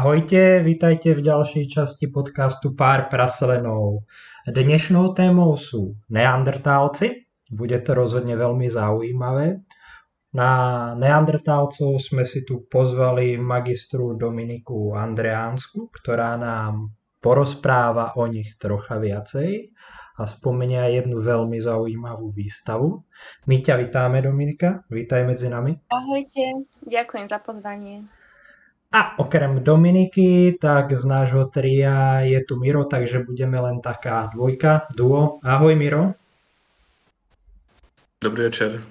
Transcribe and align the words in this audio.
Ahojte, 0.00 0.64
vítajte 0.64 1.12
v 1.12 1.20
ďalšej 1.28 1.76
časti 1.76 2.08
podcastu 2.08 2.72
Pár 2.72 3.12
praslenov. 3.12 4.08
Dnešnou 4.48 5.12
témou 5.12 5.52
sú 5.60 5.92
neandertálci. 6.08 7.28
Bude 7.52 7.76
to 7.84 7.92
rozhodne 7.92 8.32
veľmi 8.32 8.64
zaujímavé. 8.64 9.60
Na 10.32 10.50
neandertálcov 10.96 12.00
sme 12.00 12.24
si 12.24 12.48
tu 12.48 12.64
pozvali 12.64 13.36
magistru 13.36 14.16
Dominiku 14.16 14.96
Andreánsku, 14.96 15.92
ktorá 15.92 16.32
nám 16.40 16.96
porozpráva 17.20 18.16
o 18.16 18.24
nich 18.24 18.56
trocha 18.56 18.96
viacej 18.96 19.68
a 20.16 20.24
spomenia 20.24 20.88
jednu 20.88 21.20
veľmi 21.20 21.60
zaujímavú 21.60 22.32
výstavu. 22.32 23.04
My 23.44 23.60
ťa 23.60 23.76
vítáme, 23.76 24.24
Dominika. 24.24 24.80
Vítaj 24.88 25.28
medzi 25.28 25.52
nami. 25.52 25.76
Ahojte, 25.92 26.64
ďakujem 26.88 27.28
za 27.28 27.36
pozvanie. 27.44 28.08
A 28.90 29.22
okrem 29.22 29.62
Dominiky, 29.62 30.58
tak 30.58 30.98
z 30.98 31.06
nášho 31.06 31.46
tria 31.46 32.26
je 32.26 32.42
tu 32.42 32.58
Miro, 32.58 32.90
takže 32.90 33.22
budeme 33.22 33.54
len 33.62 33.78
taká 33.78 34.26
dvojka, 34.34 34.90
duo. 34.90 35.38
Ahoj 35.46 35.78
Miro. 35.78 36.18
Dobrý 38.18 38.50
večer. 38.50 38.82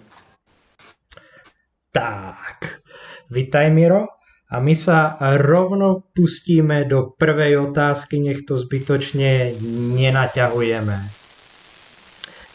Tak, 1.91 2.79
vitaj 3.27 3.67
Miro. 3.75 4.07
A 4.49 4.63
my 4.63 4.71
sa 4.71 5.19
rovno 5.35 6.07
pustíme 6.15 6.87
do 6.87 7.11
prvej 7.19 7.69
otázky, 7.69 8.23
nech 8.23 8.47
to 8.47 8.55
zbytočne 8.55 9.59
nenaťahujeme. 9.99 10.97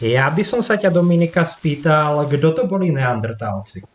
Ja 0.01 0.33
by 0.33 0.43
som 0.49 0.65
sa 0.65 0.81
ťa 0.81 0.89
Dominika 0.91 1.45
spýtal, 1.45 2.25
kto 2.25 2.49
to 2.57 2.63
boli 2.65 2.89
neandertálci? 2.89 3.94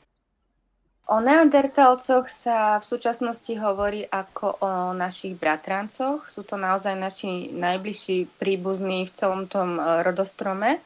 O 1.09 1.17
neandertálcoch 1.17 2.29
sa 2.29 2.77
v 2.77 2.85
súčasnosti 2.85 3.49
hovorí 3.57 4.05
ako 4.05 4.61
o 4.61 4.71
našich 4.93 5.33
bratrancoch. 5.33 6.29
Sú 6.29 6.45
to 6.45 6.53
naozaj 6.53 6.93
naši 6.93 7.49
najbližší 7.49 8.29
príbuzní 8.37 9.09
v 9.09 9.15
celom 9.17 9.49
tom 9.49 9.81
e, 9.81 10.05
rodostrome 10.05 10.77
e, 10.77 10.79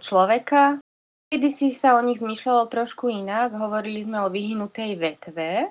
človeka. 0.00 0.80
Kedy 1.28 1.48
si 1.52 1.68
sa 1.68 2.00
o 2.00 2.00
nich 2.00 2.24
zmýšľalo 2.24 2.64
trošku 2.72 3.12
inak, 3.12 3.52
hovorili 3.52 4.00
sme 4.00 4.24
o 4.24 4.32
vyhnutej 4.32 4.96
vetve 4.96 5.68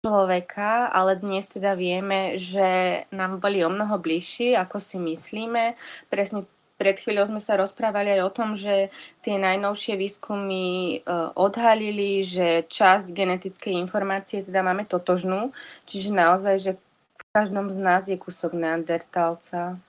človeka, 0.00 0.88
ale 0.88 1.20
dnes 1.20 1.52
teda 1.52 1.76
vieme, 1.76 2.40
že 2.40 3.02
nám 3.12 3.44
boli 3.44 3.60
o 3.60 3.68
mnoho 3.68 4.00
bližší, 4.00 4.56
ako 4.56 4.80
si 4.80 4.96
myslíme. 4.96 5.76
Presne 6.08 6.48
pred 6.76 6.96
chvíľou 7.00 7.32
sme 7.32 7.40
sa 7.40 7.56
rozprávali 7.56 8.12
aj 8.16 8.20
o 8.22 8.30
tom, 8.30 8.52
že 8.52 8.92
tie 9.24 9.40
najnovšie 9.40 9.96
výskumy 9.96 10.64
e, 10.64 10.96
odhalili, 11.32 12.20
že 12.20 12.68
časť 12.68 13.10
genetickej 13.10 13.72
informácie 13.80 14.44
teda 14.44 14.60
máme 14.60 14.84
totožnú, 14.84 15.56
čiže 15.88 16.12
naozaj, 16.12 16.54
že 16.60 16.72
v 16.76 17.22
každom 17.32 17.72
z 17.72 17.78
nás 17.80 18.04
je 18.12 18.20
kúsok 18.20 18.52
neandertálca. 18.52 19.80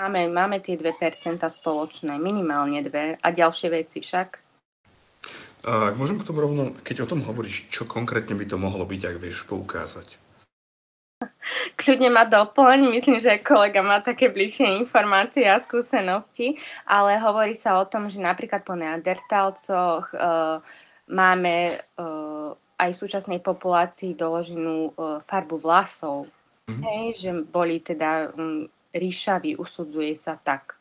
Máme, 0.00 0.24
máme 0.32 0.56
tie 0.64 0.80
2% 0.80 1.36
spoločné, 1.36 2.16
minimálne 2.16 2.80
dve 2.80 3.20
a 3.20 3.28
ďalšie 3.28 3.68
veci 3.68 4.00
však. 4.00 4.40
A 5.62 5.94
môžem 5.94 6.18
potom 6.18 6.40
rovno, 6.40 6.74
keď 6.82 7.06
o 7.06 7.10
tom 7.12 7.22
hovoríš, 7.22 7.70
čo 7.70 7.86
konkrétne 7.86 8.34
by 8.34 8.48
to 8.48 8.56
mohlo 8.58 8.82
byť, 8.82 9.00
ak 9.14 9.16
vieš 9.20 9.46
poukázať? 9.46 10.21
Kľudne 11.76 12.10
ma 12.12 12.28
doplň, 12.28 12.92
myslím, 12.92 13.18
že 13.18 13.42
kolega 13.42 13.80
má 13.82 13.98
také 13.98 14.28
bližšie 14.28 14.78
informácie 14.82 15.48
a 15.48 15.58
skúsenosti, 15.58 16.60
ale 16.86 17.18
hovorí 17.18 17.56
sa 17.56 17.80
o 17.80 17.88
tom, 17.88 18.06
že 18.06 18.22
napríklad 18.22 18.62
po 18.62 18.76
neandertálcoch 18.78 20.12
uh, 20.14 20.60
máme 21.10 21.80
uh, 21.98 22.54
aj 22.78 22.90
v 22.92 23.00
súčasnej 23.00 23.40
populácii 23.40 24.14
doloženú 24.14 24.94
uh, 24.94 25.18
farbu 25.24 25.56
vlasov. 25.58 26.28
Mm-hmm. 26.68 26.82
Hej, 26.82 27.04
že 27.18 27.30
boli 27.42 27.82
teda 27.82 28.30
um, 28.36 28.68
ríšaví, 28.94 29.58
usudzuje 29.58 30.14
sa 30.14 30.38
tak. 30.38 30.78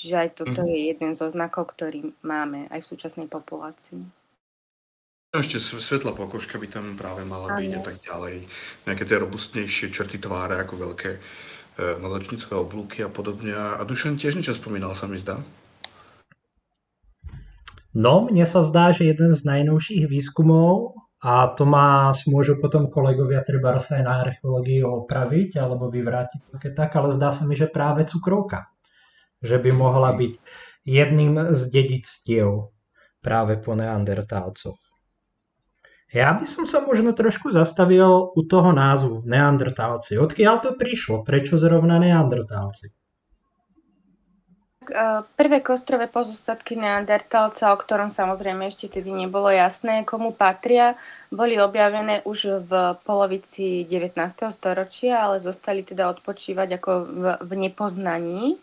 Čiže 0.00 0.16
aj 0.16 0.28
toto 0.32 0.62
mm-hmm. 0.64 0.72
je 0.72 0.78
jeden 0.94 1.10
zo 1.18 1.28
znakov, 1.28 1.76
ktorý 1.76 2.12
máme 2.24 2.70
aj 2.72 2.80
v 2.84 2.90
súčasnej 2.94 3.28
populácii. 3.28 4.19
No 5.30 5.38
ešte 5.38 5.62
svetlá 5.62 6.10
pokožka 6.10 6.58
by 6.58 6.66
tam 6.66 6.98
práve 6.98 7.22
mala 7.22 7.54
byť 7.54 7.70
a 7.78 7.80
tak 7.86 8.02
ďalej. 8.02 8.50
Nejaké 8.82 9.04
tie 9.06 9.22
robustnejšie 9.22 9.94
črty 9.94 10.18
tváre 10.18 10.58
ako 10.58 10.90
veľké 10.90 11.10
e, 11.14 11.18
nadačnicové 12.02 12.58
oblúky 12.58 13.06
a 13.06 13.10
podobne. 13.14 13.54
A 13.54 13.78
Dušan 13.86 14.18
tiež 14.18 14.34
niečo 14.34 14.58
spomínal, 14.58 14.98
sa 14.98 15.06
mi 15.06 15.22
zdá. 15.22 15.38
No, 17.94 18.26
mne 18.26 18.42
sa 18.42 18.66
zdá, 18.66 18.90
že 18.90 19.06
jeden 19.06 19.30
z 19.30 19.46
najnovších 19.46 20.10
výskumov, 20.10 20.98
a 21.22 21.46
to 21.54 21.62
má, 21.62 22.10
môžu 22.26 22.58
potom 22.58 22.90
kolegovia 22.90 23.46
treba 23.46 23.78
aj 23.78 24.02
na 24.02 24.26
archeológii 24.26 24.82
opraviť 24.82 25.62
alebo 25.62 25.92
vyvrátiť 25.92 26.58
také 26.58 26.74
tak, 26.74 26.90
ale 26.98 27.14
zdá 27.14 27.30
sa 27.30 27.46
mi, 27.46 27.54
že 27.54 27.70
práve 27.70 28.02
cukrovka, 28.02 28.66
že 29.38 29.62
by 29.62 29.70
mohla 29.70 30.10
byť 30.16 30.32
jedným 30.88 31.54
z 31.54 31.60
dedictiev 31.70 32.74
práve 33.22 33.62
po 33.62 33.78
neandertálcoch. 33.78 34.89
Ja 36.10 36.34
by 36.34 36.42
som 36.42 36.66
sa 36.66 36.82
možno 36.82 37.14
trošku 37.14 37.54
zastavil 37.54 38.34
u 38.34 38.42
toho 38.42 38.74
názvu 38.74 39.22
neandertálci. 39.22 40.18
Odkiaľ 40.18 40.54
to 40.58 40.70
prišlo? 40.74 41.22
Prečo 41.22 41.54
zrovna 41.54 42.02
neandertálci? 42.02 42.90
E, 44.90 45.22
prvé 45.38 45.62
kostrové 45.62 46.10
pozostatky 46.10 46.74
neandertálca, 46.74 47.70
o 47.70 47.78
ktorom 47.78 48.10
samozrejme 48.10 48.66
ešte 48.66 48.90
tedy 48.90 49.14
nebolo 49.14 49.54
jasné, 49.54 50.02
komu 50.02 50.34
patria, 50.34 50.98
boli 51.30 51.54
objavené 51.62 52.26
už 52.26 52.66
v 52.66 52.98
polovici 53.06 53.86
19. 53.86 54.18
storočia, 54.50 55.30
ale 55.30 55.38
zostali 55.38 55.86
teda 55.86 56.10
odpočívať 56.10 56.68
ako 56.74 56.90
v, 57.06 57.24
v 57.38 57.50
nepoznaní. 57.70 58.58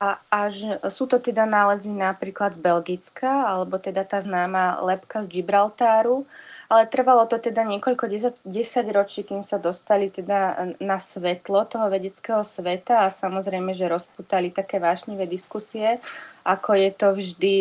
A 0.00 0.16
až 0.32 0.80
sú 0.88 1.04
to 1.04 1.20
teda 1.20 1.44
nálezy 1.44 1.92
napríklad 1.92 2.56
z 2.56 2.60
Belgicka, 2.64 3.52
alebo 3.52 3.76
teda 3.76 4.00
tá 4.08 4.18
známa 4.24 4.80
lepka 4.80 5.22
z 5.24 5.28
Gibraltáru, 5.28 6.24
ale 6.74 6.90
trvalo 6.90 7.22
to 7.30 7.38
teda 7.38 7.62
niekoľko 7.62 8.10
desať 8.42 8.86
ročí, 8.90 9.22
kým 9.22 9.46
sa 9.46 9.62
dostali 9.62 10.10
teda 10.10 10.74
na 10.82 10.98
svetlo 10.98 11.62
toho 11.70 11.86
vedeckého 11.86 12.42
sveta 12.42 13.06
a 13.06 13.14
samozrejme, 13.14 13.70
že 13.78 13.86
rozputali 13.86 14.50
také 14.50 14.82
vášnivé 14.82 15.30
diskusie, 15.30 16.02
ako 16.42 16.74
je 16.74 16.90
to 16.90 17.08
vždy 17.14 17.58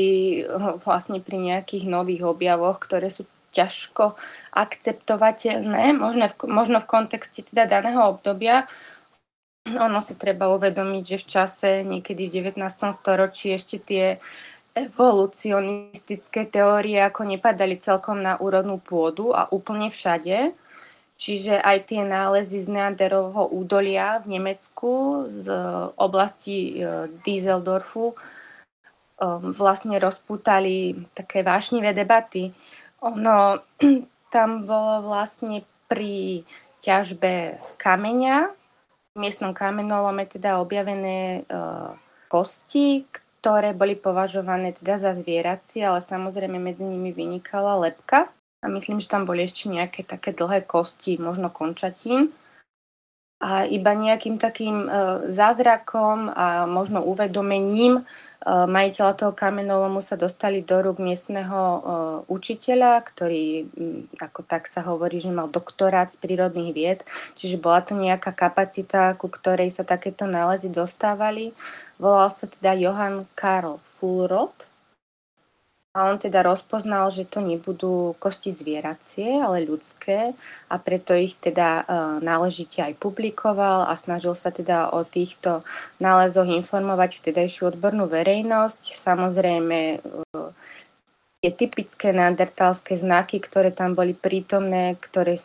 hm, 0.49 0.81
vlastne 0.81 1.21
pri 1.21 1.37
nejakých 1.37 1.85
nových 1.85 2.25
objavoch, 2.25 2.81
ktoré 2.81 3.13
sú 3.13 3.29
ťažko 3.53 4.17
akceptovateľné, 4.49 5.93
možno 5.93 6.25
v, 6.33 6.35
možno 6.49 6.81
v 6.81 6.89
kontexte 6.89 7.45
teda 7.45 7.69
daného 7.69 8.17
obdobia. 8.17 8.65
Ono 9.69 10.01
si 10.01 10.17
treba 10.17 10.49
uvedomiť, 10.49 11.03
že 11.05 11.21
v 11.21 11.29
čase 11.29 11.69
niekedy 11.85 12.33
v 12.33 12.49
19. 12.49 12.57
storočí 12.97 13.53
ešte 13.53 13.77
tie 13.77 14.17
evolucionistické 14.73 16.49
teórie 16.49 16.97
ako 16.97 17.29
nepadali 17.29 17.77
celkom 17.77 18.25
na 18.25 18.41
úrodnú 18.41 18.81
pôdu 18.81 19.29
a 19.29 19.45
úplne 19.53 19.93
všade. 19.93 20.57
Čiže 21.13 21.61
aj 21.61 21.93
tie 21.93 22.01
nálezy 22.01 22.57
z 22.57 22.73
Neanderovho 22.73 23.53
údolia 23.53 24.17
v 24.25 24.37
Nemecku 24.37 25.23
z 25.29 25.45
oblasti 25.95 26.81
e, 26.81 27.07
Dieseldorfu 27.21 28.11
e, 28.11 28.15
vlastne 29.53 30.01
rozputali 30.01 31.05
také 31.13 31.45
vášnivé 31.45 31.93
debaty. 31.93 32.49
Ono 33.05 33.61
tam 34.35 34.49
bolo 34.65 35.05
vlastne 35.05 35.61
pri 35.85 36.43
ťažbe 36.81 37.61
kameňa, 37.77 38.49
v 39.13 39.17
miestnom 39.21 39.53
kamenolome 39.53 40.25
teda 40.25 40.57
objavené 40.57 41.45
e, 41.45 41.61
kosti, 42.25 43.05
ktoré 43.43 43.75
boli 43.75 43.99
považované 43.99 44.71
teda 44.71 44.95
za 44.95 45.11
zvieracie, 45.11 45.83
ale 45.83 45.99
samozrejme 45.99 46.63
medzi 46.63 46.87
nimi 46.87 47.11
vynikala 47.11 47.75
lepka. 47.75 48.31
A 48.63 48.71
myslím, 48.71 49.03
že 49.03 49.11
tam 49.11 49.27
boli 49.27 49.43
ešte 49.43 49.67
nejaké 49.67 50.07
také 50.07 50.31
dlhé 50.31 50.63
kosti, 50.63 51.19
možno 51.19 51.51
končatín. 51.51 52.31
A 53.43 53.67
iba 53.67 53.91
nejakým 53.91 54.39
takým 54.39 54.87
e, 54.87 54.89
zázrakom 55.27 56.31
a 56.31 56.63
možno 56.63 57.03
uvedomením 57.03 57.99
e, 57.99 58.03
majiteľa 58.47 59.19
toho 59.19 59.33
kamenolomu 59.35 59.99
sa 59.99 60.15
dostali 60.15 60.63
do 60.63 60.79
rúk 60.79 61.03
miestneho 61.03 61.59
e, 61.59 61.79
učiteľa, 62.31 63.03
ktorý, 63.03 63.67
ako 64.15 64.47
tak 64.47 64.71
sa 64.71 64.79
hovorí, 64.87 65.19
že 65.19 65.35
mal 65.35 65.51
doktorát 65.51 66.07
z 66.07 66.23
prírodných 66.23 66.71
vied, 66.71 66.99
čiže 67.35 67.59
bola 67.59 67.83
to 67.83 67.99
nejaká 67.99 68.31
kapacita, 68.31 69.11
ku 69.19 69.27
ktorej 69.27 69.75
sa 69.75 69.83
takéto 69.83 70.23
nálezy 70.23 70.71
dostávali. 70.71 71.51
Volal 71.99 72.31
sa 72.31 72.47
teda 72.47 72.79
Johann 72.79 73.27
Karl 73.35 73.83
Fulrod 73.99 74.72
a 75.93 76.09
on 76.09 76.17
teda 76.17 76.41
rozpoznal, 76.41 77.13
že 77.13 77.21
to 77.21 77.37
nebudú 77.37 78.17
kosti 78.17 78.49
zvieracie, 78.49 79.37
ale 79.37 79.61
ľudské 79.61 80.33
a 80.65 80.75
preto 80.81 81.13
ich 81.13 81.37
teda 81.37 81.85
uh, 81.85 81.85
náležite 82.17 82.81
aj 82.81 82.97
publikoval 82.97 83.85
a 83.85 83.93
snažil 83.93 84.33
sa 84.33 84.49
teda 84.49 84.89
o 84.89 85.05
týchto 85.05 85.61
nálezoch 86.01 86.49
informovať 86.49 87.21
vtedajšiu 87.21 87.77
odbornú 87.77 88.09
verejnosť. 88.09 88.97
Samozrejme 88.97 90.01
uh, 90.01 90.49
tie 91.45 91.51
typické 91.53 92.09
neandertalské 92.09 92.97
znaky, 92.97 93.37
ktoré 93.37 93.69
tam 93.69 93.93
boli 93.93 94.17
prítomné, 94.17 94.97
ktoré 94.97 95.37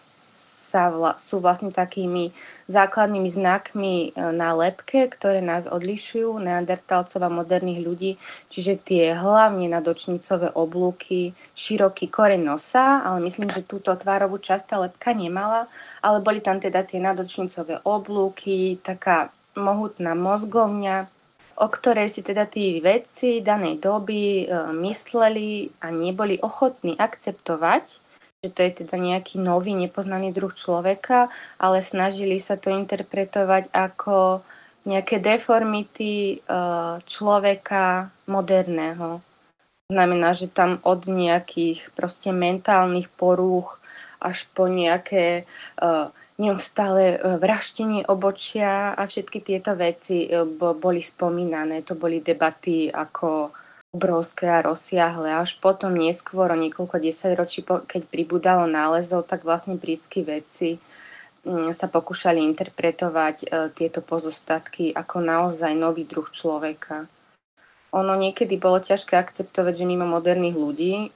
sa 0.68 0.92
vla, 0.92 1.16
sú 1.16 1.40
vlastne 1.40 1.72
takými 1.72 2.36
základnými 2.68 3.24
znakmi 3.32 3.94
e, 3.96 4.08
na 4.36 4.52
lepke, 4.52 5.08
ktoré 5.08 5.40
nás 5.40 5.64
odlišujú, 5.64 6.36
neandertalcov 6.36 7.24
a 7.24 7.32
moderných 7.32 7.80
ľudí, 7.80 8.10
čiže 8.52 8.76
tie 8.84 9.04
hlavne 9.16 9.72
nadočnicové 9.72 10.52
oblúky, 10.52 11.32
široký 11.56 12.12
koreň 12.12 12.44
nosa, 12.44 13.00
ale 13.00 13.24
myslím, 13.24 13.48
že 13.48 13.64
túto 13.64 13.96
tvárovú 13.96 14.36
časť 14.36 14.64
tá 14.68 14.76
lepka 14.84 15.16
nemala, 15.16 15.72
ale 16.04 16.20
boli 16.20 16.44
tam 16.44 16.60
teda 16.60 16.84
tie 16.84 17.00
nadočnicové 17.00 17.80
oblúky, 17.88 18.76
taká 18.84 19.32
mohutná 19.56 20.12
mozgovňa, 20.12 21.08
o 21.58 21.66
ktorej 21.66 22.06
si 22.12 22.20
teda 22.22 22.46
tí 22.46 22.78
vedci 22.78 23.40
danej 23.40 23.82
doby 23.82 24.44
e, 24.44 24.72
mysleli 24.84 25.72
a 25.82 25.90
neboli 25.90 26.38
ochotní 26.38 26.94
akceptovať, 26.94 28.07
že 28.38 28.54
to 28.54 28.62
je 28.62 28.86
teda 28.86 28.94
nejaký 28.94 29.42
nový, 29.42 29.74
nepoznaný 29.74 30.30
druh 30.30 30.54
človeka, 30.54 31.26
ale 31.58 31.82
snažili 31.82 32.38
sa 32.38 32.54
to 32.54 32.70
interpretovať 32.70 33.66
ako 33.74 34.46
nejaké 34.86 35.18
deformity 35.18 36.38
eh, 36.38 37.02
človeka 37.02 38.14
moderného. 38.30 39.18
Znamená, 39.90 40.38
že 40.38 40.46
tam 40.46 40.78
od 40.86 41.10
nejakých 41.10 41.90
proste 41.98 42.30
mentálnych 42.30 43.10
porúch 43.10 43.80
až 44.18 44.50
po 44.50 44.66
nejaké 44.66 45.46
uh, 45.78 46.10
neustále 46.36 47.16
eh, 47.16 47.18
vraštenie 47.40 48.06
obočia 48.06 48.94
a 48.94 49.02
všetky 49.08 49.42
tieto 49.42 49.74
veci 49.74 50.30
boli 50.58 51.00
spomínané. 51.02 51.82
To 51.88 51.96
boli 51.98 52.22
debaty 52.22 52.92
ako 52.92 53.50
obrovské 53.92 54.48
a 54.52 54.64
rozsiahle. 54.64 55.32
Až 55.32 55.56
potom 55.60 55.96
neskôr, 55.96 56.52
o 56.52 56.56
niekoľko 56.58 57.00
desaťročí, 57.00 57.64
keď 57.64 58.02
pribudalo 58.08 58.68
nálezov, 58.68 59.24
tak 59.24 59.48
vlastne 59.48 59.80
britskí 59.80 60.20
vedci 60.20 60.76
mm, 61.48 61.72
sa 61.72 61.88
pokúšali 61.88 62.42
interpretovať 62.52 63.36
e, 63.42 63.46
tieto 63.72 64.04
pozostatky 64.04 64.92
ako 64.92 65.24
naozaj 65.24 65.72
nový 65.72 66.04
druh 66.04 66.28
človeka. 66.28 67.08
Ono 67.96 68.12
niekedy 68.12 68.60
bolo 68.60 68.84
ťažké 68.84 69.16
akceptovať, 69.16 69.80
že 69.80 69.88
mimo 69.88 70.04
moderných 70.04 70.56
ľudí 70.60 70.92
e, 70.92 71.06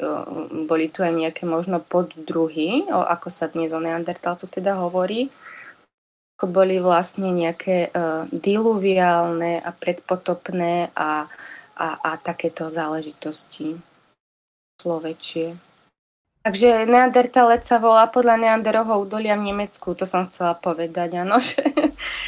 boli 0.64 0.88
tu 0.88 1.04
aj 1.04 1.12
nejaké 1.12 1.44
možno 1.44 1.76
poddruhy, 1.84 2.88
ako 2.88 3.28
sa 3.28 3.52
dnes 3.52 3.68
o 3.76 3.80
neandertalcoch 3.84 4.48
teda 4.48 4.80
hovorí, 4.80 5.28
ako 6.42 6.50
boli 6.50 6.82
vlastne 6.82 7.30
nejaké 7.30 7.94
uh, 7.94 8.26
diluviálne 8.34 9.62
a 9.62 9.70
predpotopné 9.70 10.90
a 10.90 11.30
a, 11.76 12.00
a 12.00 12.10
takéto 12.20 12.68
záležitosti 12.68 13.78
človečie. 14.82 15.56
Takže 16.42 16.90
Neandertalec 16.90 17.62
sa 17.62 17.78
volá 17.78 18.10
podľa 18.10 18.34
Neanderovho 18.34 19.06
údolia 19.06 19.38
v 19.38 19.54
Nemecku, 19.54 19.94
to 19.94 20.02
som 20.02 20.26
chcela 20.26 20.58
povedať, 20.58 21.22
áno, 21.22 21.38
že, 21.48 21.62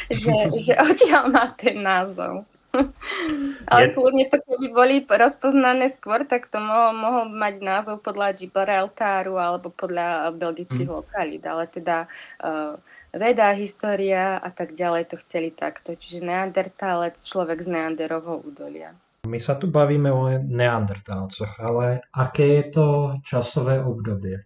že, 0.06 0.34
že 0.54 0.74
odtiaľ 0.78 1.34
má 1.34 1.50
ten 1.58 1.82
názov. 1.82 2.46
Ale 3.70 3.90
je... 3.90 3.92
kľudne 3.94 4.24
to, 4.30 4.38
keby 4.38 4.66
boli 4.70 4.96
rozpoznané 5.02 5.90
skôr, 5.90 6.26
tak 6.26 6.46
to 6.46 6.62
mohol, 6.62 6.90
mohol 6.94 7.24
mať 7.30 7.54
názov 7.58 7.96
podľa 8.02 8.34
Gibraltáru 8.38 9.34
alebo 9.38 9.70
podľa 9.74 10.30
belgických 10.34 10.90
mm. 10.90 10.94
lokalít, 10.94 11.42
ale 11.46 11.70
teda 11.70 12.10
uh, 12.42 12.78
veda, 13.14 13.54
história 13.54 14.38
a 14.42 14.50
tak 14.50 14.74
ďalej 14.74 15.14
to 15.14 15.16
chceli 15.26 15.54
takto. 15.54 15.94
Čiže 15.94 16.26
Neandertalec, 16.26 17.18
človek 17.22 17.62
z 17.62 17.68
Neanderovho 17.70 18.42
údolia. 18.42 18.94
My 19.24 19.40
sa 19.40 19.56
tu 19.56 19.72
bavíme 19.72 20.12
o 20.12 20.28
neandertálcoch, 20.36 21.56
ale 21.56 22.04
aké 22.12 22.60
je 22.60 22.64
to 22.76 22.86
časové 23.24 23.80
obdobie? 23.80 24.44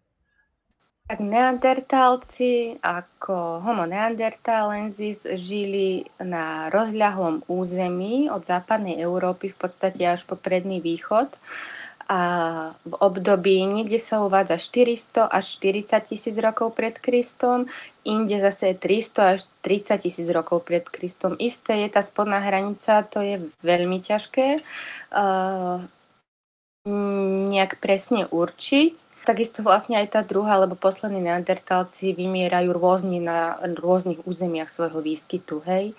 Tak 1.08 1.24
neandertálci 1.24 2.76
ako 2.84 3.64
homo 3.64 3.88
neanderthalensis 3.88 5.24
žili 5.40 6.04
na 6.20 6.68
rozľahlom 6.68 7.48
území 7.48 8.28
od 8.28 8.44
západnej 8.44 9.00
Európy 9.00 9.48
v 9.48 9.56
podstate 9.56 10.04
až 10.04 10.28
po 10.28 10.36
predný 10.36 10.84
východ 10.84 11.32
v 12.88 12.94
období 13.04 13.68
niekde 13.68 14.00
sa 14.00 14.24
uvádza 14.24 14.56
400 14.56 15.28
až 15.28 15.44
40 15.60 16.08
tisíc 16.08 16.36
rokov 16.40 16.72
pred 16.72 16.96
Kristom, 16.96 17.68
inde 18.08 18.40
zase 18.40 18.72
300 18.72 19.36
až 19.36 19.44
30 19.60 20.08
tisíc 20.08 20.28
rokov 20.32 20.64
pred 20.64 20.88
Kristom. 20.88 21.36
Isté 21.36 21.84
je 21.84 21.88
tá 21.92 22.00
spodná 22.00 22.40
hranica, 22.40 23.04
to 23.04 23.20
je 23.20 23.44
veľmi 23.60 24.00
ťažké 24.00 24.64
uh, 25.12 25.84
nejak 27.52 27.76
presne 27.76 28.24
určiť. 28.32 29.04
Takisto 29.28 29.60
vlastne 29.60 30.00
aj 30.00 30.16
tá 30.16 30.20
druhá, 30.24 30.56
alebo 30.56 30.80
poslední 30.80 31.20
neandertálci 31.28 32.16
vymierajú 32.16 32.72
rôzne 32.72 33.20
na 33.20 33.60
rôznych 33.60 34.24
územiach 34.24 34.72
svojho 34.72 35.04
výskytu, 35.04 35.60
hej. 35.68 35.92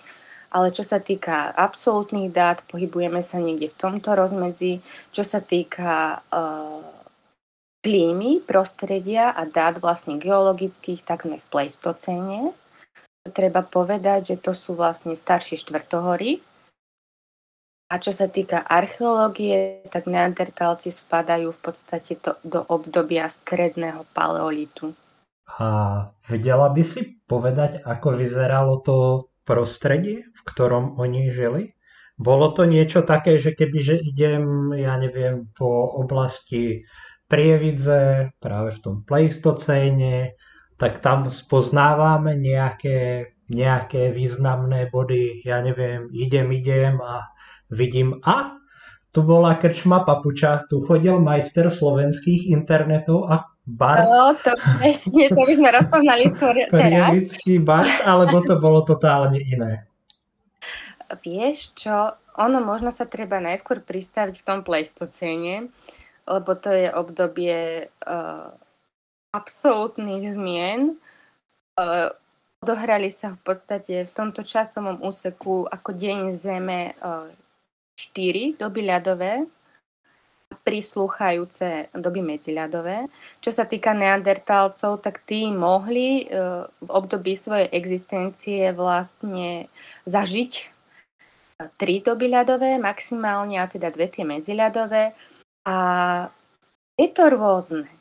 Ale 0.50 0.74
čo 0.74 0.82
sa 0.82 0.98
týka 0.98 1.54
absolútnych 1.54 2.34
dát, 2.34 2.66
pohybujeme 2.66 3.22
sa 3.22 3.38
niekde 3.38 3.70
v 3.70 3.78
tomto 3.78 4.18
rozmedzi. 4.18 4.82
Čo 5.14 5.22
sa 5.22 5.40
týka 5.46 6.26
uh, 6.34 6.82
klímy, 7.86 8.42
prostredia 8.44 9.32
a 9.32 9.46
dát 9.46 9.78
vlastne 9.78 10.18
geologických, 10.18 11.06
tak 11.06 11.30
sme 11.30 11.38
v 11.38 11.46
Pleistocéne. 11.48 12.52
Treba 13.30 13.62
povedať, 13.62 14.34
že 14.34 14.38
to 14.42 14.58
sú 14.58 14.74
vlastne 14.74 15.14
staršie 15.14 15.62
štvrtohory. 15.62 16.42
A 17.90 17.98
čo 17.98 18.14
sa 18.14 18.30
týka 18.30 18.62
archeológie, 18.62 19.82
tak 19.90 20.06
neandertálci 20.06 20.94
spadajú 20.94 21.54
v 21.54 21.62
podstate 21.62 22.22
to, 22.22 22.38
do 22.46 22.62
obdobia 22.70 23.26
stredného 23.26 24.06
paleolitu. 24.14 24.94
A 25.58 25.66
vedela 26.30 26.70
by 26.70 26.84
si 26.86 27.18
povedať, 27.26 27.82
ako 27.82 28.14
vyzeralo 28.14 28.78
to 28.86 29.29
prostredie, 29.50 30.30
v 30.30 30.42
ktorom 30.46 31.02
oni 31.02 31.34
žili. 31.34 31.74
Bolo 32.22 32.54
to 32.54 32.70
niečo 32.70 33.02
také, 33.02 33.42
že 33.42 33.58
keby 33.58 33.80
že 33.82 33.96
idem, 33.98 34.70
ja 34.78 34.94
neviem, 35.02 35.50
po 35.58 35.90
oblasti 35.98 36.86
Prievidze, 37.26 38.34
práve 38.38 38.78
v 38.78 38.80
tom 38.86 38.96
Pleistocéne, 39.02 40.38
tak 40.78 41.02
tam 41.02 41.26
spoznávame 41.30 42.38
nejaké, 42.38 43.34
nejaké 43.50 44.14
významné 44.14 44.90
body, 44.94 45.42
ja 45.42 45.66
neviem, 45.66 46.10
idem, 46.14 46.50
idem 46.54 47.02
a 47.02 47.26
vidím, 47.70 48.22
a 48.22 48.60
tu 49.10 49.26
bola 49.26 49.58
krčma 49.58 50.06
papuča, 50.06 50.70
tu 50.70 50.86
chodil 50.86 51.18
majster 51.18 51.74
slovenských 51.74 52.54
internetov 52.54 53.26
a 53.26 53.49
bar. 53.70 54.02
No, 54.02 54.34
to 54.42 54.54
presne, 54.58 55.30
to 55.30 55.42
by 55.46 55.54
sme 55.54 55.70
rozpoznali 55.70 56.26
skôr 56.34 56.56
teraz. 56.74 57.38
bar, 57.62 57.86
alebo 58.02 58.42
to 58.42 58.58
bolo 58.58 58.82
totálne 58.82 59.38
iné? 59.38 59.86
Vieš 61.22 61.74
čo, 61.78 62.18
ono 62.38 62.62
možno 62.62 62.90
sa 62.90 63.06
treba 63.06 63.38
najskôr 63.42 63.82
pristaviť 63.82 64.36
v 64.42 64.46
tom 64.46 64.60
pleistocéne, 64.62 65.70
lebo 66.30 66.52
to 66.58 66.70
je 66.74 66.90
obdobie 66.94 67.90
uh, 68.06 68.50
absolútnych 69.34 70.34
zmien. 70.34 70.98
Uh, 71.78 72.14
odohrali 72.62 73.10
sa 73.10 73.34
v 73.34 73.40
podstate 73.42 74.06
v 74.06 74.12
tomto 74.12 74.46
časovom 74.46 75.02
úseku 75.02 75.66
ako 75.66 75.90
deň 75.96 76.20
Zeme 76.38 76.94
uh, 77.02 77.30
4 78.00 78.56
doby 78.56 78.82
ľadové, 78.88 79.44
prislúchajúce 80.64 81.92
doby 81.92 82.24
medziľadové. 82.24 83.12
Čo 83.44 83.52
sa 83.52 83.68
týka 83.68 83.92
neandertálcov, 83.92 85.04
tak 85.04 85.26
tí 85.28 85.52
mohli 85.52 86.24
e, 86.24 86.66
v 86.66 86.90
období 86.90 87.36
svojej 87.36 87.68
existencie 87.74 88.72
vlastne 88.72 89.68
zažiť 90.08 90.52
e, 90.56 90.64
tri 91.76 92.00
doby 92.00 92.32
ľadové 92.32 92.80
maximálne, 92.80 93.60
a 93.60 93.68
teda 93.68 93.92
dve 93.92 94.08
tie 94.08 94.24
medziľadové. 94.24 95.12
A 95.68 95.78
je 96.96 97.08
to 97.12 97.24
rôzne. 97.30 97.99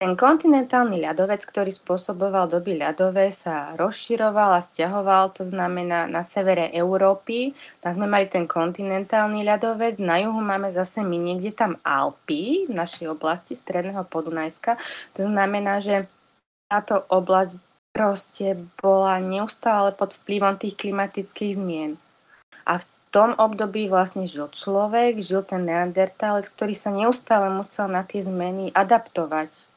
Ten 0.00 0.16
kontinentálny 0.16 1.04
ľadovec, 1.04 1.44
ktorý 1.44 1.68
spôsoboval 1.68 2.48
doby 2.48 2.72
ľadové, 2.72 3.28
sa 3.28 3.76
rozširoval 3.76 4.56
a 4.56 4.64
stiahoval, 4.64 5.36
to 5.36 5.44
znamená 5.44 6.08
na 6.08 6.24
severe 6.24 6.72
Európy. 6.72 7.52
Tam 7.84 7.92
sme 7.92 8.08
mali 8.08 8.24
ten 8.24 8.48
kontinentálny 8.48 9.44
ľadovec, 9.44 10.00
na 10.00 10.16
juhu 10.24 10.40
máme 10.40 10.72
zase 10.72 11.04
my 11.04 11.20
niekde 11.20 11.52
tam 11.52 11.76
Alpy 11.84 12.64
v 12.64 12.72
našej 12.72 13.12
oblasti 13.12 13.52
stredného 13.52 14.00
Podunajska. 14.08 14.80
To 15.20 15.28
znamená, 15.28 15.84
že 15.84 16.08
táto 16.72 17.04
oblasť 17.12 17.52
proste 17.92 18.56
bola 18.80 19.20
neustále 19.20 19.92
pod 19.92 20.16
vplyvom 20.16 20.56
tých 20.56 20.80
klimatických 20.80 21.60
zmien. 21.60 22.00
A 22.64 22.80
v 22.80 22.88
tom 23.12 23.36
období 23.36 23.92
vlastne 23.92 24.24
žil 24.24 24.48
človek, 24.48 25.20
žil 25.20 25.44
ten 25.44 25.68
neandertálec, 25.68 26.48
ktorý 26.48 26.72
sa 26.72 26.88
neustále 26.88 27.52
musel 27.52 27.84
na 27.92 28.00
tie 28.00 28.24
zmeny 28.24 28.72
adaptovať 28.72 29.68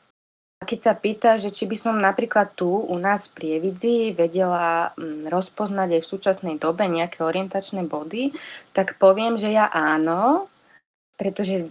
keď 0.63 0.79
sa 0.79 0.93
pýta, 0.95 1.29
že 1.39 1.53
či 1.53 1.69
by 1.69 1.77
som 1.77 1.95
napríklad 1.95 2.55
tu 2.57 2.67
u 2.67 2.95
nás 2.99 3.27
v 3.29 3.35
Prievidzi 3.39 4.11
vedela 4.11 4.91
mm, 4.95 5.29
rozpoznať 5.29 5.99
aj 5.99 6.01
v 6.01 6.11
súčasnej 6.11 6.55
dobe 6.59 6.87
nejaké 6.89 7.23
orientačné 7.23 7.85
body, 7.85 8.33
tak 8.75 8.97
poviem, 8.97 9.39
že 9.39 9.51
ja 9.51 9.69
áno, 9.69 10.51
pretože 11.15 11.69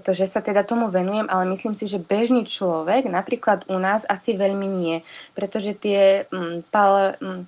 to, 0.00 0.16
že 0.16 0.24
sa 0.24 0.40
teda 0.40 0.64
tomu 0.64 0.88
venujem, 0.88 1.28
ale 1.28 1.44
myslím 1.52 1.76
si, 1.76 1.84
že 1.84 2.00
bežný 2.00 2.48
človek, 2.48 3.12
napríklad 3.12 3.68
u 3.68 3.76
nás, 3.76 4.08
asi 4.08 4.32
veľmi 4.32 4.64
nie, 4.64 4.96
pretože 5.36 5.76
tie, 5.76 6.24
mm, 6.32 6.72
pale, 6.72 7.20
mm, 7.20 7.42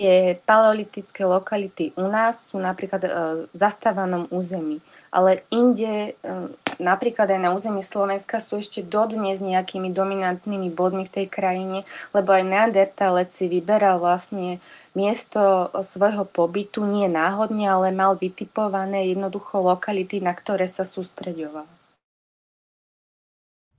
tie 0.00 0.40
paleolitické 0.48 1.28
lokality 1.28 1.92
u 2.00 2.08
nás 2.08 2.48
sú 2.48 2.56
napríklad 2.56 3.02
e, 3.04 3.10
v 3.52 3.56
zastávanom 3.56 4.32
území, 4.32 4.80
ale 5.12 5.44
inde, 5.52 6.16
e, 6.16 6.32
napríklad 6.80 7.28
aj 7.28 7.40
na 7.40 7.52
území 7.52 7.84
Slovenska 7.84 8.40
sú 8.40 8.58
ešte 8.58 8.80
dodnes 8.80 9.38
nejakými 9.38 9.92
dominantnými 9.92 10.72
bodmi 10.72 11.04
v 11.04 11.14
tej 11.22 11.26
krajine, 11.28 11.84
lebo 12.16 12.32
aj 12.32 12.48
Neandertalec 12.48 13.28
si 13.30 13.46
vyberal 13.46 14.00
vlastne 14.00 14.64
miesto 14.96 15.68
svojho 15.70 16.24
pobytu 16.24 16.82
nie 16.82 17.06
náhodne, 17.06 17.68
ale 17.68 17.92
mal 17.92 18.16
vytipované 18.16 19.12
jednoducho 19.12 19.60
lokality, 19.60 20.18
na 20.18 20.32
ktoré 20.32 20.66
sa 20.66 20.82
sústreďoval. 20.82 21.68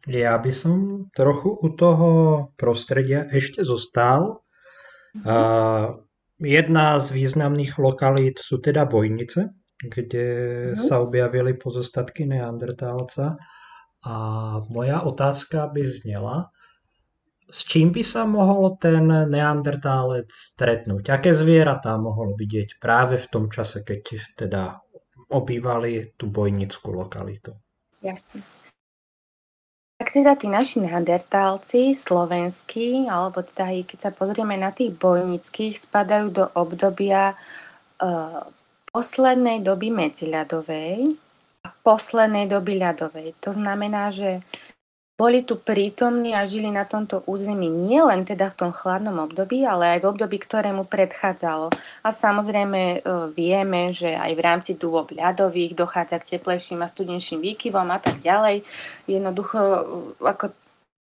Ja 0.09 0.33
by 0.37 0.49
som 0.49 1.05
trochu 1.13 1.53
u 1.61 1.67
toho 1.77 2.09
prostredia 2.57 3.29
ešte 3.29 3.61
zostal. 3.61 4.41
Mm-hmm. 5.13 6.09
Jedna 6.41 6.97
z 6.97 7.07
významných 7.13 7.77
lokalít 7.77 8.41
sú 8.41 8.57
teda 8.57 8.89
Bojnice, 8.89 9.53
kde 9.81 10.25
mm-hmm. 10.71 10.77
sa 10.77 11.01
objavili 11.01 11.57
pozostatky 11.57 12.29
neandertálca. 12.29 13.37
A 14.01 14.15
moja 14.69 15.05
otázka 15.05 15.69
by 15.69 15.81
znela, 15.85 16.49
s 17.51 17.67
čím 17.67 17.91
by 17.91 18.01
sa 18.01 18.23
mohol 18.23 18.79
ten 18.79 19.05
neandertálec 19.05 20.31
stretnúť? 20.31 21.11
Aké 21.11 21.35
zvieratá 21.35 21.99
mohol 21.99 22.33
vidieť 22.33 22.79
práve 22.79 23.19
v 23.19 23.27
tom 23.27 23.45
čase, 23.51 23.83
keď 23.83 24.01
teda 24.39 24.79
obývali 25.29 26.15
tú 26.15 26.31
bojnickú 26.31 26.95
lokalitu? 26.95 27.51
Jasne. 27.99 28.41
Tak 30.01 30.17
teda 30.17 30.33
tí 30.33 30.49
naši 30.49 30.81
neandertálci, 30.81 31.93
slovenskí, 31.93 33.05
alebo 33.05 33.45
teda 33.45 33.69
aj 33.69 33.85
keď 33.85 33.99
sa 34.01 34.11
pozrieme 34.15 34.57
na 34.57 34.73
tých 34.73 34.97
bojnických, 34.97 35.77
spadajú 35.77 36.25
do 36.33 36.45
obdobia 36.57 37.37
uh, 38.01 38.41
poslednej 38.91 39.63
doby 39.63 39.87
medziľadovej 39.91 41.15
a 41.63 41.69
poslednej 41.83 42.51
doby 42.51 42.79
ľadovej. 42.79 43.39
To 43.39 43.55
znamená, 43.55 44.11
že 44.11 44.43
boli 45.21 45.45
tu 45.45 45.61
prítomní 45.61 46.33
a 46.33 46.49
žili 46.49 46.73
na 46.73 46.81
tomto 46.81 47.21
území 47.29 47.69
nie 47.69 48.01
len 48.01 48.25
teda 48.25 48.49
v 48.49 48.57
tom 48.57 48.71
chladnom 48.73 49.21
období, 49.21 49.61
ale 49.61 49.93
aj 49.93 49.99
v 50.01 50.09
období, 50.09 50.41
ktorému 50.41 50.89
predchádzalo. 50.89 51.69
A 52.01 52.09
samozrejme 52.09 52.81
e, 52.81 52.97
vieme, 53.29 53.93
že 53.93 54.17
aj 54.17 54.31
v 54.33 54.41
rámci 54.41 54.71
dôb 54.73 55.13
ľadových 55.13 55.77
dochádza 55.77 56.17
k 56.17 56.37
teplejším 56.37 56.81
a 56.81 56.89
studenším 56.89 57.37
výkyvom 57.37 57.93
a 57.93 58.01
tak 58.01 58.17
ďalej. 58.17 58.65
Jednoducho 59.05 59.59
e, 59.61 59.81
ako 60.25 60.57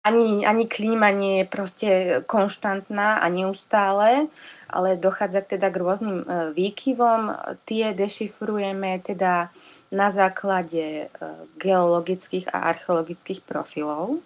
ani, 0.04 0.48
ani 0.48 0.66
klíma 0.68 1.12
nie 1.12 1.44
je 1.44 1.46
proste 1.46 1.90
konštantná 2.24 3.20
a 3.20 3.28
neustále, 3.28 4.32
ale 4.70 4.96
dochádza 4.96 5.44
teda 5.44 5.68
k 5.68 5.80
rôznym 5.82 6.18
e, 6.24 6.26
výkyvom. 6.56 7.36
Tie 7.68 7.92
dešifrujeme 7.92 9.04
teda 9.04 9.52
na 9.92 10.08
základe 10.14 11.08
e, 11.10 11.28
geologických 11.60 12.48
a 12.54 12.72
archeologických 12.72 13.44
profilov. 13.44 14.24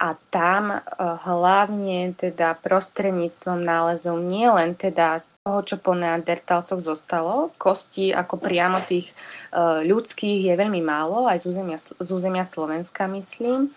A 0.00 0.18
tam 0.28 0.74
e, 0.74 0.78
hlavne 1.00 2.12
teda 2.12 2.58
prostredníctvom 2.60 3.64
nálezov 3.64 4.20
nie 4.20 4.46
len 4.52 4.76
teda 4.76 5.24
toho, 5.44 5.60
čo 5.64 5.76
po 5.80 5.96
neandertalcoch 5.96 6.80
zostalo. 6.80 7.52
Kosti 7.60 8.16
ako 8.16 8.40
priamo 8.40 8.80
tých 8.80 9.12
ľudských 9.84 10.48
je 10.48 10.54
veľmi 10.56 10.80
málo, 10.80 11.28
aj 11.28 11.44
z 11.44 11.52
územia, 11.52 11.76
z 11.76 12.08
územia 12.08 12.48
Slovenska 12.48 13.04
myslím. 13.12 13.68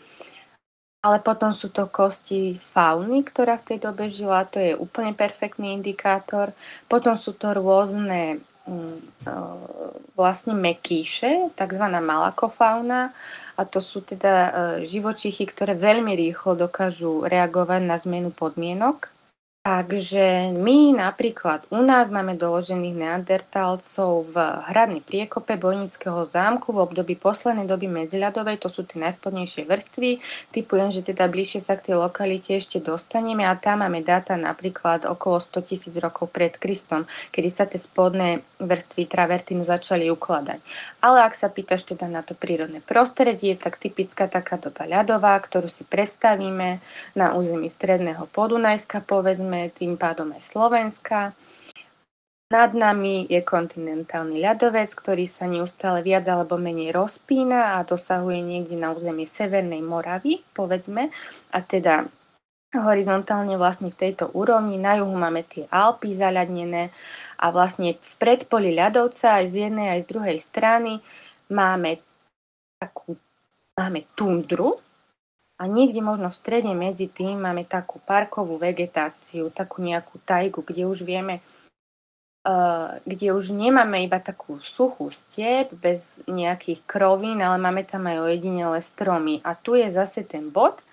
Ale 1.07 1.23
potom 1.23 1.55
sú 1.55 1.71
to 1.71 1.87
kosti 1.87 2.59
fauny, 2.59 3.23
ktorá 3.23 3.55
v 3.63 3.67
tej 3.71 3.77
dobe 3.79 4.11
žila, 4.11 4.43
to 4.43 4.59
je 4.59 4.75
úplne 4.75 5.15
perfektný 5.15 5.71
indikátor. 5.71 6.51
Potom 6.91 7.15
sú 7.15 7.31
to 7.39 7.55
rôzne 7.55 8.43
Mm, 8.67 8.99
e, 9.23 9.31
vlastne 10.19 10.51
mekíše, 10.51 11.55
tzv. 11.55 11.85
malakofauna 11.87 13.15
a 13.55 13.61
to 13.63 13.79
sú 13.79 14.03
teda 14.03 14.33
e, 14.35 14.51
živočichy, 14.83 15.47
ktoré 15.47 15.71
veľmi 15.71 16.11
rýchlo 16.11 16.67
dokážu 16.67 17.23
reagovať 17.23 17.81
na 17.87 17.95
zmenu 17.95 18.35
podmienok 18.35 19.07
Takže 19.67 20.55
my 20.55 20.95
napríklad 20.95 21.67
u 21.75 21.83
nás 21.83 22.07
máme 22.07 22.39
doložených 22.39 22.95
neandertálcov 22.95 24.31
v 24.31 24.36
hradnej 24.71 25.03
priekope 25.03 25.59
Bojnického 25.59 26.24
zámku 26.24 26.71
v 26.71 26.88
období 26.88 27.19
poslednej 27.19 27.67
doby 27.67 27.91
medziľadovej, 27.91 28.63
to 28.63 28.71
sú 28.71 28.88
tie 28.88 29.03
najspodnejšie 29.03 29.67
vrstvy. 29.67 30.24
Typujem, 30.55 30.95
že 30.95 31.12
teda 31.12 31.27
bližšie 31.27 31.59
sa 31.59 31.75
k 31.75 31.91
tej 31.91 32.00
lokalite 32.00 32.55
ešte 32.55 32.79
dostaneme 32.79 33.43
a 33.43 33.59
tam 33.59 33.83
máme 33.83 34.07
dáta 34.07 34.39
napríklad 34.39 35.03
okolo 35.03 35.43
100 35.43 35.59
tisíc 35.67 36.00
rokov 36.00 36.31
pred 36.31 36.55
Kristom, 36.55 37.03
kedy 37.36 37.50
sa 37.51 37.67
tie 37.67 37.75
spodné 37.75 38.47
vrstvy 38.57 39.05
travertinu 39.05 39.61
začali 39.61 40.09
ukladať. 40.09 40.59
Ale 41.01 41.23
ak 41.23 41.33
sa 41.37 41.47
pýtaš 41.49 41.85
teda 41.93 42.09
na 42.09 42.25
to 42.25 42.33
prírodné 42.33 42.81
prostredie, 42.81 43.53
tak 43.53 43.77
typická 43.77 44.25
taká 44.25 44.57
doba 44.57 44.89
ľadová, 44.89 45.37
ktorú 45.37 45.69
si 45.69 45.85
predstavíme 45.85 46.81
na 47.13 47.27
území 47.37 47.69
stredného 47.69 48.25
Podunajska, 48.29 49.05
povedzme, 49.05 49.69
tým 49.73 49.95
pádom 49.95 50.33
aj 50.33 50.41
Slovenska. 50.41 51.37
Nad 52.47 52.71
nami 52.71 53.27
je 53.27 53.43
kontinentálny 53.43 54.39
ľadovec, 54.39 54.87
ktorý 54.95 55.27
sa 55.27 55.51
neustále 55.51 55.99
viac 55.99 56.23
alebo 56.31 56.55
menej 56.55 56.95
rozpína 56.95 57.75
a 57.75 57.83
dosahuje 57.83 58.39
niekde 58.39 58.79
na 58.79 58.95
území 58.95 59.27
Severnej 59.27 59.83
Moravy, 59.83 60.39
povedzme. 60.55 61.11
A 61.51 61.59
teda 61.59 62.07
horizontálne 62.71 63.59
vlastne 63.59 63.91
v 63.91 63.99
tejto 63.99 64.31
úrovni. 64.31 64.79
Na 64.79 64.95
juhu 64.95 65.11
máme 65.11 65.43
tie 65.43 65.67
Alpy 65.67 66.15
zaľadnené 66.15 66.91
a 67.38 67.46
vlastne 67.53 67.96
v 67.98 68.13
predpoli 68.17 68.74
ľadovca 68.74 69.41
aj 69.41 69.46
z 69.50 69.56
jednej 69.70 69.98
aj 69.98 70.00
z 70.03 70.08
druhej 70.10 70.38
strany 70.41 71.00
máme 71.53 72.01
takú 72.82 73.17
máme 73.77 74.10
tundru, 74.17 74.82
a 75.58 75.65
niekde 75.65 76.06
možno 76.06 76.29
v 76.29 76.38
strede 76.38 76.70
medzi 76.77 77.10
tým 77.10 77.41
máme 77.41 77.65
takú 77.65 77.98
parkovú 77.98 78.62
vegetáciu, 78.62 79.50
takú 79.50 79.82
nejakú 79.82 80.22
tajgu, 80.22 80.62
kde 80.62 80.86
už 80.86 81.01
vieme, 81.01 81.41
uh, 82.46 83.01
kde 83.01 83.34
už 83.34 83.58
nemáme 83.58 84.06
iba 84.06 84.22
takú 84.22 84.62
suchú 84.62 85.10
step 85.10 85.74
bez 85.74 86.22
nejakých 86.29 86.86
krovín, 86.86 87.41
ale 87.41 87.58
máme 87.58 87.82
tam 87.89 88.06
aj 88.06 88.29
ojedinelé 88.29 88.77
stromy. 88.86 89.41
A 89.41 89.58
tu 89.58 89.74
je 89.74 89.89
zase 89.89 90.22
ten 90.29 90.53
bod, 90.53 90.86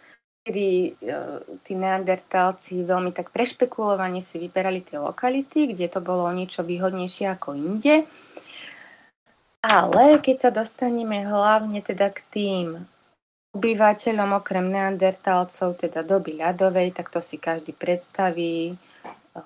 kedy 0.45 1.01
uh, 1.01 1.41
tí 1.65 1.73
neandertálci 1.73 2.85
veľmi 2.85 3.17
tak 3.17 3.33
prešpekulovane 3.33 4.21
si 4.21 4.37
vyberali 4.37 4.85
tie 4.85 5.01
lokality, 5.01 5.73
kde 5.73 5.89
to 5.89 6.05
bolo 6.05 6.29
niečo 6.37 6.61
výhodnejšie 6.61 7.33
ako 7.33 7.57
inde. 7.57 8.05
Ale 9.65 10.21
keď 10.21 10.37
sa 10.37 10.51
dostaneme 10.53 11.25
hlavne 11.25 11.81
teda 11.81 12.13
k 12.13 12.21
tým 12.29 12.67
obyvateľom 13.57 14.37
okrem 14.37 14.69
neandertálcov, 14.69 15.81
teda 15.81 16.05
doby 16.05 16.37
ľadovej, 16.37 16.93
tak 16.93 17.09
to 17.09 17.25
si 17.25 17.41
každý 17.41 17.73
predstaví. 17.73 18.77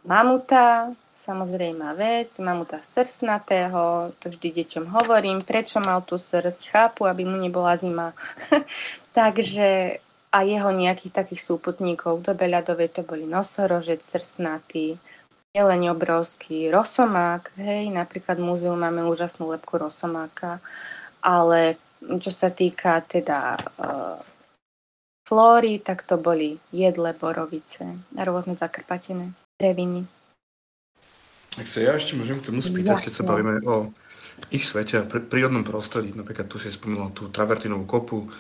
Mamuta, 0.03 0.91
samozrejme 1.15 1.95
vec, 1.95 2.35
mamuta 2.43 2.83
srstnatého, 2.83 4.11
to 4.19 4.35
vždy 4.35 4.65
deťom 4.65 4.91
hovorím, 4.91 5.47
prečo 5.47 5.79
mal 5.79 6.03
tú 6.03 6.19
srst, 6.19 6.67
chápu, 6.67 7.07
aby 7.07 7.23
mu 7.23 7.39
nebola 7.39 7.79
zima. 7.79 8.11
Takže 9.19 10.01
a 10.29 10.39
jeho 10.45 10.71
nejakých 10.71 11.13
takých 11.25 11.41
súputníkov 11.41 12.21
v 12.21 12.27
dobe 12.33 12.45
ľadovej 12.49 12.93
to 12.93 13.03
boli 13.05 13.25
nosorožec, 13.25 14.05
srstnatý, 14.05 15.01
jeleň 15.57 15.97
obrovský, 15.97 16.69
rosomák, 16.69 17.57
hej, 17.57 17.89
napríklad 17.89 18.37
v 18.37 18.47
múzeu 18.47 18.75
máme 18.77 19.09
úžasnú 19.09 19.49
lepku 19.49 19.81
rosomáka, 19.81 20.61
ale 21.25 21.81
čo 21.99 22.31
sa 22.31 22.53
týka 22.53 23.01
teda 23.03 23.57
uh, 23.81 24.21
flóry, 25.25 25.81
tak 25.81 26.05
to 26.05 26.21
boli 26.21 26.61
jedle, 26.71 27.17
borovice 27.17 27.85
a 28.17 28.23
rôzne 28.23 28.55
zakrpatené 28.55 29.33
dreviny. 29.57 30.05
Ak 31.59 31.67
sa 31.67 31.83
ja 31.83 31.97
ešte 31.97 32.15
môžem 32.15 32.39
k 32.39 32.53
tomu 32.55 32.63
spýtať, 32.63 33.03
Jasne. 33.03 33.05
keď 33.09 33.13
sa 33.13 33.25
bavíme 33.27 33.55
o 33.67 33.91
ich 34.55 34.63
svete 34.63 35.03
a 35.03 35.09
prírodnom 35.09 35.67
prostredí, 35.67 36.15
napríklad 36.15 36.47
tu 36.47 36.63
si 36.63 36.71
spomínal 36.71 37.11
tú 37.11 37.27
travertinovú 37.35 37.83
kopu, 37.83 38.31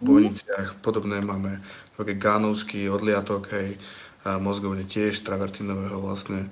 Bojniciach, 0.00 0.68
mm. 0.74 0.80
podobné 0.80 1.18
máme 1.20 1.58
také 1.98 2.14
gánovský 2.14 2.86
odliatok, 2.86 3.50
hej, 3.54 3.74
a 4.26 4.38
mozgovne 4.42 4.82
tiež 4.82 5.22
travertinového 5.22 5.98
vlastne 6.02 6.50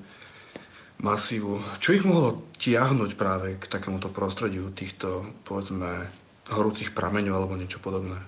masívu. 1.03 1.61
Čo 1.83 1.99
ich 1.99 2.05
mohlo 2.07 2.47
tiahnuť 2.57 3.19
práve 3.19 3.59
k 3.59 3.65
takémuto 3.67 4.09
prostrediu 4.15 4.71
týchto, 4.71 5.27
povedzme, 5.43 6.09
horúcich 6.51 6.95
prameňov 6.95 7.35
alebo 7.37 7.59
niečo 7.59 7.83
podobné? 7.83 8.23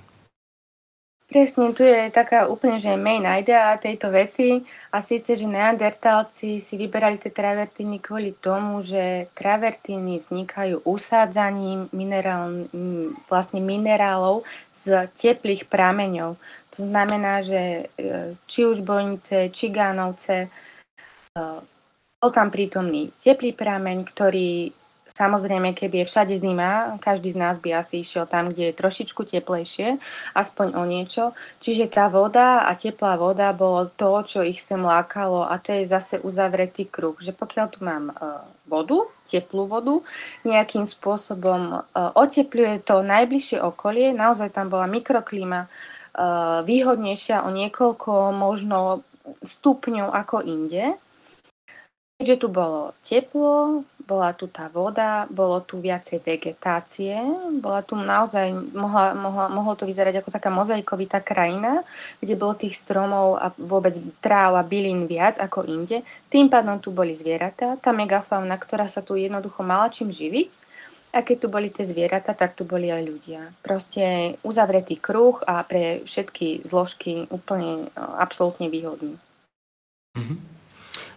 Presne, 1.28 1.76
tu 1.76 1.84
je 1.84 2.08
taká 2.08 2.48
úplne, 2.48 2.80
že 2.80 2.96
main 2.96 3.20
idea 3.20 3.76
tejto 3.76 4.08
veci 4.08 4.64
a 4.88 5.04
síce, 5.04 5.36
že 5.36 5.44
neandertálci 5.44 6.56
si 6.56 6.74
vyberali 6.80 7.20
tie 7.20 7.28
travertíny 7.28 8.00
kvôli 8.00 8.32
tomu, 8.32 8.80
že 8.80 9.28
travertíny 9.36 10.24
vznikajú 10.24 10.88
usádzaním 10.88 11.92
minerál, 11.92 12.72
vlastne 13.28 13.60
minerálov 13.60 14.48
z 14.72 15.04
teplých 15.12 15.68
prameňov. 15.68 16.40
To 16.72 16.78
znamená, 16.80 17.44
že 17.44 17.92
e, 18.00 18.32
či 18.48 18.64
už 18.64 18.80
bojnice, 18.80 19.52
či 19.52 19.68
gánovce, 19.68 20.48
e, 20.48 21.40
bol 22.24 22.30
tam 22.32 22.48
prítomný 22.48 23.12
teplý 23.20 23.52
prameň, 23.52 24.00
ktorý 24.08 24.72
Samozrejme, 25.18 25.74
keby 25.74 26.06
je 26.06 26.08
všade 26.14 26.34
zima, 26.38 26.94
každý 27.02 27.34
z 27.34 27.42
nás 27.42 27.58
by 27.58 27.82
asi 27.82 28.06
išiel 28.06 28.30
tam, 28.30 28.54
kde 28.54 28.70
je 28.70 28.78
trošičku 28.78 29.26
teplejšie, 29.26 29.98
aspoň 30.30 30.78
o 30.78 30.86
niečo. 30.86 31.34
Čiže 31.58 31.90
tá 31.90 32.06
voda 32.06 32.62
a 32.62 32.70
teplá 32.78 33.18
voda 33.18 33.50
bolo 33.50 33.90
to, 33.90 34.22
čo 34.22 34.46
ich 34.46 34.62
sem 34.62 34.78
lákalo 34.78 35.42
a 35.42 35.58
to 35.58 35.74
je 35.74 35.90
zase 35.90 36.22
uzavretý 36.22 36.86
kruh, 36.86 37.18
že 37.18 37.34
pokiaľ 37.34 37.66
tu 37.66 37.82
mám 37.82 38.14
e, 38.14 38.14
vodu, 38.70 39.10
teplú 39.26 39.66
vodu, 39.66 40.06
nejakým 40.46 40.86
spôsobom 40.86 41.60
e, 41.66 41.98
otepluje 42.14 42.86
to 42.86 43.02
najbližšie 43.02 43.58
okolie, 43.58 44.14
naozaj 44.14 44.54
tam 44.54 44.70
bola 44.70 44.86
mikroklíma 44.86 45.66
e, 45.66 45.68
výhodnejšia 46.62 47.42
o 47.42 47.50
niekoľko 47.50 48.30
možno 48.38 49.02
stupňov 49.42 50.14
ako 50.14 50.46
inde, 50.46 50.94
Keďže 52.18 52.36
tu 52.42 52.48
bolo 52.50 52.98
teplo, 53.06 53.86
bola 54.08 54.32
tu 54.32 54.48
tá 54.48 54.72
voda, 54.72 55.28
bolo 55.28 55.60
tu 55.60 55.84
viacej 55.84 56.24
vegetácie, 56.24 57.12
bola 57.60 57.84
tu 57.84 57.92
naozaj, 57.92 58.48
mohla, 58.72 59.12
mohla, 59.12 59.52
mohlo 59.52 59.76
to 59.76 59.84
vyzerať 59.84 60.24
ako 60.24 60.32
taká 60.32 60.48
mozaikovitá 60.48 61.20
krajina, 61.20 61.84
kde 62.16 62.32
bolo 62.40 62.56
tých 62.56 62.80
stromov 62.80 63.36
a 63.36 63.52
vôbec 63.60 64.00
tráv 64.24 64.56
a 64.56 64.64
bylín 64.64 65.04
viac 65.04 65.36
ako 65.36 65.68
inde. 65.68 66.00
Tým 66.32 66.48
pádom 66.48 66.80
tu 66.80 66.88
boli 66.88 67.12
zvieratá, 67.12 67.76
tá 67.76 67.92
megafauna, 67.92 68.56
ktorá 68.56 68.88
sa 68.88 69.04
tu 69.04 69.20
jednoducho 69.20 69.60
mala 69.60 69.92
čím 69.92 70.08
živiť. 70.08 70.64
A 71.08 71.24
keď 71.24 71.36
tu 71.40 71.48
boli 71.48 71.72
tie 71.72 71.88
zvieratá, 71.88 72.36
tak 72.36 72.52
tu 72.52 72.68
boli 72.68 72.92
aj 72.92 73.00
ľudia. 73.00 73.40
Proste 73.64 74.36
uzavretý 74.44 75.00
kruh 75.00 75.40
a 75.40 75.64
pre 75.64 76.04
všetky 76.04 76.68
zložky 76.68 77.24
úplne 77.32 77.88
absolútne 77.96 78.68
výhodný. 78.68 79.16
Mm-hmm. 80.16 80.57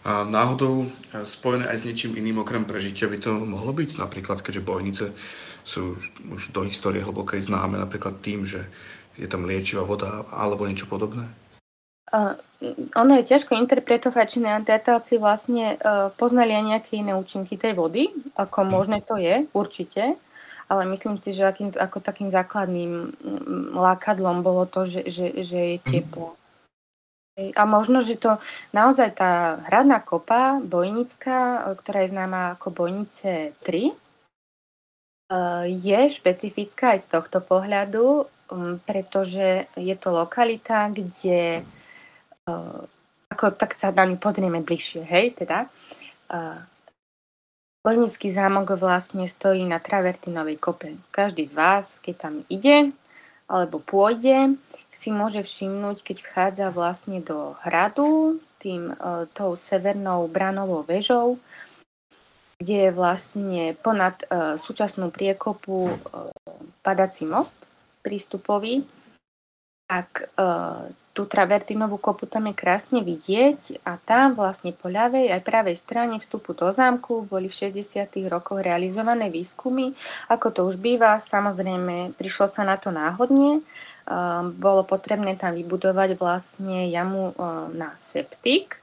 A 0.01 0.25
náhodou 0.25 0.85
e, 0.85 0.87
spojené 1.21 1.69
aj 1.69 1.77
s 1.81 1.85
niečím 1.85 2.17
iným 2.17 2.41
okrem 2.41 2.65
prežitia 2.65 3.05
by 3.05 3.21
to 3.21 3.37
mohlo 3.45 3.69
byť? 3.69 4.01
Napríklad, 4.01 4.41
keďže 4.41 4.65
bojnice 4.65 5.05
sú 5.61 5.93
už 6.33 6.49
do 6.49 6.65
histórie 6.65 7.05
hlbokej 7.05 7.45
známe 7.45 7.77
napríklad 7.77 8.17
tým, 8.17 8.41
že 8.41 8.65
je 9.13 9.29
tam 9.29 9.45
liečivá 9.45 9.85
voda 9.85 10.25
alebo 10.33 10.65
niečo 10.65 10.89
podobné? 10.89 11.29
Uh, 12.11 12.35
ono 12.97 13.15
je 13.21 13.29
ťažko 13.29 13.55
interpretovať, 13.55 14.25
či 14.27 14.43
neandertálci 14.43 15.15
vlastne 15.15 15.79
uh, 15.79 16.11
poznali 16.11 16.51
aj 16.51 16.65
nejaké 16.65 16.91
iné 16.99 17.15
účinky 17.15 17.55
tej 17.55 17.77
vody, 17.77 18.09
ako 18.35 18.67
mhm. 18.67 18.69
možné 18.73 18.97
to 19.05 19.15
je, 19.21 19.45
určite, 19.53 20.17
ale 20.71 20.81
myslím 20.91 21.21
si, 21.21 21.35
že 21.35 21.45
akým, 21.45 21.71
ako 21.75 21.99
takým 21.99 22.31
základným 22.31 23.11
lákadlom 23.75 24.39
bolo 24.39 24.63
to, 24.63 24.87
že, 24.87 25.03
že, 25.11 25.43
že 25.43 25.59
je 25.75 25.77
teplo. 25.83 26.40
A 27.39 27.63
možno, 27.63 28.03
že 28.03 28.19
to 28.19 28.43
naozaj 28.75 29.15
tá 29.15 29.63
hradná 29.71 30.03
kopa 30.03 30.59
bojnická, 30.59 31.63
ktorá 31.79 32.03
je 32.03 32.11
známa 32.11 32.59
ako 32.59 32.75
Bojnice 32.75 33.55
3, 33.63 33.87
e, 33.87 33.95
je 35.71 35.99
špecifická 36.11 36.91
aj 36.91 36.99
z 37.03 37.07
tohto 37.07 37.39
pohľadu, 37.39 38.27
pretože 38.83 39.71
je 39.79 39.95
to 39.95 40.11
lokalita, 40.11 40.91
kde 40.91 41.63
e, 41.63 42.53
ako 43.31 43.55
tak 43.55 43.79
sa 43.79 43.95
na 43.95 44.03
ňu 44.11 44.19
pozrieme 44.19 44.59
bližšie, 44.59 45.07
hej, 45.07 45.31
teda. 45.39 45.71
E, 46.27 46.67
Bojnický 47.81 48.29
zámok 48.29 48.77
vlastne 48.77 49.25
stojí 49.25 49.65
na 49.65 49.81
Travertinovej 49.81 50.61
kope. 50.61 51.01
Každý 51.09 51.41
z 51.47 51.53
vás, 51.57 51.97
keď 51.97 52.15
tam 52.27 52.35
ide, 52.45 52.93
alebo 53.51 53.83
pôjde, 53.83 54.55
si 54.87 55.11
môže 55.11 55.43
všimnúť, 55.43 56.07
keď 56.07 56.17
vchádza 56.23 56.67
vlastne 56.71 57.19
do 57.19 57.59
hradu, 57.67 58.39
tým 58.63 58.95
uh, 58.95 59.27
tou 59.35 59.59
severnou 59.59 60.31
branovou 60.31 60.87
vežou, 60.87 61.35
kde 62.63 62.87
je 62.87 62.91
vlastne 62.95 63.75
ponad 63.83 64.23
uh, 64.31 64.55
súčasnú 64.55 65.11
priekopu 65.11 65.91
uh, 65.91 66.31
padací 66.79 67.27
most 67.27 67.67
prístupový, 67.99 68.87
tak 69.91 70.31
uh, 70.39 70.87
tú 71.21 71.29
travertinovú 71.29 72.01
kopu 72.01 72.25
tam 72.25 72.49
je 72.49 72.57
krásne 72.57 73.05
vidieť 73.05 73.85
a 73.85 74.01
tam 74.01 74.33
vlastne 74.33 74.73
po 74.73 74.89
ľavej 74.89 75.29
aj 75.29 75.45
pravej 75.45 75.77
strane 75.77 76.17
vstupu 76.17 76.57
do 76.57 76.73
zámku 76.73 77.29
boli 77.29 77.45
v 77.45 77.69
60. 77.69 78.09
rokoch 78.25 78.57
realizované 78.57 79.29
výskumy. 79.29 79.93
Ako 80.33 80.49
to 80.49 80.65
už 80.65 80.81
býva, 80.81 81.21
samozrejme 81.21 82.17
prišlo 82.17 82.49
sa 82.49 82.65
na 82.65 82.81
to 82.81 82.89
náhodne. 82.89 83.61
Ehm, 84.09 84.57
bolo 84.57 84.81
potrebné 84.81 85.37
tam 85.37 85.53
vybudovať 85.53 86.17
vlastne 86.17 86.89
jamu 86.89 87.37
ehm, 87.37 87.77
na 87.77 87.93
septik, 87.93 88.81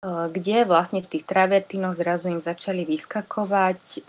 ehm, 0.00 0.32
kde 0.32 0.64
vlastne 0.64 1.04
v 1.04 1.10
tých 1.12 1.28
travertinoch 1.28 1.92
zrazu 1.92 2.32
im 2.32 2.40
začali 2.40 2.88
vyskakovať 2.88 4.08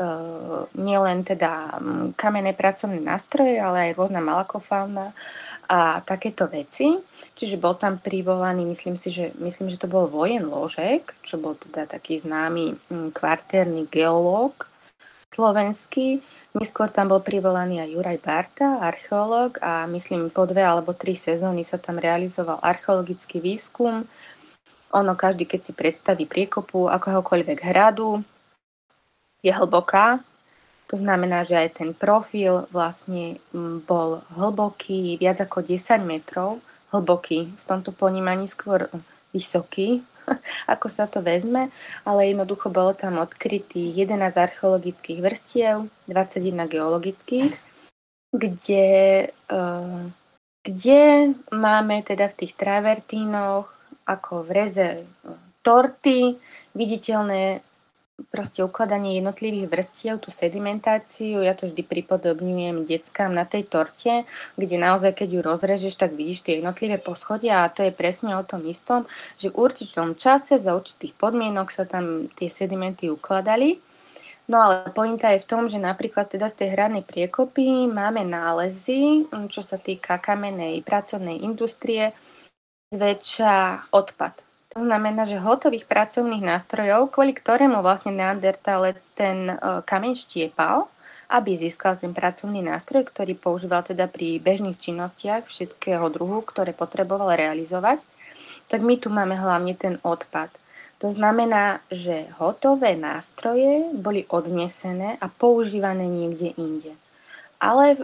nielen 0.79 1.27
teda 1.27 1.83
kamenné 2.15 2.55
pracovné 2.55 3.03
nástroje, 3.03 3.59
ale 3.59 3.91
aj 3.91 3.99
rôzna 3.99 4.23
malakofauna 4.23 5.11
a 5.69 5.99
takéto 6.01 6.47
veci. 6.47 6.95
Čiže 7.35 7.59
bol 7.59 7.75
tam 7.75 7.97
privolaný, 7.99 8.65
myslím 8.69 8.95
si, 8.95 9.11
že, 9.11 9.35
myslím, 9.41 9.67
že 9.67 9.81
to 9.81 9.91
bol 9.91 10.07
Vojen 10.07 10.47
Ložek, 10.47 11.17
čo 11.25 11.41
bol 11.41 11.57
teda 11.57 11.89
taký 11.89 12.21
známy 12.21 12.77
mm, 12.89 13.09
kvartérny 13.11 13.89
geológ 13.89 14.69
slovenský. 15.35 16.23
Neskôr 16.55 16.87
tam 16.87 17.11
bol 17.11 17.19
privolaný 17.19 17.83
aj 17.83 17.89
Juraj 17.91 18.19
Barta, 18.23 18.79
archeológ 18.79 19.59
a 19.59 19.83
myslím 19.91 20.31
po 20.31 20.47
dve 20.47 20.63
alebo 20.63 20.95
tri 20.95 21.11
sezóny 21.11 21.67
sa 21.67 21.75
tam 21.75 21.99
realizoval 21.99 22.63
archeologický 22.63 23.43
výskum. 23.43 24.07
Ono 24.95 25.13
každý, 25.19 25.43
keď 25.43 25.61
si 25.67 25.71
predstaví 25.75 26.23
priekopu 26.23 26.87
akohokoľvek 26.87 27.59
hradu, 27.59 28.23
je 29.43 29.51
hlboká, 29.51 30.23
to 30.85 30.95
znamená, 31.01 31.41
že 31.41 31.57
aj 31.57 31.69
ten 31.81 31.89
profil 31.97 32.69
vlastne 32.69 33.41
mm, 33.53 33.89
bol 33.89 34.21
hlboký, 34.37 35.17
viac 35.17 35.41
ako 35.41 35.65
10 35.65 36.05
metrov, 36.05 36.61
hlboký, 36.93 37.49
v 37.49 37.63
tomto 37.65 37.89
ponímaní 37.89 38.45
skôr 38.45 38.87
vysoký, 39.33 40.05
ako 40.73 40.87
sa 40.89 41.09
to 41.09 41.25
vezme, 41.25 41.73
ale 42.05 42.29
jednoducho 42.29 42.69
bolo 42.69 42.93
tam 42.93 43.17
odkrytý 43.17 43.93
11 43.97 44.37
archeologických 44.37 45.19
vrstiev, 45.21 45.89
21 46.05 46.69
geologických, 46.69 47.53
kde, 48.29 48.87
uh, 49.49 50.01
kde 50.61 51.01
máme 51.49 52.03
teda 52.05 52.29
v 52.29 52.37
tých 52.45 52.53
travertínoch 52.53 53.73
ako 54.05 54.45
v 54.45 54.49
reze 54.53 54.89
torty 55.65 56.37
viditeľné 56.77 57.65
proste 58.31 58.63
ukladanie 58.63 59.19
jednotlivých 59.19 59.67
vrstiev, 59.67 60.23
tú 60.23 60.31
sedimentáciu, 60.31 61.43
ja 61.43 61.51
to 61.51 61.67
vždy 61.67 61.83
pripodobňujem 61.83 62.87
deckám 62.87 63.35
na 63.35 63.43
tej 63.43 63.67
torte, 63.67 64.23
kde 64.55 64.75
naozaj, 64.79 65.19
keď 65.19 65.27
ju 65.35 65.41
rozrežeš, 65.43 65.99
tak 65.99 66.15
vidíš 66.15 66.47
tie 66.47 66.53
jednotlivé 66.63 66.95
poschodia 66.95 67.67
a 67.67 67.71
to 67.71 67.83
je 67.83 67.91
presne 67.91 68.39
o 68.39 68.43
tom 68.47 68.63
istom, 68.71 69.03
že 69.35 69.51
v 69.51 69.59
určitom 69.59 70.15
čase 70.15 70.55
za 70.55 70.71
určitých 70.75 71.11
podmienok 71.19 71.67
sa 71.67 71.83
tam 71.83 72.31
tie 72.31 72.47
sedimenty 72.47 73.11
ukladali. 73.11 73.83
No 74.45 74.61
ale 74.61 74.93
pointa 74.93 75.33
je 75.33 75.41
v 75.41 75.49
tom, 75.49 75.65
že 75.65 75.81
napríklad 75.81 76.29
teda 76.29 76.47
z 76.53 76.63
tej 76.63 76.69
hradnej 76.77 77.01
priekopy 77.01 77.89
máme 77.89 78.21
nálezy, 78.23 79.25
čo 79.49 79.65
sa 79.65 79.81
týka 79.81 80.21
kamenej 80.21 80.85
pracovnej 80.85 81.41
industrie, 81.41 82.13
zväčša 82.93 83.89
odpad 83.89 84.44
to 84.75 84.83
znamená, 84.83 85.23
že 85.23 85.39
hotových 85.39 85.87
pracovných 85.87 86.43
nástrojov, 86.43 87.07
kvôli 87.15 87.31
ktorému 87.31 87.79
vlastne 87.79 88.11
neandertalec 88.11 88.99
ten 89.15 89.55
uh, 89.55 89.79
kameň 89.87 90.13
štiepal, 90.19 90.91
aby 91.31 91.55
získal 91.55 91.95
ten 91.95 92.11
pracovný 92.11 92.59
nástroj, 92.59 93.07
ktorý 93.07 93.39
používal 93.39 93.87
teda 93.87 94.11
pri 94.11 94.35
bežných 94.43 94.75
činnostiach 94.75 95.47
všetkého 95.47 96.11
druhu, 96.11 96.43
ktoré 96.43 96.75
potreboval 96.75 97.39
realizovať, 97.39 98.03
tak 98.67 98.83
my 98.83 98.99
tu 98.99 99.07
máme 99.07 99.39
hlavne 99.39 99.79
ten 99.79 99.95
odpad. 100.03 100.51
To 100.99 101.07
znamená, 101.07 101.79
že 101.87 102.27
hotové 102.35 102.99
nástroje 102.99 103.95
boli 103.95 104.27
odnesené 104.27 105.15
a 105.23 105.31
používané 105.31 106.03
niekde 106.03 106.51
inde. 106.59 106.91
Ale 107.63 108.03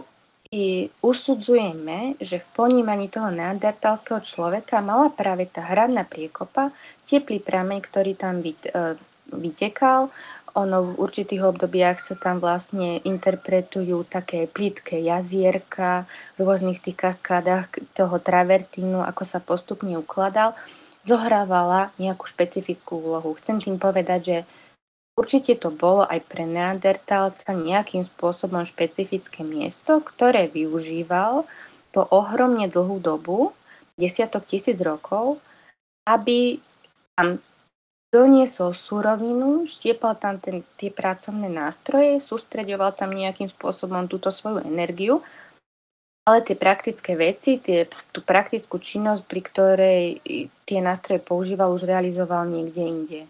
i 0.52 0.92
usudzujeme, 1.00 2.20
že 2.20 2.36
v 2.36 2.46
ponímaní 2.52 3.08
toho 3.08 3.32
neandertalského 3.32 4.20
človeka 4.20 4.84
mala 4.84 5.08
práve 5.08 5.48
tá 5.48 5.64
hradná 5.64 6.04
priekopa, 6.04 6.76
teplý 7.08 7.40
prameň, 7.40 7.80
ktorý 7.80 8.12
tam 8.12 8.44
e, 8.44 8.52
vytekal, 9.32 10.12
ono 10.52 10.92
v 10.92 11.00
určitých 11.00 11.48
obdobiach 11.48 11.96
sa 11.96 12.12
tam 12.12 12.36
vlastne 12.36 13.00
interpretujú 13.08 14.04
také 14.04 14.44
plítke 14.44 15.00
jazierka 15.00 16.04
v 16.36 16.44
rôznych 16.44 16.84
tých 16.84 17.00
kaskádach 17.00 17.72
toho 17.96 18.20
travertínu, 18.20 19.00
ako 19.00 19.24
sa 19.24 19.40
postupne 19.40 19.96
ukladal, 19.96 20.52
zohrávala 21.00 21.96
nejakú 21.96 22.28
špecifickú 22.28 23.00
úlohu. 23.00 23.32
Chcem 23.40 23.64
tým 23.64 23.80
povedať, 23.80 24.20
že 24.20 24.38
určite 25.16 25.58
to 25.58 25.68
bolo 25.72 26.04
aj 26.08 26.20
pre 26.24 26.48
neandertálca 26.48 27.52
nejakým 27.52 28.04
spôsobom 28.04 28.64
špecifické 28.64 29.44
miesto, 29.44 30.00
ktoré 30.00 30.48
využíval 30.48 31.44
po 31.92 32.02
ohromne 32.08 32.66
dlhú 32.68 32.98
dobu, 32.98 33.52
desiatok 34.00 34.48
tisíc 34.48 34.80
rokov, 34.80 35.38
aby 36.08 36.58
tam 37.14 37.38
doniesol 38.12 38.76
surovinu, 38.76 39.64
štiepal 39.64 40.20
tam 40.20 40.36
ten, 40.36 40.60
tie 40.76 40.92
pracovné 40.92 41.48
nástroje, 41.48 42.20
sústreďoval 42.20 42.92
tam 42.92 43.16
nejakým 43.16 43.48
spôsobom 43.48 44.04
túto 44.04 44.28
svoju 44.28 44.64
energiu, 44.68 45.24
ale 46.28 46.44
tie 46.44 46.54
praktické 46.54 47.16
veci, 47.16 47.56
tie, 47.56 47.88
tú 48.12 48.20
praktickú 48.20 48.76
činnosť, 48.76 49.22
pri 49.24 49.40
ktorej 49.40 50.04
tie 50.68 50.78
nástroje 50.84 51.24
používal, 51.24 51.72
už 51.72 51.88
realizoval 51.88 52.44
niekde 52.46 52.82
inde. 52.84 53.20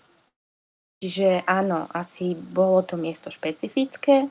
Čiže 1.02 1.42
áno, 1.50 1.90
asi 1.90 2.38
bolo 2.38 2.86
to 2.86 2.94
miesto 2.94 3.26
špecifické 3.26 4.30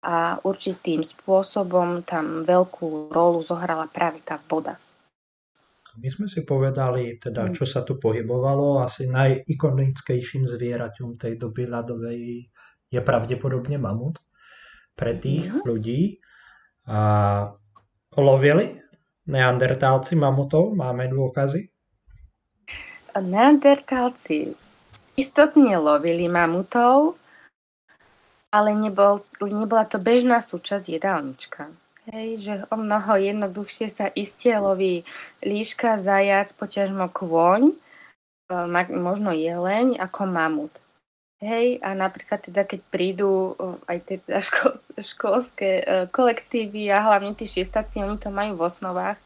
a 0.00 0.40
určitým 0.40 1.04
spôsobom 1.04 2.08
tam 2.08 2.40
veľkú 2.40 3.12
rolu 3.12 3.44
zohrala 3.44 3.84
práve 3.92 4.24
tá 4.24 4.40
voda. 4.40 4.80
My 6.00 6.08
sme 6.08 6.24
si 6.24 6.40
povedali, 6.40 7.20
teda, 7.20 7.48
mm. 7.48 7.52
čo 7.52 7.68
sa 7.68 7.84
tu 7.84 8.00
pohybovalo. 8.00 8.80
Asi 8.80 9.12
najikonickejším 9.12 10.48
zvieraťom 10.48 11.20
tej 11.20 11.36
doby 11.36 11.68
ľadovej 11.68 12.20
je 12.88 13.00
pravdepodobne 13.04 13.76
mamut 13.76 14.16
pre 14.96 15.20
tých 15.20 15.52
mm. 15.52 15.68
ľudí. 15.68 16.16
A 16.88 17.52
lovili 18.16 18.80
neandertálci 19.28 20.16
mamutov? 20.16 20.72
Máme 20.72 21.12
dôkazy? 21.12 21.68
Neandertálci 23.20 24.65
istotne 25.16 25.80
lovili 25.80 26.28
mamutov, 26.28 27.16
ale 28.52 28.72
nebol, 28.76 29.24
nebola 29.42 29.84
to 29.88 29.98
bežná 30.00 30.38
súčasť 30.40 30.86
jedálnička. 30.86 31.72
Hej, 32.06 32.28
že 32.38 32.54
o 32.70 32.78
mnoho 32.78 33.18
jednoduchšie 33.18 33.90
sa 33.90 34.06
iste 34.14 34.54
loví 34.54 35.02
líška, 35.42 35.98
zajac, 35.98 36.54
poťažmo 36.54 37.10
kôň, 37.10 37.74
e, 38.46 38.86
možno 38.94 39.34
jeleň 39.34 39.98
ako 39.98 40.20
mamut. 40.30 40.72
Hej, 41.36 41.84
a 41.84 41.92
napríklad 41.92 42.48
teda, 42.48 42.64
keď 42.64 42.80
prídu 42.88 43.52
aj 43.84 44.08
tie 44.08 44.16
teda 44.24 44.40
škol, 44.40 44.72
školské 44.96 45.70
e, 45.84 46.08
kolektívy 46.08 46.88
a 46.88 47.04
hlavne 47.04 47.36
tí 47.36 47.44
šiestáci, 47.44 48.00
oni 48.00 48.16
to 48.16 48.32
majú 48.32 48.56
v 48.56 48.64
osnovách, 48.64 49.20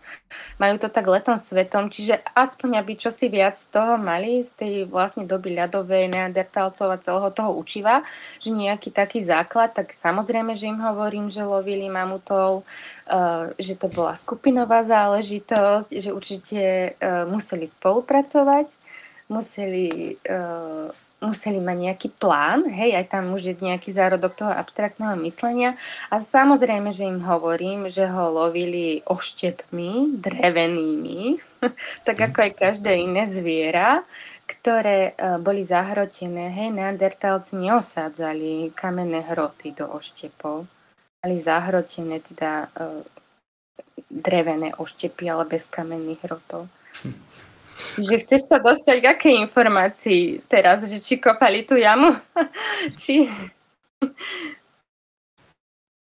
majú 0.59 0.75
to 0.83 0.91
tak 0.91 1.07
letom 1.07 1.39
svetom, 1.39 1.87
čiže 1.87 2.19
aspoň 2.35 2.83
aby 2.83 2.99
čo 2.99 3.15
si 3.15 3.31
viac 3.31 3.55
z 3.55 3.71
toho 3.71 3.95
mali, 3.95 4.43
z 4.43 4.51
tej 4.59 4.73
vlastne 4.91 5.23
doby 5.23 5.55
ľadovej, 5.55 6.11
neandertálcov 6.11 6.91
a 6.91 6.99
celého 6.99 7.31
toho 7.31 7.55
učiva, 7.55 8.03
že 8.43 8.51
nejaký 8.51 8.91
taký 8.91 9.23
základ, 9.23 9.71
tak 9.71 9.95
samozrejme, 9.95 10.59
že 10.59 10.67
im 10.67 10.83
hovorím, 10.83 11.31
že 11.31 11.47
lovili 11.47 11.87
mamutov, 11.87 12.67
e, 13.07 13.55
že 13.55 13.79
to 13.79 13.87
bola 13.87 14.19
skupinová 14.19 14.83
záležitosť, 14.83 15.95
že 15.95 16.11
určite 16.11 16.59
e, 16.59 16.91
museli 17.31 17.71
spolupracovať, 17.71 18.67
museli 19.31 20.19
museli 21.21 21.61
mať 21.61 21.77
nejaký 21.77 22.09
plán, 22.17 22.65
hej, 22.73 22.97
aj 22.97 23.13
tam 23.13 23.37
už 23.37 23.53
je 23.53 23.55
nejaký 23.61 23.93
zárodok 23.93 24.41
toho 24.41 24.53
abstraktného 24.53 25.15
myslenia 25.21 25.77
a 26.09 26.19
samozrejme, 26.19 26.91
že 26.97 27.05
im 27.05 27.21
hovorím, 27.21 27.93
že 27.93 28.09
ho 28.09 28.33
lovili 28.33 29.05
oštepmi, 29.05 30.17
drevenými, 30.17 31.37
tak 32.09 32.17
ako 32.17 32.39
aj 32.49 32.53
každé 32.57 32.91
iné 33.05 33.29
zviera, 33.29 34.01
ktoré 34.49 35.15
uh, 35.15 35.37
boli 35.39 35.61
zahrotené, 35.63 36.51
hej, 36.51 36.73
neandertálci 36.73 37.55
neosádzali 37.55 38.75
kamenné 38.75 39.23
hroty 39.29 39.77
do 39.77 39.87
oštepov, 39.87 40.67
mali 41.21 41.37
zahrotené 41.37 42.19
teda 42.25 42.67
uh, 42.67 43.05
drevené 44.11 44.75
oštepy, 44.75 45.31
ale 45.31 45.45
bez 45.47 45.69
kamenných 45.69 46.25
hrotov. 46.27 46.67
Že 48.01 48.15
chceš 48.27 48.43
sa 48.49 48.59
dostať 48.61 48.97
k 49.01 49.07
akej 49.11 49.35
informácii 49.45 50.23
teraz? 50.47 50.87
Že 50.87 50.99
či 51.01 51.15
kopali 51.21 51.65
tú 51.65 51.77
jamu? 51.77 52.17
či... 53.01 53.27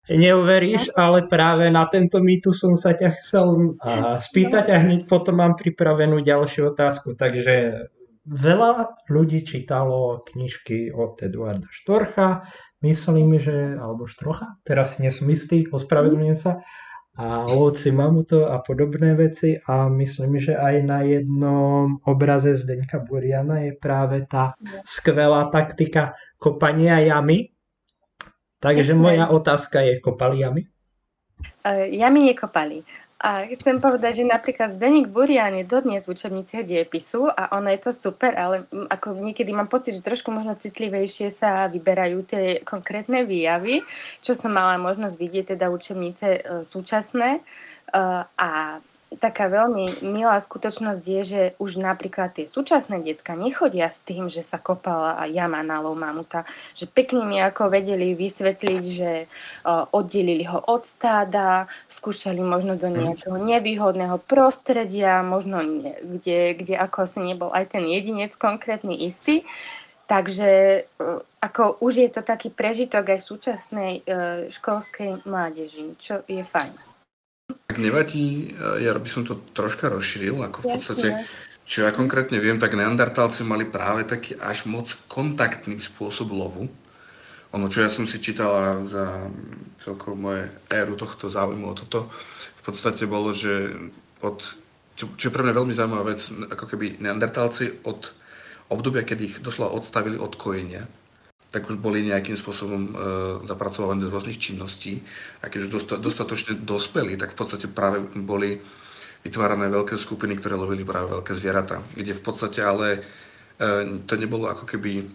Neuveríš, 0.06 0.94
ale 0.94 1.26
práve 1.26 1.66
na 1.66 1.82
tento 1.90 2.22
mýtu 2.22 2.54
som 2.54 2.78
sa 2.78 2.94
ťa 2.94 3.10
chcel 3.18 3.74
spýtať 4.22 4.70
a 4.70 4.78
hneď 4.78 5.10
potom 5.10 5.42
mám 5.42 5.58
pripravenú 5.58 6.22
ďalšiu 6.22 6.70
otázku. 6.70 7.18
Takže 7.18 7.90
veľa 8.22 8.70
ľudí 9.10 9.42
čítalo 9.42 10.22
knižky 10.30 10.94
od 10.94 11.18
Eduarda 11.22 11.66
Štorcha, 11.70 12.46
myslím, 12.86 13.34
že, 13.38 13.74
alebo 13.78 14.06
Štrocha, 14.06 14.58
teraz 14.62 14.94
si 14.94 15.02
nesom 15.02 15.26
istý, 15.26 15.66
ospravedlňujem 15.70 16.38
sa, 16.38 16.62
a 17.16 17.48
lovci 17.48 17.96
mamutov 17.96 18.52
a 18.52 18.61
podobné 18.61 19.16
veci 19.16 19.57
a 19.57 19.88
myslím, 19.88 20.37
že 20.37 20.52
aj 20.52 20.74
na 20.85 21.00
jednom 21.00 21.96
obraze 22.05 22.52
Zdeňka 22.52 23.00
Buriana 23.00 23.64
je 23.64 23.72
práve 23.72 24.29
tá 24.29 24.52
skvelá 24.85 25.48
taktika 25.48 26.12
kopania 26.37 27.00
jamy. 27.00 27.57
Takže 28.61 28.92
moja 28.96 29.33
otázka 29.33 29.81
je, 29.81 30.00
kopali 30.00 30.44
jamy? 30.44 30.68
Uh, 31.64 31.88
jamy 31.88 32.33
nekopali. 32.33 32.85
A 33.16 33.48
chcem 33.48 33.81
povedať, 33.81 34.20
že 34.20 34.29
napríklad 34.29 34.76
Zdeník 34.76 35.09
Burian 35.09 35.57
je 35.57 35.64
dodnes 35.64 36.05
v 36.05 36.12
učebniciach 36.12 36.68
diepisu 36.68 37.33
a 37.33 37.57
ono 37.57 37.72
je 37.72 37.81
to 37.81 37.92
super, 37.96 38.37
ale 38.37 38.68
ako 38.92 39.16
niekedy 39.16 39.57
mám 39.57 39.72
pocit, 39.72 39.96
že 39.96 40.05
trošku 40.05 40.29
možno 40.29 40.52
citlivejšie 40.52 41.33
sa 41.33 41.64
vyberajú 41.72 42.18
tie 42.29 42.61
konkrétne 42.61 43.24
výjavy, 43.24 43.81
čo 44.20 44.37
som 44.37 44.52
mala 44.52 44.76
možnosť 44.76 45.16
vidieť 45.16 45.57
teda 45.57 45.72
učebnice 45.72 46.26
e, 46.29 46.40
súčasné. 46.61 47.40
E, 47.40 47.42
a 48.37 48.50
taká 49.07 49.47
veľmi 49.47 50.03
milá 50.03 50.35
skutočnosť 50.35 51.03
je, 51.03 51.23
že 51.23 51.42
už 51.62 51.79
napríklad 51.79 52.35
tie 52.35 52.51
súčasné 52.51 52.99
decka 53.07 53.38
nechodia 53.38 53.87
s 53.87 54.03
tým, 54.03 54.27
že 54.27 54.42
sa 54.42 54.59
kopala 54.59 55.23
jama 55.31 55.62
na 55.62 55.79
lov 55.79 55.95
mamuta, 55.95 56.42
že 56.75 56.90
pekne 56.90 57.23
mi 57.23 57.38
ako 57.38 57.71
vedeli 57.71 58.19
vysvetliť, 58.19 58.83
že 58.83 59.31
oddelili 59.95 60.42
ho 60.51 60.59
od 60.59 60.83
stáda, 60.83 61.71
skúšali 61.87 62.42
možno 62.42 62.75
do 62.75 62.90
mhm. 62.90 62.99
nejakého 63.11 63.38
nevýhodného 63.38 64.19
prostredia, 64.27 65.23
možno 65.23 65.62
nie, 65.62 65.95
kde, 66.03 66.59
kde 66.59 66.75
ako 66.75 67.07
si 67.07 67.23
nebol 67.23 67.55
aj 67.55 67.79
ten 67.79 67.87
jedinec 67.87 68.35
konkrétny 68.35 69.07
istý. 69.07 69.47
Takže 70.07 70.87
ako 71.42 71.83
už 71.83 71.95
je 71.99 72.09
to 72.14 72.23
taký 72.23 72.55
prežitok 72.55 73.11
aj 73.11 73.27
súčasnej 73.27 74.07
uh, 74.07 74.47
školskej 74.55 75.27
mládeži, 75.27 75.99
čo 75.99 76.23
je 76.31 76.47
fajn. 76.47 76.95
Ak 77.76 77.78
nevadí, 77.78 78.56
ja 78.80 78.96
by 78.96 79.04
som 79.04 79.28
to 79.28 79.37
troška 79.52 79.92
rozšíril, 79.92 80.40
ako 80.40 80.64
v 80.64 80.68
podstate, 80.80 81.09
čo 81.68 81.85
ja 81.85 81.92
konkrétne 81.92 82.40
viem, 82.40 82.56
tak 82.56 82.72
neandertálci 82.72 83.44
mali 83.44 83.68
práve 83.68 84.09
taký 84.09 84.32
až 84.40 84.64
moc 84.64 84.88
kontaktný 85.12 85.76
spôsob 85.76 86.32
lovu. 86.32 86.72
Ono, 87.52 87.68
čo 87.68 87.85
ja 87.85 87.92
som 87.92 88.09
si 88.09 88.16
čítala 88.16 88.80
za 88.88 89.28
celkovo 89.76 90.16
moje 90.16 90.48
éru 90.72 90.96
tohto 90.96 91.28
záujmu 91.28 91.68
o 91.68 91.76
toto, 91.76 92.09
v 92.59 92.62
podstate 92.64 93.04
bolo, 93.04 93.37
že 93.37 93.76
od, 94.24 94.40
čo, 94.96 95.12
čo 95.14 95.28
je 95.28 95.35
pre 95.37 95.44
mňa 95.44 95.54
veľmi 95.54 95.76
zaujímavá 95.76 96.16
vec, 96.16 96.20
ako 96.48 96.64
keby 96.64 96.96
neandertálci 96.98 97.85
od 97.85 98.11
obdobia, 98.72 99.04
kedy 99.04 99.22
ich 99.22 99.38
doslova 99.44 99.76
odstavili 99.76 100.16
od 100.16 100.35
kojenia, 100.35 100.88
tak 101.57 101.73
už 101.73 101.81
boli 101.81 102.05
nejakým 102.05 102.37
spôsobom 102.37 102.83
e, 102.85 102.90
zapracované 103.49 104.05
do 104.05 104.12
rôznych 104.12 104.37
činností. 104.37 105.01
A 105.40 105.49
keď 105.49 105.64
už 105.64 105.71
dosta, 105.73 105.95
dostatočne 105.97 106.53
dospeli, 106.61 107.16
tak 107.16 107.33
v 107.33 107.38
podstate 107.40 107.73
práve 107.73 108.05
boli 108.12 108.61
vytvárané 109.25 109.73
veľké 109.73 109.97
skupiny, 109.97 110.37
ktoré 110.37 110.61
lovili 110.61 110.85
práve 110.85 111.16
veľké 111.16 111.33
zvieratá. 111.33 111.81
Kde 111.97 112.12
v 112.12 112.21
podstate 112.21 112.61
ale 112.61 113.01
e, 113.57 114.05
to 114.05 114.21
nebolo 114.21 114.53
ako 114.53 114.69
keby, 114.69 115.09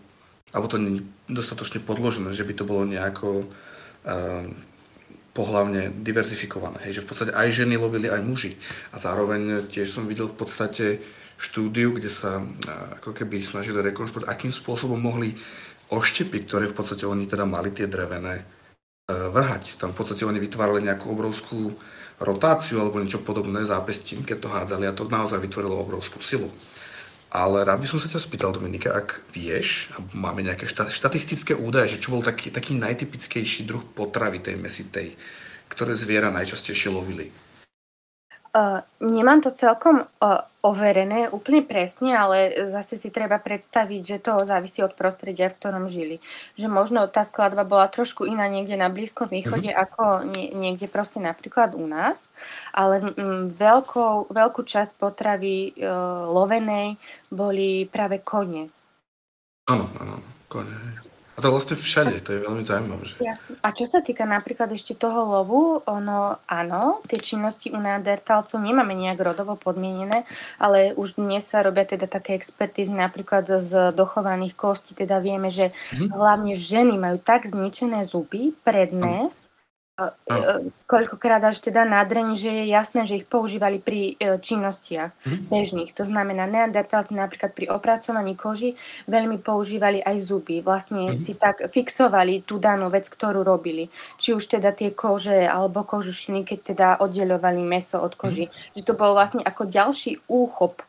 alebo 0.50 0.66
to 0.66 0.82
nie 0.82 1.06
dostatočne 1.30 1.86
podložené, 1.86 2.34
že 2.34 2.42
by 2.42 2.54
to 2.58 2.66
bolo 2.66 2.90
nejako 2.90 3.46
e, 3.46 3.46
pohlavne 5.38 5.94
diverzifikované. 5.94 6.82
Hej, 6.90 7.00
že 7.00 7.04
v 7.06 7.10
podstate 7.14 7.32
aj 7.38 7.54
ženy 7.54 7.78
lovili, 7.78 8.10
aj 8.10 8.26
muži. 8.26 8.58
A 8.92 8.98
zároveň 8.98 9.70
tiež 9.70 9.94
som 9.94 10.10
videl 10.10 10.26
v 10.26 10.42
podstate 10.42 11.06
štúdiu, 11.42 11.98
kde 11.98 12.12
sa 12.12 12.38
e, 12.38 12.44
ako 13.02 13.18
keby 13.18 13.42
snažili 13.42 13.82
rekonštruovať, 13.82 14.30
akým 14.30 14.54
spôsobom 14.54 15.02
mohli 15.02 15.34
oštepy, 15.92 16.48
ktoré 16.48 16.66
v 16.72 16.76
podstate 16.76 17.04
oni 17.04 17.28
teda 17.28 17.44
mali 17.44 17.76
tie 17.76 17.86
drevené, 17.86 18.42
e, 18.42 18.44
vrhať. 19.12 19.76
Tam 19.76 19.92
v 19.92 19.98
podstate 20.00 20.24
oni 20.24 20.40
vytvárali 20.40 20.88
nejakú 20.88 21.12
obrovskú 21.12 21.76
rotáciu 22.24 22.80
alebo 22.80 23.02
niečo 23.02 23.20
podobné 23.20 23.68
zápestím, 23.68 24.24
keď 24.24 24.38
to 24.40 24.50
hádzali 24.50 24.86
a 24.88 24.96
to 24.96 25.10
naozaj 25.10 25.42
vytvorilo 25.42 25.76
obrovskú 25.76 26.24
silu. 26.24 26.48
Ale 27.32 27.64
rád 27.64 27.80
by 27.80 27.88
som 27.88 28.00
sa 28.00 28.12
ťa 28.12 28.20
spýtal, 28.20 28.52
Dominika, 28.52 28.92
ak 28.92 29.24
vieš, 29.32 29.88
a 29.96 30.04
máme 30.12 30.44
nejaké 30.44 30.68
štatistické 30.68 31.56
údaje, 31.56 31.96
že 31.96 32.04
čo 32.04 32.12
bol 32.12 32.20
taký, 32.20 32.52
taký 32.52 32.76
najtypickejší 32.76 33.64
druh 33.64 33.80
potravy 33.96 34.44
tej 34.44 34.60
mesitej, 34.60 35.16
ktoré 35.72 35.96
zviera 35.96 36.28
najčastejšie 36.28 36.92
lovili? 36.92 37.32
Uh, 38.52 38.84
nemám 39.00 39.40
to 39.40 39.56
celkom 39.56 40.04
uh, 40.04 40.44
overené 40.60 41.32
úplne 41.32 41.64
presne, 41.64 42.12
ale 42.12 42.68
zase 42.68 43.00
si 43.00 43.08
treba 43.08 43.40
predstaviť, 43.40 44.02
že 44.04 44.18
to 44.20 44.44
závisí 44.44 44.84
od 44.84 44.92
prostredia, 44.92 45.48
v 45.48 45.56
ktorom 45.56 45.88
žili. 45.88 46.20
Že 46.60 46.68
možno 46.68 47.08
tá 47.08 47.24
skladba 47.24 47.64
bola 47.64 47.88
trošku 47.88 48.28
iná 48.28 48.52
niekde 48.52 48.76
na 48.76 48.92
Blízkom 48.92 49.32
východe 49.32 49.72
mm-hmm. 49.72 49.84
ako 49.88 50.04
nie, 50.36 50.52
niekde 50.52 50.92
proste 50.92 51.24
napríklad 51.24 51.80
u 51.80 51.88
nás, 51.88 52.28
ale 52.76 53.16
m, 53.16 53.48
veľkou, 53.56 54.30
veľkú 54.30 54.62
časť 54.68 55.00
potravy 55.00 55.72
uh, 55.80 56.28
lovenej 56.28 57.00
boli 57.32 57.88
práve 57.88 58.20
kone. 58.20 58.68
Áno, 59.72 59.88
áno, 59.96 60.20
kone. 60.52 61.11
A 61.32 61.39
to 61.39 61.48
vlastne 61.48 61.80
všade, 61.80 62.20
to 62.28 62.36
je 62.36 62.44
veľmi 62.44 62.63
zaujímavé. 62.63 63.04
Že... 63.08 63.15
Jasne. 63.24 63.54
A 63.63 63.67
čo 63.72 63.86
sa 63.88 64.04
týka 64.04 64.28
napríklad 64.28 64.67
ešte 64.76 65.00
toho 65.00 65.24
lovu, 65.26 65.80
ono, 65.88 66.44
áno, 66.44 67.00
tie 67.08 67.24
činnosti 67.24 67.72
u 67.72 67.80
neandertálcov 67.80 68.60
nemáme 68.60 68.91
nejak 68.94 69.20
rodovo 69.24 69.56
podmienené, 69.56 70.28
ale 70.60 70.91
už 70.94 71.15
dnes 71.15 71.48
sa 71.48 71.63
robia 71.63 71.88
teda 71.88 72.12
také 72.12 72.36
expertízy 72.36 72.91
napríklad 72.91 73.48
z 73.48 73.96
dochovaných 73.96 74.60
kostí, 74.60 74.91
teda 74.91 75.24
vieme, 75.24 75.50
že 75.50 75.72
mm-hmm. 75.72 76.12
hlavne 76.12 76.54
ženy 76.54 77.00
majú 77.00 77.17
tak 77.24 77.48
zničené 77.48 78.04
zuby 78.04 78.52
predné, 78.67 79.32
koľkokrát 80.88 81.44
až 81.44 81.64
teda 81.64 81.88
nadreň, 81.88 82.34
že 82.36 82.52
je 82.52 82.66
jasné, 82.72 83.08
že 83.08 83.20
ich 83.22 83.28
používali 83.28 83.80
pri 83.80 84.16
e, 84.20 84.38
činnostiach 84.40 85.12
mm-hmm. 85.12 85.48
bežných. 85.48 85.92
To 85.96 86.04
znamená, 86.04 86.48
neandertálci 86.48 87.16
napríklad 87.16 87.52
pri 87.56 87.72
opracovaní 87.72 88.36
koži 88.36 88.76
veľmi 89.08 89.40
používali 89.40 90.00
aj 90.04 90.18
zuby. 90.22 90.60
Vlastne 90.60 91.12
mm-hmm. 91.12 91.22
si 91.22 91.34
tak 91.38 91.64
fixovali 91.72 92.44
tú 92.44 92.60
danú 92.60 92.92
vec, 92.92 93.08
ktorú 93.08 93.46
robili. 93.46 93.88
Či 94.20 94.36
už 94.36 94.60
teda 94.60 94.76
tie 94.76 94.92
kože 94.92 95.48
alebo 95.48 95.88
kožušiny, 95.88 96.44
keď 96.44 96.60
teda 96.62 96.88
oddeľovali 97.00 97.62
meso 97.64 98.02
od 98.02 98.14
koži. 98.18 98.52
Mm-hmm. 98.52 98.74
Že 98.78 98.82
to 98.86 98.94
bol 98.94 99.12
vlastne 99.16 99.42
ako 99.44 99.68
ďalší 99.68 100.24
úchop 100.28 100.84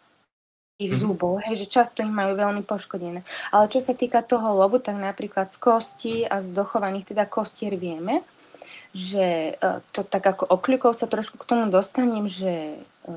ich 0.83 0.99
zubov, 0.99 1.39
hej, 1.47 1.63
že 1.63 1.71
často 1.71 2.03
ich 2.03 2.11
majú 2.11 2.35
veľmi 2.35 2.67
poškodené. 2.67 3.23
Ale 3.55 3.65
čo 3.71 3.79
sa 3.79 3.95
týka 3.95 4.25
toho 4.27 4.59
lobu, 4.59 4.83
tak 4.83 4.99
napríklad 4.99 5.47
z 5.47 5.57
kosti 5.63 6.15
a 6.27 6.43
z 6.43 6.51
dochovaných 6.51 7.15
teda 7.15 7.31
kostier 7.31 7.79
vieme, 7.79 8.27
že 8.93 9.57
e, 9.57 9.81
to 9.91 10.05
tak 10.05 10.25
ako 10.25 10.45
okľukov 10.45 10.93
sa 10.93 11.09
trošku 11.09 11.41
k 11.41 11.49
tomu 11.49 11.73
dostanem, 11.73 12.29
že 12.29 12.77
e, 12.77 13.13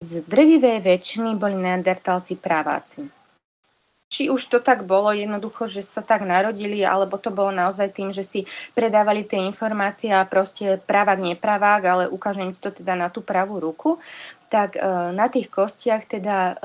z 0.00 0.20
drvivej 0.28 0.84
väčšiny 0.84 1.40
boli 1.40 1.56
neandertálci 1.56 2.36
praváci. 2.36 3.08
Či 4.06 4.30
už 4.30 4.38
to 4.46 4.58
tak 4.62 4.86
bolo 4.86 5.10
jednoducho, 5.10 5.66
že 5.66 5.82
sa 5.82 5.98
tak 5.98 6.22
narodili, 6.22 6.84
alebo 6.86 7.18
to 7.18 7.34
bolo 7.34 7.50
naozaj 7.50 7.90
tým, 7.90 8.14
že 8.14 8.22
si 8.22 8.40
predávali 8.76 9.26
tie 9.26 9.42
informácie 9.42 10.14
a 10.14 10.22
proste 10.28 10.78
pravák, 10.78 11.18
nepravák, 11.18 11.82
ale 11.82 12.04
ukážem 12.06 12.54
ti 12.54 12.60
to 12.62 12.70
teda 12.70 12.94
na 12.94 13.08
tú 13.10 13.24
pravú 13.24 13.58
ruku, 13.58 13.98
tak 14.52 14.78
e, 14.78 14.84
na 15.10 15.26
tých 15.26 15.50
kostiach 15.50 16.06
teda 16.06 16.60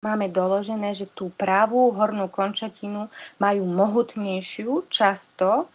máme 0.00 0.32
doložené, 0.32 0.96
že 0.96 1.08
tú 1.08 1.28
pravú 1.34 1.92
hornú 1.92 2.28
končatinu 2.28 3.12
majú 3.36 3.64
mohutnejšiu 3.68 4.88
často 4.88 5.68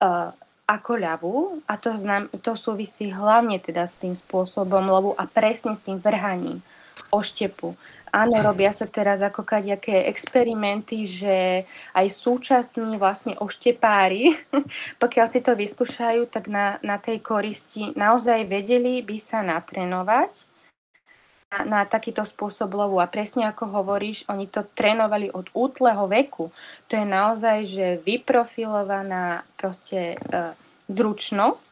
uh, 0.00 0.32
ako 0.70 0.92
ľavú. 0.96 1.36
A 1.66 1.74
to, 1.76 1.94
znam, 1.98 2.30
to 2.42 2.54
súvisí 2.54 3.10
hlavne 3.10 3.58
teda 3.58 3.86
s 3.86 3.98
tým 3.98 4.14
spôsobom 4.14 4.86
lovu 4.86 5.12
a 5.18 5.26
presne 5.26 5.74
s 5.74 5.82
tým 5.82 5.98
vrhaním 5.98 6.62
oštepu. 7.10 7.74
Áno, 8.10 8.42
robia 8.42 8.74
sa 8.74 8.90
teraz 8.90 9.22
ako 9.22 9.46
kaďaké 9.46 10.10
experimenty, 10.10 11.06
že 11.06 11.62
aj 11.94 12.06
súčasní 12.10 12.98
vlastne 12.98 13.38
oštepári, 13.38 14.34
pokiaľ 15.02 15.26
si 15.30 15.38
to 15.38 15.54
vyskúšajú, 15.54 16.26
tak 16.26 16.50
na, 16.50 16.82
na 16.82 16.98
tej 16.98 17.22
koristi 17.22 17.94
naozaj 17.94 18.50
vedeli 18.50 18.98
by 19.06 19.16
sa 19.22 19.46
natrenovať 19.46 20.49
na, 21.50 21.82
takýto 21.82 22.22
spôsob 22.22 22.70
lovu. 22.78 23.02
A 23.02 23.10
presne 23.10 23.50
ako 23.50 23.82
hovoríš, 23.82 24.22
oni 24.30 24.46
to 24.46 24.62
trénovali 24.62 25.34
od 25.34 25.50
útleho 25.50 26.06
veku. 26.06 26.54
To 26.86 26.92
je 26.94 27.06
naozaj, 27.06 27.58
že 27.66 27.86
vyprofilovaná 28.06 29.42
proste 29.58 30.14
e, 30.14 30.54
zručnosť, 30.86 31.70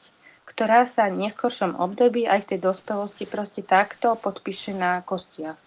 ktorá 0.51 0.83
sa 0.83 1.07
v 1.07 1.29
neskoršom 1.29 1.79
období 1.79 2.27
aj 2.27 2.43
v 2.43 2.49
tej 2.55 2.59
dospelosti 2.59 3.25
proste 3.31 3.63
takto 3.63 4.19
podpíše 4.19 4.75
na 4.75 4.99
kostiach. 5.07 5.59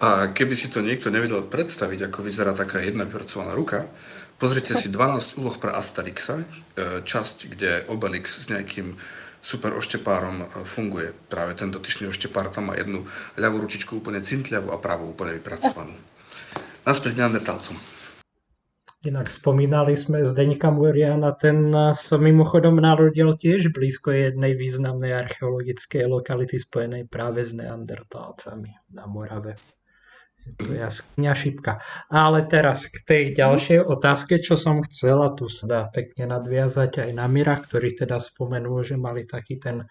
A 0.00 0.32
keby 0.32 0.56
si 0.56 0.72
to 0.72 0.80
niekto 0.80 1.12
nevedel 1.12 1.44
predstaviť, 1.44 2.08
ako 2.08 2.24
vyzerá 2.24 2.56
taká 2.56 2.80
jedna 2.80 3.04
vypracovaná 3.04 3.52
ruka, 3.52 3.84
pozrite 4.40 4.72
si 4.72 4.88
12 4.88 5.36
úloh 5.42 5.52
pre 5.60 5.74
Asterixa, 5.74 6.40
e, 6.40 6.44
časť, 7.04 7.36
kde 7.52 7.70
Obelix 7.90 8.38
s 8.38 8.46
nejakým 8.48 8.96
super 9.40 9.74
oštepárom 9.76 10.36
e, 10.40 10.46
funguje. 10.64 11.16
Práve 11.28 11.56
ten 11.56 11.72
dotyčný 11.72 12.08
oštepár 12.12 12.52
tam 12.52 12.70
má 12.70 12.78
jednu 12.78 13.04
ľavú 13.40 13.64
ručičku 13.64 13.98
úplne 13.98 14.20
cintľavú 14.20 14.70
a 14.70 14.78
pravú 14.78 15.12
úplne 15.12 15.36
vypracovanú. 15.40 15.96
Naspäť 16.84 17.20
neandertalcom. 17.20 17.76
Inak 19.00 19.32
spomínali 19.32 19.96
sme 19.96 20.28
Zdeňka 20.28 20.68
Muriana, 20.68 21.32
ten 21.32 21.72
sa 21.96 22.16
mimochodom 22.20 22.76
narodil 22.76 23.32
tiež 23.32 23.72
blízko 23.72 24.12
jednej 24.12 24.52
významnej 24.52 25.16
archeologickej 25.16 26.04
lokality 26.04 26.60
spojenej 26.60 27.08
práve 27.08 27.40
s 27.40 27.56
neandertálcami 27.56 28.92
na 28.92 29.08
Morave. 29.08 29.56
Jaskyňa 30.60 31.32
šipka. 31.36 31.72
Ale 32.08 32.48
teraz 32.48 32.88
k 32.88 32.96
tej 33.04 33.22
ďalšej 33.36 33.80
otázke, 33.84 34.40
čo 34.40 34.56
som 34.56 34.80
chcela, 34.84 35.32
tu 35.36 35.46
sa 35.52 35.88
pekne 35.92 36.28
nadviazať 36.28 37.06
aj 37.06 37.10
na 37.12 37.28
Mira, 37.28 37.60
ktorý 37.60 37.92
teda 37.92 38.16
spomenul, 38.16 38.80
že 38.80 38.96
mali 38.96 39.28
taký 39.28 39.60
ten 39.60 39.84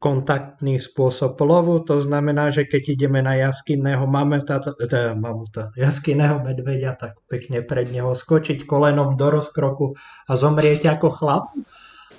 kontaktný 0.00 0.80
spôsob 0.80 1.36
lovu. 1.44 1.84
To 1.84 2.00
znamená, 2.00 2.48
že 2.48 2.64
keď 2.64 2.96
ideme 2.96 3.20
na 3.20 3.36
jaskinného 3.36 4.08
mamuta, 4.08 4.56
teda 4.58 5.12
mamuta, 5.12 5.70
jaskinného 5.76 6.40
medvedia, 6.40 6.96
tak 6.96 7.20
pekne 7.28 7.60
pred 7.60 7.92
neho 7.92 8.16
skočiť 8.16 8.64
kolenom 8.64 9.20
do 9.20 9.28
rozkroku 9.28 10.00
a 10.24 10.32
zomrieť 10.32 10.96
ako 10.96 11.08
chlap. 11.12 11.44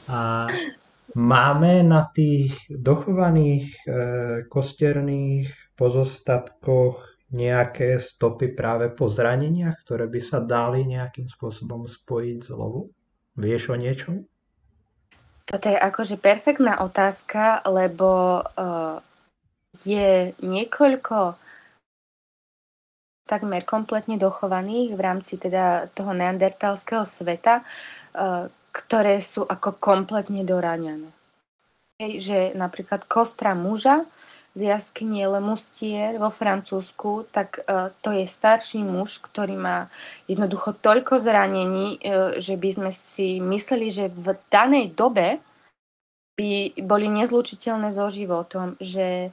A 0.05 0.45
máme 1.17 1.81
na 1.81 2.05
tých 2.13 2.53
dochovaných 2.69 3.65
e, 3.65 3.77
kosterných 4.45 5.49
pozostatkoch 5.73 7.10
nejaké 7.31 7.95
stopy 7.95 8.51
práve 8.51 8.91
po 8.91 9.07
zraneniach, 9.07 9.79
ktoré 9.87 10.05
by 10.11 10.19
sa 10.19 10.43
dali 10.43 10.83
nejakým 10.83 11.31
spôsobom 11.31 11.87
spojiť 11.87 12.37
z 12.43 12.51
lovu? 12.51 12.91
Vieš 13.39 13.71
o 13.71 13.75
niečom? 13.79 14.27
Toto 15.47 15.67
je 15.67 15.79
akože 15.79 16.19
perfektná 16.19 16.83
otázka, 16.83 17.63
lebo 17.67 18.43
uh, 18.43 18.99
je 19.83 20.35
niekoľko 20.43 21.39
takmer 23.27 23.63
kompletne 23.63 24.19
dochovaných 24.19 24.91
v 24.91 25.01
rámci 25.01 25.39
teda 25.39 25.87
toho 25.95 26.11
neandertalského 26.11 27.07
sveta, 27.07 27.63
uh, 27.63 28.51
ktoré 28.75 29.23
sú 29.23 29.47
ako 29.47 29.79
kompletne 29.79 30.43
doráňané. 30.43 31.11
Hej, 31.99 32.11
že 32.19 32.37
napríklad 32.55 33.07
kostra 33.07 33.55
muža 33.55 34.03
z 34.51 34.61
jaskynie 34.67 35.23
Lemustier 35.27 36.19
vo 36.19 36.27
Francúzsku, 36.27 37.27
tak 37.31 37.63
uh, 37.63 37.95
to 38.03 38.11
je 38.11 38.27
starší 38.27 38.83
muž, 38.83 39.23
ktorý 39.23 39.55
má 39.55 39.87
jednoducho 40.27 40.75
toľko 40.75 41.23
zranení, 41.23 41.99
uh, 42.03 42.35
že 42.35 42.59
by 42.59 42.69
sme 42.71 42.91
si 42.91 43.39
mysleli, 43.39 43.87
že 43.87 44.11
v 44.11 44.35
danej 44.51 44.91
dobe 44.91 45.39
by 46.35 46.75
boli 46.83 47.07
nezlučiteľné 47.07 47.95
so 47.95 48.11
životom, 48.11 48.75
že 48.81 49.31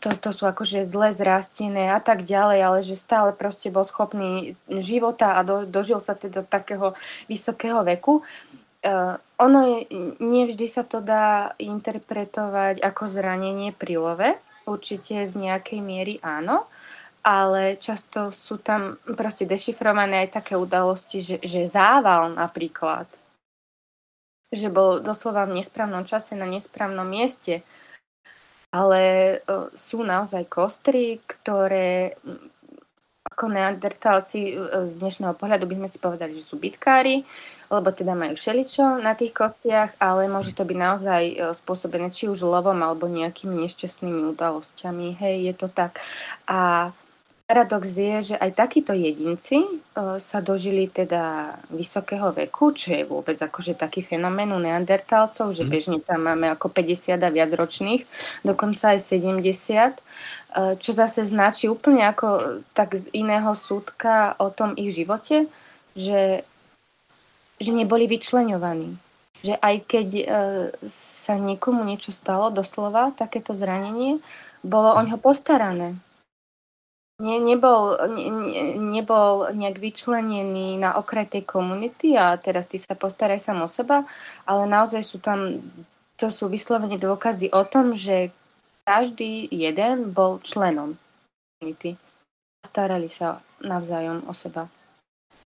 to, 0.00 0.10
to 0.16 0.30
sú 0.32 0.48
akože 0.48 0.80
zle 0.80 1.12
zrastené 1.12 1.92
a 1.92 2.00
tak 2.00 2.24
ďalej, 2.24 2.58
ale 2.64 2.78
že 2.80 2.96
stále 2.96 3.36
proste 3.36 3.68
bol 3.68 3.84
schopný 3.84 4.56
života 4.64 5.36
a 5.36 5.44
do, 5.44 5.68
dožil 5.68 6.00
sa 6.00 6.16
teda 6.16 6.40
takého 6.40 6.96
vysokého 7.28 7.84
veku. 7.84 8.24
Uh, 8.86 9.18
ono 9.42 9.66
je, 9.66 9.78
nevždy 10.22 10.70
sa 10.70 10.86
to 10.86 11.02
dá 11.02 11.58
interpretovať 11.58 12.78
ako 12.78 13.10
zranenie 13.10 13.74
pri 13.74 13.98
love, 13.98 14.30
určite 14.62 15.26
z 15.26 15.32
nejakej 15.34 15.82
miery 15.82 16.14
áno, 16.22 16.70
ale 17.26 17.82
často 17.82 18.30
sú 18.30 18.62
tam 18.62 19.02
proste 19.18 19.42
dešifrované 19.42 20.26
aj 20.26 20.38
také 20.38 20.54
udalosti, 20.54 21.18
že, 21.18 21.36
že 21.42 21.66
zával 21.66 22.38
napríklad, 22.38 23.10
že 24.54 24.70
bol 24.70 25.02
doslova 25.02 25.50
v 25.50 25.58
nesprávnom 25.58 26.06
čase 26.06 26.38
na 26.38 26.46
nesprávnom 26.46 27.10
mieste, 27.10 27.66
ale 28.70 29.02
uh, 29.50 29.66
sú 29.74 30.06
naozaj 30.06 30.46
kostry, 30.46 31.18
ktoré 31.26 32.14
ako 33.36 33.52
neandertálci 33.52 34.56
z 34.88 34.92
dnešného 34.96 35.36
pohľadu 35.36 35.68
by 35.68 35.76
sme 35.76 35.88
si 35.92 36.00
povedali, 36.00 36.32
že 36.40 36.48
sú 36.48 36.56
bitkári, 36.56 37.20
lebo 37.68 37.92
teda 37.92 38.16
majú 38.16 38.32
všeličo 38.32 39.04
na 39.04 39.12
tých 39.12 39.36
kostiach, 39.36 40.00
ale 40.00 40.24
môže 40.24 40.56
to 40.56 40.64
byť 40.64 40.78
naozaj 40.80 41.22
spôsobené 41.52 42.08
či 42.08 42.32
už 42.32 42.40
lovom 42.40 42.80
alebo 42.80 43.04
nejakými 43.04 43.60
nešťastnými 43.68 44.32
udalosťami. 44.32 45.20
Hej, 45.20 45.52
je 45.52 45.54
to 45.54 45.68
tak. 45.68 46.00
A 46.48 46.88
Paradox 47.46 47.94
je, 47.94 48.34
že 48.34 48.36
aj 48.42 48.58
takíto 48.58 48.90
jedinci 48.90 49.62
uh, 49.62 50.18
sa 50.18 50.42
dožili 50.42 50.90
teda 50.90 51.54
vysokého 51.70 52.34
veku, 52.34 52.74
čo 52.74 52.90
je 52.90 53.06
vôbec 53.06 53.38
akože 53.38 53.78
taký 53.78 54.02
fenomén 54.02 54.50
u 54.50 54.58
neandertálcov, 54.58 55.54
že 55.54 55.62
mhm. 55.62 55.70
bežne 55.70 55.98
tam 56.02 56.26
máme 56.26 56.50
ako 56.50 56.74
50 56.74 57.22
a 57.22 57.30
viac 57.30 57.54
ročných, 57.54 58.02
dokonca 58.42 58.98
aj 58.98 58.98
70, 58.98 59.46
uh, 59.46 60.74
čo 60.74 60.90
zase 60.90 61.22
značí 61.22 61.70
úplne 61.70 62.02
ako 62.10 62.58
tak 62.74 62.98
z 62.98 63.14
iného 63.14 63.54
súdka 63.54 64.34
o 64.42 64.50
tom 64.50 64.74
ich 64.74 64.90
živote, 64.90 65.46
že, 65.94 66.42
že 67.62 67.70
neboli 67.70 68.10
vyčleňovaní. 68.10 68.98
Že 69.46 69.54
aj 69.62 69.76
keď 69.86 70.08
uh, 70.18 70.26
sa 70.82 71.38
niekomu 71.38 71.86
niečo 71.86 72.10
stalo, 72.10 72.50
doslova, 72.50 73.14
takéto 73.14 73.54
zranenie, 73.54 74.18
bolo 74.66 74.98
o 74.98 75.00
ňo 75.06 75.14
postarané 75.22 75.94
nie, 77.16 77.40
nebol, 77.40 77.96
ne, 78.12 78.76
nebol 78.76 79.48
nejak 79.56 79.80
vyčlenený 79.80 80.76
na 80.76 81.00
okraj 81.00 81.32
tej 81.32 81.48
komunity 81.48 82.12
a 82.12 82.36
teraz 82.36 82.68
ty 82.68 82.76
sa 82.76 82.92
postaraj 82.92 83.40
sám 83.40 83.64
o 83.64 83.68
seba, 83.72 84.04
ale 84.44 84.68
naozaj 84.68 85.00
sú 85.00 85.16
tam, 85.16 85.64
to 86.20 86.28
sú 86.28 86.52
vyslovene 86.52 87.00
dôkazy 87.00 87.48
o 87.56 87.64
tom, 87.64 87.96
že 87.96 88.36
každý 88.84 89.48
jeden 89.48 90.12
bol 90.12 90.44
členom 90.44 91.00
komunity. 91.56 91.96
Starali 92.60 93.08
sa 93.08 93.40
navzájom 93.64 94.28
o 94.28 94.36
seba. 94.36 94.68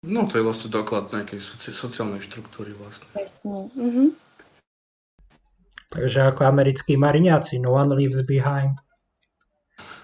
No 0.03 0.25
to 0.27 0.41
je 0.41 0.47
vlastne 0.47 0.73
doklad 0.73 1.13
nejakej 1.13 1.39
soci- 1.39 1.77
sociálnej 1.77 2.25
štruktúry 2.25 2.73
vlastne. 2.75 3.07
Presne. 3.13 3.69
Mm-hmm. 3.77 4.09
Takže 5.91 6.19
ako 6.35 6.41
americkí 6.47 6.97
mariňáci, 6.97 7.61
no 7.63 7.77
one 7.77 7.93
leaves 7.95 8.23
behind. 8.25 8.79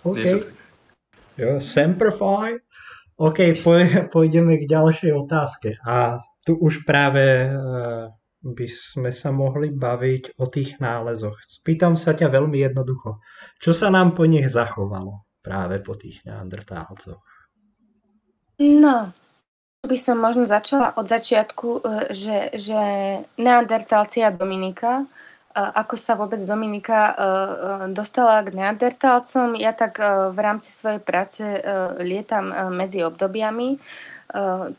Okay. 0.04 0.65
Jo, 1.36 1.60
Semperfi. 1.60 2.60
OK, 3.16 3.56
pôjdeme 4.12 4.60
k 4.60 4.68
ďalšej 4.68 5.12
otázke. 5.12 5.80
A 5.84 6.20
tu 6.44 6.56
už 6.56 6.84
práve 6.84 7.48
uh, 7.48 8.12
by 8.44 8.66
sme 8.68 9.10
sa 9.10 9.32
mohli 9.32 9.72
baviť 9.72 10.36
o 10.36 10.46
tých 10.46 10.78
nálezoch. 10.78 11.40
Spýtam 11.48 11.96
sa 11.96 12.12
ťa 12.12 12.28
veľmi 12.28 12.60
jednoducho. 12.60 13.18
Čo 13.58 13.72
sa 13.72 13.88
nám 13.88 14.12
po 14.12 14.28
nich 14.28 14.46
zachovalo 14.46 15.26
práve 15.40 15.80
po 15.80 15.96
tých 15.96 16.22
neandrtálcoch? 16.28 17.20
No, 18.60 18.96
by 19.84 19.96
som 19.96 20.16
možno 20.20 20.44
začala 20.44 20.92
od 20.96 21.06
začiatku, 21.08 21.68
e, 21.80 21.80
že, 22.12 22.38
že 22.56 22.80
neandertálci 23.36 24.24
a 24.24 24.32
Dominika 24.32 25.06
ako 25.56 25.96
sa 25.96 26.20
vôbec 26.20 26.36
Dominika 26.44 27.00
e, 27.08 27.14
e, 27.16 27.24
dostala 27.96 28.44
k 28.44 28.52
neandertálcom. 28.52 29.56
Ja 29.56 29.72
tak 29.72 29.96
e, 29.96 30.28
v 30.28 30.38
rámci 30.38 30.68
svojej 30.68 31.00
práce 31.00 31.42
lietam 32.04 32.52
medzi 32.76 33.00
obdobiami, 33.00 33.80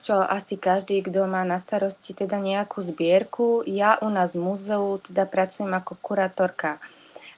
čo 0.03 0.15
asi 0.21 0.59
každý, 0.59 1.01
kto 1.01 1.25
má 1.25 1.41
na 1.41 1.57
starosti 1.57 2.13
teda 2.13 2.37
nejakú 2.37 2.83
zbierku. 2.83 3.65
Ja 3.65 3.97
u 4.03 4.11
nás 4.11 4.37
v 4.37 4.43
múzeu 4.43 5.01
teda 5.01 5.25
pracujem 5.25 5.71
ako 5.73 5.97
kurátorka 5.97 6.77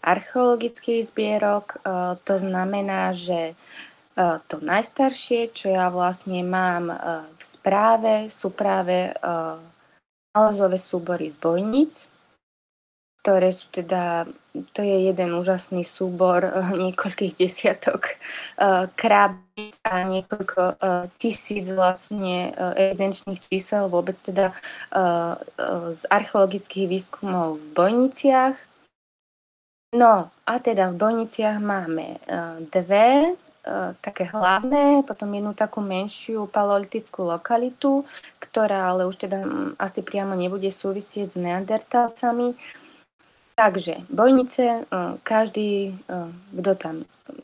archeologických 0.03 1.05
zbierok. 1.07 1.79
To 2.25 2.35
znamená, 2.35 3.13
že 3.13 3.53
to 4.49 4.57
najstaršie, 4.57 5.53
čo 5.53 5.69
ja 5.69 5.93
vlastne 5.93 6.41
mám 6.43 6.91
v 7.37 7.43
správe, 7.45 8.13
sú 8.27 8.51
práve 8.51 9.13
nálezové 10.33 10.81
súbory 10.81 11.29
z 11.29 11.37
bojnic, 11.37 12.09
ktoré 13.19 13.51
sú 13.51 13.67
teda, 13.67 14.23
to 14.71 14.79
je 14.79 15.11
jeden 15.11 15.35
úžasný 15.35 15.83
súbor 15.83 16.39
niekoľkých 16.83 17.35
desiatok 17.35 18.15
uh, 18.15 18.87
krabíc 18.95 19.75
a 19.83 20.07
niekoľko 20.07 20.61
uh, 20.79 21.11
tisíc 21.19 21.67
vlastne 21.75 22.55
uh, 22.55 22.71
evidenčných 22.79 23.43
čísel 23.51 23.91
vôbec 23.91 24.15
teda 24.15 24.55
z 25.89 26.01
archeologických 26.09 26.87
výskumov 26.89 27.59
v 27.59 27.65
Bojniciach. 27.75 28.55
No 29.93 30.29
a 30.45 30.53
teda 30.61 30.93
v 30.93 30.99
Bojniciach 30.99 31.57
máme 31.57 32.21
dve 32.69 33.35
také 34.01 34.25
hlavné, 34.29 35.03
potom 35.03 35.29
jednu 35.29 35.53
takú 35.53 35.83
menšiu 35.83 36.47
paleolitickú 36.49 37.27
lokalitu, 37.27 38.07
ktorá 38.39 38.89
ale 38.89 39.05
už 39.05 39.27
teda 39.27 39.45
asi 39.77 40.01
priamo 40.01 40.33
nebude 40.33 40.71
súvisieť 40.71 41.35
s 41.35 41.37
neandertálcami, 41.37 42.55
Takže 43.59 44.07
bojnice, 44.07 44.63
eh, 44.63 45.13
každý, 45.27 45.91
eh, 45.91 46.31
kto 46.55 46.71
tam, 46.79 46.95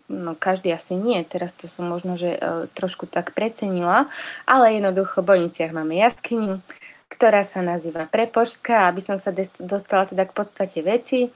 no 0.08 0.32
každý 0.40 0.72
asi 0.72 0.96
nie, 0.96 1.20
teraz 1.28 1.52
to 1.52 1.68
som 1.68 1.92
možno, 1.92 2.16
že 2.16 2.40
eh, 2.40 2.72
trošku 2.72 3.04
tak 3.04 3.36
precenila, 3.36 4.08
ale 4.48 4.80
jednoducho 4.80 5.20
v 5.20 5.36
bojniciach 5.36 5.76
máme 5.76 6.00
jaskyňu, 6.00 6.64
ktorá 7.12 7.44
sa 7.44 7.60
nazýva 7.60 8.08
Prepožská, 8.08 8.88
aby 8.88 9.04
som 9.04 9.20
sa 9.20 9.36
dostala 9.60 10.08
teda 10.08 10.24
k 10.24 10.32
podstate 10.32 10.80
veci. 10.80 11.36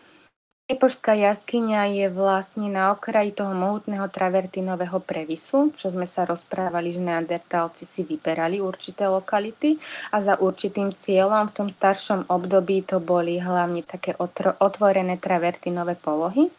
Epožská 0.70 1.18
jaskyňa 1.18 1.98
je 1.98 2.08
vlastne 2.14 2.70
na 2.70 2.94
okraji 2.94 3.34
toho 3.34 3.58
mohutného 3.58 4.06
travertinového 4.06 5.02
previsu, 5.02 5.74
čo 5.74 5.90
sme 5.90 6.06
sa 6.06 6.30
rozprávali, 6.30 6.94
že 6.94 7.02
neandertálci 7.02 7.90
si 7.90 8.06
vyberali 8.06 8.62
určité 8.62 9.10
lokality 9.10 9.82
a 10.14 10.22
za 10.22 10.38
určitým 10.38 10.94
cieľom 10.94 11.50
v 11.50 11.56
tom 11.58 11.70
staršom 11.74 12.30
období 12.30 12.86
to 12.86 13.02
boli 13.02 13.42
hlavne 13.42 13.82
také 13.82 14.14
otvorené 14.62 15.18
travertinové 15.18 15.98
polohy, 15.98 16.54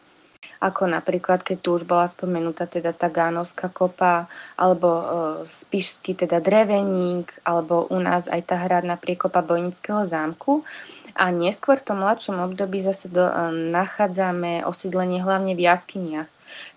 ako 0.61 0.91
napríklad, 0.91 1.41
keď 1.41 1.57
tu 1.63 1.69
už 1.79 1.87
bola 1.87 2.05
spomenutá 2.05 2.69
teda 2.69 2.93
tá 2.93 3.09
Gánovská 3.09 3.71
kopa, 3.71 4.29
alebo 4.57 4.89
e, 4.89 5.05
Spišský 5.47 6.13
teda 6.13 6.37
dreveník, 6.37 7.33
alebo 7.47 7.89
u 7.89 7.97
nás 7.97 8.29
aj 8.29 8.41
tá 8.45 8.55
hradná 8.61 8.97
priekopa 8.97 9.41
Bojnického 9.41 10.05
zámku. 10.05 10.61
A 11.15 11.29
neskôr 11.31 11.79
v 11.79 11.87
tom 11.91 12.03
mladšom 12.03 12.39
období 12.51 12.79
zase 12.79 13.11
do, 13.11 13.27
e, 13.27 13.33
nachádzame 13.71 14.63
osídlenie 14.63 15.23
hlavne 15.23 15.55
v 15.55 15.65
jaskyniach. 15.67 16.29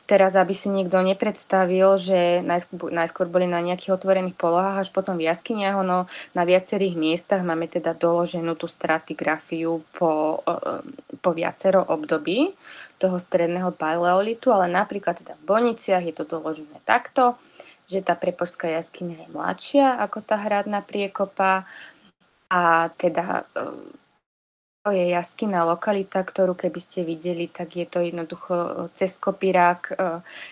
Teraz, 0.04 0.36
aby 0.36 0.52
si 0.52 0.68
niekto 0.68 1.00
nepredstavil, 1.00 1.96
že 1.96 2.44
najskôr, 2.44 2.92
najskôr 2.92 3.26
boli 3.26 3.48
na 3.48 3.64
nejakých 3.64 3.96
otvorených 3.96 4.36
polohách, 4.36 4.84
až 4.84 4.88
potom 4.92 5.16
v 5.16 5.26
jaskyniach, 5.32 5.80
ono 5.80 6.04
na 6.36 6.44
viacerých 6.44 6.92
miestach 6.92 7.40
máme 7.40 7.72
teda 7.72 7.96
doloženú 7.96 8.52
tú 8.52 8.68
stratigrafiu 8.68 9.80
po, 9.96 10.44
e, 10.44 10.84
po 11.18 11.30
viacero 11.32 11.80
období 11.80 12.52
toho 13.00 13.16
stredného 13.16 13.72
paleolitu, 13.72 14.52
ale 14.52 14.68
napríklad 14.68 15.24
teda 15.24 15.40
v 15.40 15.44
Boniciach 15.48 16.04
je 16.04 16.14
to 16.14 16.28
doložené 16.28 16.84
takto, 16.84 17.40
že 17.88 18.04
tá 18.04 18.16
prepožská 18.16 18.68
jaskyňa 18.76 19.24
je 19.24 19.28
mladšia 19.32 19.86
ako 20.04 20.24
tá 20.24 20.40
hradná 20.40 20.80
priekopa 20.80 21.68
a 22.48 22.92
teda 22.96 23.48
e, 23.56 23.64
to 24.84 24.92
je 24.92 25.16
jaskyná 25.16 25.64
lokalita, 25.64 26.20
ktorú 26.20 26.52
keby 26.52 26.76
ste 26.76 27.08
videli, 27.08 27.48
tak 27.48 27.72
je 27.72 27.88
to 27.88 28.04
jednoducho 28.04 28.52
e, 28.52 28.72
cez 28.92 29.16
kopírák 29.16 29.82
e, 29.88 29.92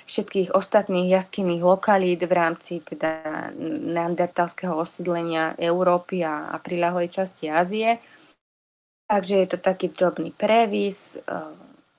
všetkých 0.09 0.57
ostatných 0.57 1.13
jaskyných 1.13 1.61
lokalít 1.61 2.25
v 2.25 2.33
rámci 2.33 2.81
teda 2.81 3.53
neandertalského 3.93 4.73
osídlenia 4.73 5.53
Európy 5.61 6.25
a, 6.25 6.49
a 6.49 6.57
priľahlej 6.65 7.13
časti 7.13 7.53
Ázie. 7.53 8.01
Takže 9.05 9.45
je 9.45 9.49
to 9.53 9.59
taký 9.61 9.93
drobný 9.93 10.33
previs 10.33 11.21
e, 11.21 11.29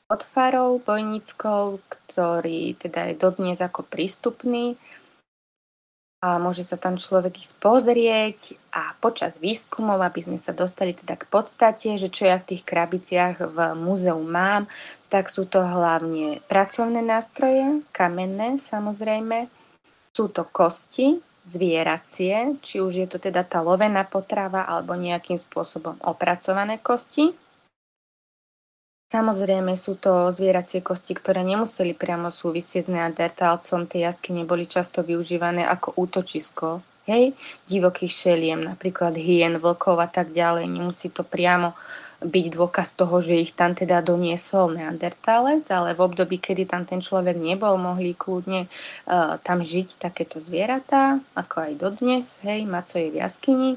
od 0.10 0.22
farov 0.34 0.82
bojníckov, 0.82 1.86
ktorý 1.86 2.74
teda 2.82 3.14
je 3.14 3.22
dodnes 3.22 3.62
ako 3.62 3.86
prístupný 3.86 4.74
a 6.24 6.40
môže 6.40 6.64
sa 6.64 6.80
tam 6.80 6.96
človek 6.96 7.44
ísť 7.44 7.54
pozrieť 7.60 8.56
a 8.72 8.96
počas 9.04 9.36
výskumov, 9.44 10.00
aby 10.00 10.24
sme 10.24 10.40
sa 10.40 10.56
dostali 10.56 10.96
teda 10.96 11.20
k 11.20 11.28
podstate, 11.28 12.00
že 12.00 12.08
čo 12.08 12.32
ja 12.32 12.40
v 12.40 12.56
tých 12.56 12.64
krabiciach 12.64 13.44
v 13.44 13.58
múzeu 13.76 14.16
mám, 14.24 14.72
tak 15.12 15.28
sú 15.28 15.44
to 15.44 15.60
hlavne 15.60 16.40
pracovné 16.48 17.04
nástroje, 17.04 17.84
kamenné 17.92 18.56
samozrejme, 18.56 19.52
sú 20.16 20.32
to 20.32 20.48
kosti, 20.48 21.20
zvieracie, 21.44 22.56
či 22.64 22.80
už 22.80 23.04
je 23.04 23.08
to 23.12 23.20
teda 23.20 23.44
tá 23.44 23.60
lovená 23.60 24.08
potrava 24.08 24.64
alebo 24.64 24.96
nejakým 24.96 25.36
spôsobom 25.36 26.00
opracované 26.08 26.80
kosti. 26.80 27.36
Samozrejme 29.14 29.78
sú 29.78 29.94
to 29.94 30.34
zvieracie 30.34 30.82
kosti, 30.82 31.14
ktoré 31.14 31.46
nemuseli 31.46 31.94
priamo 31.94 32.34
súvisieť 32.34 32.90
s 32.90 32.94
neandertálcom. 32.98 33.86
Tie 33.86 34.02
jaskyne 34.02 34.42
boli 34.42 34.66
často 34.66 35.06
využívané 35.06 35.70
ako 35.70 35.94
útočisko 36.02 36.82
hej, 37.06 37.38
divokých 37.70 38.10
šeliem, 38.10 38.66
napríklad 38.66 39.14
hien, 39.14 39.62
vlkov 39.62 40.02
a 40.02 40.10
tak 40.10 40.34
ďalej. 40.34 40.66
Nemusí 40.66 41.14
to 41.14 41.22
priamo 41.22 41.78
byť 42.24 42.46
dôkaz 42.56 42.96
toho, 42.98 43.20
že 43.20 43.38
ich 43.38 43.54
tam 43.54 43.76
teda 43.78 44.00
doniesol 44.02 44.74
neandertálec, 44.74 45.68
ale 45.70 45.94
v 45.94 46.02
období, 46.02 46.42
kedy 46.42 46.66
tam 46.66 46.88
ten 46.88 47.04
človek 47.04 47.36
nebol, 47.36 47.76
mohli 47.78 48.16
kľudne 48.16 48.66
uh, 48.66 49.38
tam 49.44 49.60
žiť 49.60 50.00
takéto 50.00 50.40
zvieratá, 50.40 51.20
ako 51.38 51.56
aj 51.70 51.72
dodnes, 51.78 52.26
hej, 52.42 52.64
maco 52.64 52.96
je 52.96 53.12
v 53.12 53.20
jaskyni. 53.20 53.72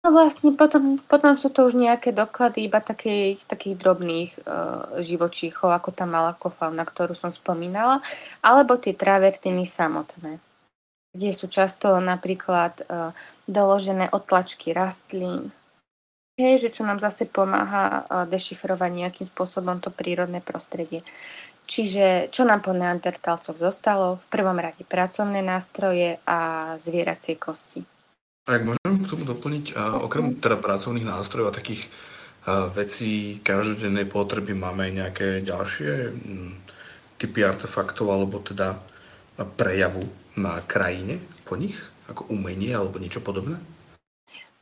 No 0.00 0.16
vlastne 0.16 0.56
potom, 0.56 0.96
potom 0.96 1.36
sú 1.36 1.52
to 1.52 1.68
už 1.68 1.76
nejaké 1.76 2.16
doklady 2.16 2.64
iba 2.64 2.80
takých, 2.80 3.44
takých 3.44 3.76
drobných 3.76 4.32
uh, 4.40 4.96
živočíchov, 5.04 5.68
ako 5.68 5.92
tá 5.92 6.08
malakofauna, 6.08 6.88
ktorú 6.88 7.12
som 7.12 7.28
spomínala, 7.28 8.00
alebo 8.40 8.80
tie 8.80 8.96
travertiny 8.96 9.68
samotné, 9.68 10.40
kde 11.12 11.30
sú 11.36 11.52
často 11.52 12.00
napríklad 12.00 12.80
uh, 12.88 13.12
doložené 13.44 14.08
otlačky 14.08 14.72
rastlín, 14.72 15.52
hej, 16.40 16.64
že 16.64 16.80
čo 16.80 16.88
nám 16.88 17.04
zase 17.04 17.28
pomáha 17.28 17.84
uh, 17.84 18.24
dešifrovať 18.24 18.90
nejakým 19.04 19.26
spôsobom 19.28 19.84
to 19.84 19.92
prírodné 19.92 20.40
prostredie. 20.40 21.04
Čiže 21.68 22.32
čo 22.32 22.48
nám 22.48 22.64
po 22.64 22.72
neandertalcoch 22.72 23.60
zostalo? 23.60 24.16
V 24.16 24.26
prvom 24.32 24.56
rade 24.56 24.80
pracovné 24.80 25.44
nástroje 25.44 26.16
a 26.24 26.72
zvieracie 26.80 27.36
kosti. 27.36 27.99
Ak 28.50 28.66
môžem 28.66 28.98
k 28.98 29.06
tomu 29.06 29.22
doplniť, 29.22 29.78
a 29.78 30.02
okrem 30.02 30.34
teda 30.34 30.58
pracovných 30.58 31.06
nástrojov 31.06 31.54
a 31.54 31.58
takých 31.58 31.86
a 32.40 32.66
vecí 32.72 33.38
každodennej 33.44 34.08
potreby 34.08 34.56
máme 34.56 34.90
aj 34.90 34.92
nejaké 34.96 35.28
ďalšie 35.44 35.92
m, 36.10 36.56
typy 37.20 37.44
artefaktov 37.46 38.10
alebo 38.10 38.40
teda 38.40 38.80
prejavu 39.60 40.02
na 40.40 40.58
krajine 40.64 41.20
po 41.44 41.54
nich, 41.54 41.76
ako 42.08 42.32
umenie 42.32 42.72
alebo 42.72 42.96
niečo 42.96 43.20
podobné? 43.22 43.60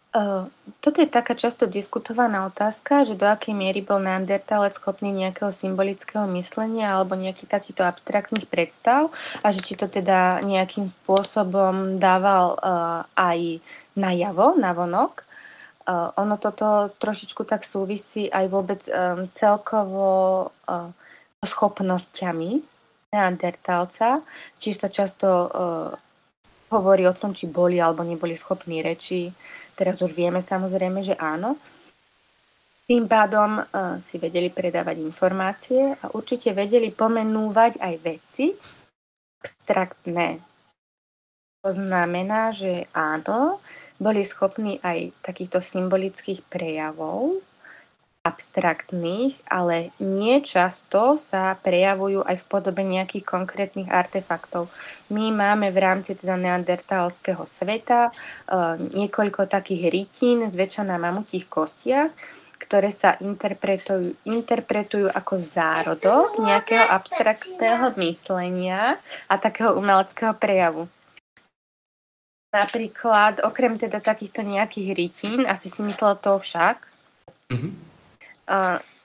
Uh, 0.09 0.49
toto 0.81 1.05
je 1.05 1.09
taká 1.11 1.37
často 1.37 1.69
diskutovaná 1.69 2.49
otázka, 2.49 3.05
že 3.05 3.13
do 3.13 3.29
akej 3.29 3.53
miery 3.53 3.85
bol 3.85 4.01
neandertálec 4.01 4.73
schopný 4.73 5.13
nejakého 5.13 5.53
symbolického 5.53 6.25
myslenia 6.33 6.97
alebo 6.97 7.13
nejakých 7.13 7.53
takýchto 7.53 7.85
abstraktných 7.85 8.49
predstav 8.49 9.13
a 9.45 9.53
že 9.53 9.61
či 9.61 9.77
to 9.77 9.85
teda 9.85 10.41
nejakým 10.41 10.89
spôsobom 10.89 12.01
dával 12.01 12.57
uh, 12.57 13.05
aj 13.21 13.61
najavo, 14.01 14.57
navonok. 14.57 15.29
Uh, 15.85 16.09
ono 16.17 16.41
toto 16.41 16.89
trošičku 16.97 17.45
tak 17.45 17.69
súvisí 17.69 18.33
aj 18.33 18.49
vôbec 18.49 18.81
um, 18.89 19.29
celkovo 19.37 20.09
uh, 20.49 20.89
schopnosťami 21.45 22.65
neandertálca, 23.13 24.25
čiže 24.57 24.77
sa 24.85 24.89
často 24.89 25.29
uh, 25.29 25.93
hovorí 26.73 27.05
o 27.09 27.17
tom, 27.17 27.33
či 27.33 27.49
boli 27.49 27.81
alebo 27.81 28.05
neboli 28.05 28.37
schopní 28.37 28.85
reči, 28.85 29.33
Teraz 29.79 30.03
už 30.03 30.11
vieme 30.11 30.43
samozrejme, 30.43 31.07
že 31.07 31.15
áno. 31.15 31.55
Tým 32.91 33.07
pádom 33.07 33.63
uh, 33.63 34.03
si 34.03 34.19
vedeli 34.19 34.51
predávať 34.51 34.99
informácie 34.99 35.95
a 36.03 36.11
určite 36.19 36.51
vedeli 36.51 36.91
pomenúvať 36.91 37.79
aj 37.79 37.95
veci 38.03 38.51
abstraktné. 39.39 40.43
To 41.63 41.71
znamená, 41.71 42.51
že 42.51 42.91
áno, 42.91 43.63
boli 44.03 44.27
schopní 44.27 44.83
aj 44.83 45.15
takýchto 45.23 45.63
symbolických 45.63 46.43
prejavov, 46.49 47.39
abstraktných, 48.27 49.41
ale 49.49 49.95
nie 50.03 50.45
často 50.45 51.17
sa 51.17 51.57
prejavujú 51.57 52.27
aj 52.27 52.37
v 52.45 52.49
podobe 52.51 52.83
nejakých 52.85 53.25
konkrétnych 53.25 53.89
artefaktov. 53.89 54.69
My 55.09 55.33
máme 55.33 55.73
v 55.73 55.79
rámci 55.79 56.13
teda 56.19 56.37
neandertalského 56.37 57.47
sveta 57.49 58.11
uh, 58.11 58.77
niekoľko 58.77 59.49
takých 59.49 59.89
rytín, 59.89 60.45
zväčša 60.45 60.83
na 60.85 61.01
mamutích 61.01 61.49
kostiach, 61.49 62.13
ktoré 62.59 62.91
sa 62.91 63.17
interpretujú, 63.23 64.19
interpretujú 64.27 65.09
ako 65.09 65.35
zárodok 65.39 66.43
nejakého 66.43 66.85
abstraktného 66.85 67.95
myslenia 68.03 68.99
a 69.31 69.35
takého 69.39 69.79
umeleckého 69.79 70.35
prejavu. 70.37 70.91
Napríklad, 72.49 73.45
okrem 73.45 73.79
teda 73.79 74.01
takýchto 74.03 74.43
nejakých 74.43 74.89
rytín, 74.97 75.41
asi 75.47 75.69
si 75.71 75.85
myslel 75.85 76.17
to 76.19 76.41
však, 76.41 76.81
mm-hmm 77.53 77.88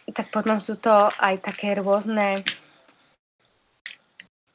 Tak 0.03 0.27
potom 0.31 0.59
sú 0.59 0.79
to 0.79 0.91
aj 1.19 1.43
také 1.43 1.75
rôzne 1.75 2.43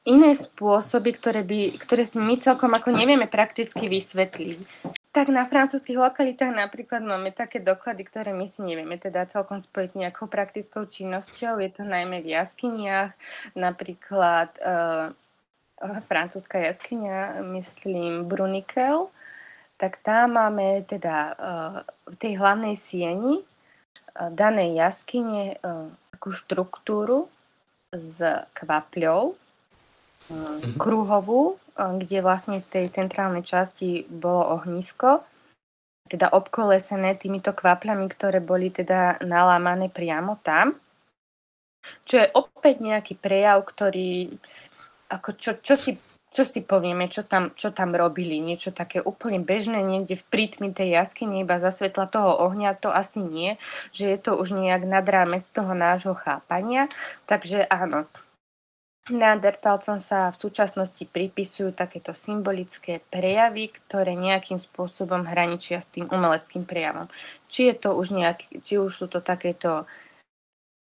iné 0.08 0.32
spôsoby, 0.32 1.12
ktoré, 1.12 1.44
by, 1.44 1.76
ktoré 1.76 2.08
si 2.08 2.16
my 2.16 2.40
celkom 2.40 2.72
ako 2.72 2.96
nevieme 2.96 3.28
prakticky 3.28 3.92
vysvetliť. 3.92 4.58
Tak 5.12 5.28
na 5.28 5.44
francúzských 5.44 6.00
lokalitách 6.00 6.52
napríklad 6.52 7.04
máme 7.04 7.32
také 7.32 7.60
doklady, 7.60 8.08
ktoré 8.08 8.32
my 8.32 8.48
si 8.48 8.64
nevieme 8.64 8.96
teda 8.96 9.28
celkom 9.28 9.60
spojiť 9.60 9.88
s 9.92 9.98
nejakou 10.00 10.24
praktickou 10.28 10.88
činnosťou. 10.88 11.60
Je 11.60 11.70
to 11.72 11.84
najmä 11.84 12.24
v 12.24 12.40
jaskyniach, 12.40 13.12
napríklad 13.52 14.48
uh, 14.64 15.12
francúzska 16.08 16.60
jaskyňa, 16.60 17.44
myslím 17.52 18.24
Brunikel, 18.24 19.12
tak 19.76 20.00
tam 20.00 20.40
máme 20.40 20.88
teda 20.88 21.16
uh, 21.36 21.76
v 22.08 22.16
tej 22.16 22.32
hlavnej 22.40 22.76
sieni 22.80 23.44
danej 24.18 24.74
jaskyne 24.74 25.62
takú 26.14 26.34
štruktúru 26.34 27.30
s 27.94 28.18
kvapľou, 28.58 29.38
mm-hmm. 29.38 30.74
kruhovú, 30.76 31.56
kde 31.78 32.18
vlastne 32.20 32.58
v 32.58 32.66
tej 32.66 32.86
centrálnej 32.90 33.46
časti 33.46 34.02
bolo 34.10 34.58
ohnisko, 34.58 35.22
teda 36.10 36.32
obkolesené 36.34 37.14
týmito 37.14 37.54
kvapľami, 37.54 38.10
ktoré 38.10 38.42
boli 38.42 38.74
teda 38.74 39.22
nalámané 39.22 39.92
priamo 39.92 40.40
tam. 40.42 40.74
Čo 42.04 42.20
je 42.20 42.26
opäť 42.34 42.82
nejaký 42.82 43.14
prejav, 43.16 43.62
ktorý 43.62 44.32
ako 45.08 45.30
čo, 45.40 45.50
čo 45.62 45.78
si 45.78 45.96
čo 46.28 46.44
si 46.44 46.60
povieme, 46.60 47.08
čo 47.08 47.24
tam, 47.24 47.56
čo 47.56 47.72
tam 47.72 47.96
robili, 47.96 48.38
niečo 48.38 48.70
také 48.70 49.00
úplne 49.00 49.40
bežné, 49.40 49.80
niekde 49.80 50.14
v 50.14 50.28
prítmi 50.28 50.68
tej 50.70 50.94
jaskyne, 50.94 51.40
iba 51.40 51.56
za 51.56 51.72
svetla 51.72 52.06
toho 52.08 52.36
ohňa, 52.44 52.76
to 52.76 52.92
asi 52.92 53.18
nie, 53.24 53.56
že 53.96 54.12
je 54.12 54.18
to 54.20 54.36
už 54.36 54.52
nejak 54.52 54.84
nad 54.84 55.06
rámec 55.08 55.48
toho 55.56 55.72
nášho 55.72 56.12
chápania. 56.12 56.92
Takže 57.24 57.64
áno, 57.66 58.04
Neandertalcom 59.08 60.04
sa 60.04 60.28
v 60.28 60.36
súčasnosti 60.36 61.00
pripisujú 61.08 61.72
takéto 61.72 62.12
symbolické 62.12 63.00
prejavy, 63.08 63.72
ktoré 63.72 64.12
nejakým 64.12 64.60
spôsobom 64.60 65.24
hraničia 65.24 65.80
s 65.80 65.88
tým 65.88 66.12
umeleckým 66.12 66.68
prejavom. 66.68 67.08
Či, 67.48 67.72
je 67.72 67.74
to 67.80 67.96
už 67.96 68.12
nejak, 68.12 68.44
či 68.60 68.76
už 68.76 68.92
sú 68.92 69.06
to 69.08 69.24
takéto 69.24 69.88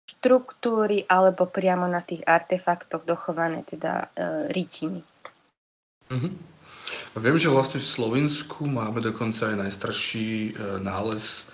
štruktúry, 0.08 1.08
alebo 1.08 1.48
priamo 1.48 1.88
na 1.88 2.04
tých 2.04 2.24
artefaktoch 2.24 3.08
dochované 3.08 3.64
teda 3.64 4.12
e, 4.16 4.52
rytiny. 4.52 5.04
Uh-huh. 6.12 6.32
A 7.14 7.18
viem, 7.20 7.36
že 7.36 7.52
vlastne 7.52 7.82
v 7.82 7.90
Slovensku 7.90 8.70
máme 8.70 9.02
dokonca 9.02 9.52
aj 9.52 9.56
najstarší 9.58 10.30
e, 10.30 10.52
nález 10.80 11.50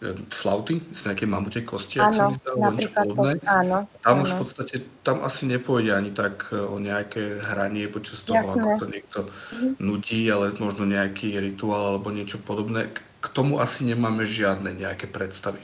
e, 0.00 0.16
flauty 0.30 0.80
z 0.94 1.00
nejakej 1.10 1.28
mamutej 1.28 1.62
kosti, 1.66 2.00
ak 2.00 2.14
sa 2.14 2.30
mi 2.30 2.38
zdá, 2.38 2.54
alebo 2.54 2.72
niečo 2.78 2.92
podobné. 2.94 3.32
Áno, 3.44 3.78
tam 4.00 4.14
áno. 4.16 4.24
už 4.24 4.30
v 4.32 4.38
podstate, 4.40 4.76
tam 5.04 5.20
asi 5.26 5.50
nepôjde 5.50 5.92
ani 5.92 6.10
tak 6.14 6.54
e, 6.54 6.62
o 6.62 6.78
nejaké 6.78 7.42
hranie 7.42 7.90
počas 7.90 8.22
toho, 8.24 8.40
Jasné. 8.40 8.62
ako 8.62 8.68
to 8.80 8.86
niekto 8.86 9.20
uh-huh. 9.26 9.72
nutí, 9.82 10.24
ale 10.30 10.54
možno 10.56 10.88
nejaký 10.88 11.36
rituál 11.42 11.96
alebo 11.96 12.08
niečo 12.14 12.40
podobné. 12.40 12.88
K, 12.88 12.98
k 13.02 13.26
tomu 13.34 13.60
asi 13.60 13.84
nemáme 13.84 14.24
žiadne 14.24 14.72
nejaké 14.72 15.10
predstavy 15.10 15.60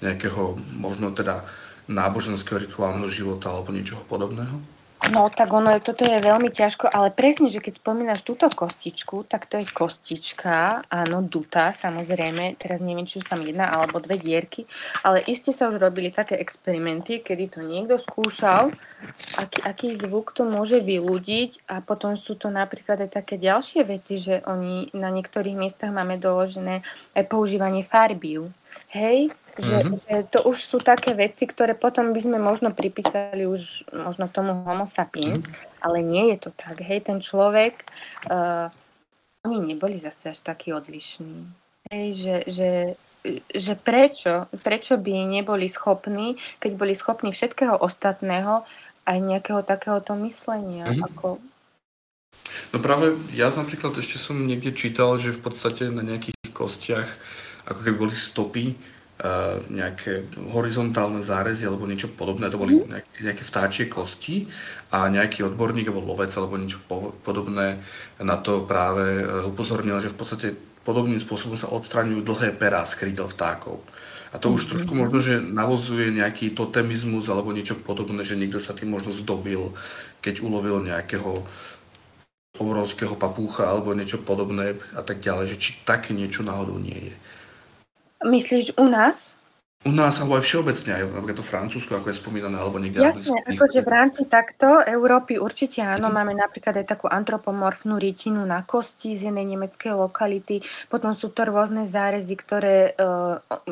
nejakého 0.00 0.60
možno 0.76 1.12
teda 1.12 1.44
náboženského 1.86 2.58
rituálneho 2.58 3.08
života 3.08 3.48
alebo 3.48 3.72
niečoho 3.72 4.02
podobného. 4.10 4.58
No 5.06 5.30
tak 5.30 5.54
ono, 5.54 5.70
toto 5.78 6.02
je 6.02 6.18
veľmi 6.18 6.50
ťažko, 6.50 6.90
ale 6.90 7.14
presne, 7.14 7.46
že 7.46 7.62
keď 7.62 7.78
spomínaš 7.78 8.26
túto 8.26 8.50
kostičku, 8.50 9.22
tak 9.30 9.46
to 9.46 9.62
je 9.62 9.66
kostička, 9.70 10.82
áno, 10.90 11.22
dutá, 11.22 11.70
samozrejme, 11.70 12.58
teraz 12.58 12.82
neviem, 12.82 13.06
či 13.06 13.22
sú 13.22 13.24
tam 13.30 13.46
jedna 13.46 13.70
alebo 13.70 14.02
dve 14.02 14.18
dierky, 14.18 14.66
ale 15.06 15.22
iste 15.30 15.54
sa 15.54 15.70
už 15.70 15.78
robili 15.78 16.10
také 16.10 16.34
experimenty, 16.42 17.22
kedy 17.22 17.44
to 17.54 17.62
niekto 17.62 18.02
skúšal, 18.02 18.74
aký, 19.38 19.58
aký 19.62 19.88
zvuk 19.94 20.34
to 20.34 20.42
môže 20.42 20.82
vyľudiť 20.82 21.70
a 21.70 21.86
potom 21.86 22.18
sú 22.18 22.34
to 22.34 22.50
napríklad 22.50 23.06
aj 23.06 23.22
také 23.22 23.38
ďalšie 23.38 23.86
veci, 23.86 24.18
že 24.18 24.42
oni 24.42 24.90
na 24.90 25.14
niektorých 25.14 25.54
miestach 25.54 25.94
máme 25.94 26.18
doložené 26.18 26.82
aj 27.14 27.24
používanie 27.30 27.86
farbiu. 27.86 28.50
Hej, 28.92 29.34
že, 29.56 29.78
mm-hmm. 29.80 29.98
že 30.04 30.16
to 30.28 30.44
už 30.44 30.58
sú 30.60 30.78
také 30.84 31.16
veci, 31.16 31.48
ktoré 31.48 31.72
potom 31.72 32.12
by 32.12 32.20
sme 32.20 32.36
možno 32.36 32.76
pripísali 32.76 33.48
už 33.48 33.88
možno 33.92 34.28
tomu 34.28 34.52
homo 34.64 34.84
sapiens, 34.84 35.44
mm-hmm. 35.44 35.80
ale 35.80 35.98
nie 36.04 36.24
je 36.36 36.48
to 36.48 36.50
tak. 36.52 36.84
Hej, 36.84 37.08
ten 37.08 37.18
človek, 37.24 37.84
uh, 38.28 38.68
oni 39.48 39.58
neboli 39.74 39.96
zase 39.96 40.36
až 40.36 40.44
takí 40.44 40.76
odlišní. 40.76 41.48
Hej, 41.88 42.08
že, 42.18 42.36
že, 42.50 42.70
že 43.54 43.74
prečo, 43.78 44.50
prečo 44.60 45.00
by 45.00 45.40
neboli 45.40 45.70
schopní, 45.70 46.36
keď 46.60 46.72
boli 46.76 46.92
schopní 46.92 47.32
všetkého 47.32 47.80
ostatného, 47.80 48.66
aj 49.06 49.18
nejakého 49.22 49.62
takéhoto 49.62 50.18
myslenia. 50.26 50.84
Mm-hmm. 50.84 51.06
Ako... 51.14 51.38
No 52.74 52.78
práve 52.82 53.14
ja 53.32 53.48
napríklad 53.54 53.94
ešte 53.96 54.18
som 54.18 54.36
niekde 54.44 54.74
čítal, 54.74 55.16
že 55.16 55.32
v 55.32 55.40
podstate 55.40 55.88
na 55.88 56.02
nejakých 56.02 56.36
kostiach 56.52 57.08
ako 57.66 57.80
keby 57.82 57.96
boli 57.98 58.14
stopy 58.14 58.64
nejaké 59.72 60.28
horizontálne 60.52 61.24
zárezy 61.24 61.64
alebo 61.64 61.88
niečo 61.88 62.12
podobné, 62.12 62.52
to 62.52 62.60
boli 62.60 62.76
mhm. 62.76 62.92
nejaké, 62.92 63.16
nejaké 63.24 63.44
vtáčie 63.48 63.84
kosti 63.88 64.44
a 64.92 65.08
nejaký 65.08 65.40
odborník 65.48 65.88
alebo 65.88 66.04
lovec 66.04 66.28
alebo 66.36 66.60
niečo 66.60 66.84
podobné 67.24 67.80
na 68.20 68.36
to 68.36 68.68
práve 68.68 69.24
upozornil, 69.48 70.04
že 70.04 70.12
v 70.12 70.18
podstate 70.20 70.48
podobným 70.84 71.18
spôsobom 71.18 71.56
sa 71.56 71.72
odstraňujú 71.72 72.22
dlhé 72.22 72.54
perá 72.60 72.84
z 72.84 72.94
krídel 73.00 73.26
vtákov. 73.26 73.80
A 74.30 74.38
to 74.38 74.52
už 74.52 74.68
mhm. 74.68 74.70
trošku 74.76 74.92
možno, 74.92 75.18
že 75.24 75.40
navozuje 75.40 76.12
nejaký 76.12 76.52
totemizmus 76.52 77.32
alebo 77.32 77.56
niečo 77.56 77.80
podobné, 77.80 78.20
že 78.20 78.36
niekto 78.36 78.60
sa 78.60 78.76
tým 78.76 78.92
možno 78.92 79.16
zdobil, 79.16 79.72
keď 80.20 80.44
ulovil 80.44 80.84
nejakého 80.84 81.40
obrovského 82.56 83.16
papúcha 83.16 83.68
alebo 83.68 83.96
niečo 83.96 84.20
podobné 84.20 84.76
a 84.92 85.00
tak 85.00 85.24
ďalej, 85.24 85.56
že 85.56 85.60
či 85.60 85.70
také 85.88 86.12
niečo 86.12 86.44
náhodou 86.44 86.76
nie 86.76 87.12
je. 87.12 87.16
Myslíš 88.30 88.72
u 88.78 88.84
nás? 88.84 89.35
U 89.86 89.94
nás, 89.94 90.18
alebo 90.18 90.34
aj 90.34 90.42
všeobecne, 90.42 90.90
aj 90.98 91.02
napríklad 91.14 91.38
to 91.38 91.46
Francúzsko, 91.46 92.02
ako 92.02 92.10
je 92.10 92.18
spomínané, 92.18 92.58
alebo 92.58 92.82
niekde. 92.82 93.06
Jasne, 93.06 93.38
akože 93.46 93.86
v 93.86 93.90
rámci 93.90 94.22
takto 94.26 94.82
Európy 94.82 95.38
určite 95.38 95.78
áno, 95.86 96.10
máme 96.10 96.34
napríklad 96.34 96.82
aj 96.82 96.86
takú 96.90 97.06
antropomorfnú 97.06 97.94
rytinu 97.94 98.42
na 98.42 98.66
kosti 98.66 99.14
z 99.14 99.30
jednej 99.30 99.46
nemeckej 99.46 99.94
lokality, 99.94 100.66
potom 100.90 101.14
sú 101.14 101.30
to 101.30 101.46
rôzne 101.46 101.86
zárezy, 101.86 102.34
ktoré, 102.34 102.98
e, 102.98 103.06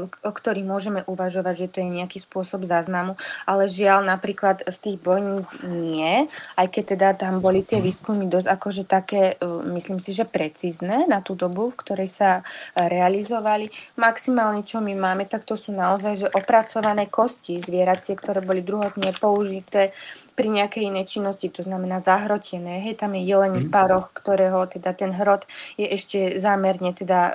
o 0.06 0.30
ktorých 0.30 0.62
môžeme 0.62 1.00
uvažovať, 1.10 1.66
že 1.66 1.70
to 1.74 1.76
je 1.82 1.88
nejaký 1.90 2.22
spôsob 2.22 2.62
záznamu, 2.62 3.18
ale 3.42 3.66
žiaľ 3.66 4.06
napríklad 4.06 4.62
z 4.70 4.76
tých 4.78 4.98
bojníc 5.02 5.50
nie, 5.66 6.30
aj 6.54 6.66
keď 6.70 6.84
teda 6.94 7.08
tam 7.18 7.42
boli 7.42 7.66
tie 7.66 7.82
výskumy 7.82 8.30
dosť 8.30 8.48
akože 8.54 8.82
také, 8.86 9.34
e, 9.34 9.46
myslím 9.74 9.98
si, 9.98 10.14
že 10.14 10.22
precízne 10.22 11.10
na 11.10 11.18
tú 11.18 11.34
dobu, 11.34 11.74
v 11.74 11.80
ktorej 11.82 12.06
sa 12.06 12.46
realizovali. 12.78 13.74
Maximálne, 13.98 14.62
čo 14.62 14.78
my 14.78 14.94
máme, 14.94 15.26
tak 15.26 15.42
to 15.42 15.58
sú 15.58 15.74
naozaj 15.74 16.03
naozaj 16.04 16.20
že 16.20 16.36
opracované 16.36 17.08
kosti 17.08 17.64
zvieracie, 17.64 18.12
ktoré 18.12 18.44
boli 18.44 18.60
druhotne 18.60 19.08
použité 19.16 19.96
pri 20.36 20.52
nejakej 20.52 20.92
inej 20.92 21.16
činnosti, 21.16 21.48
to 21.48 21.64
znamená 21.64 22.04
zahrotené. 22.04 22.84
Hej, 22.84 23.00
tam 23.00 23.16
je 23.16 23.24
jelení 23.24 23.64
mm. 23.64 23.72
paroch, 23.72 24.12
ktorého 24.12 24.68
teda 24.68 24.92
ten 24.92 25.16
hrot 25.16 25.48
je 25.80 25.88
ešte 25.88 26.36
zámerne 26.36 26.92
teda 26.92 27.20
e, 27.32 27.34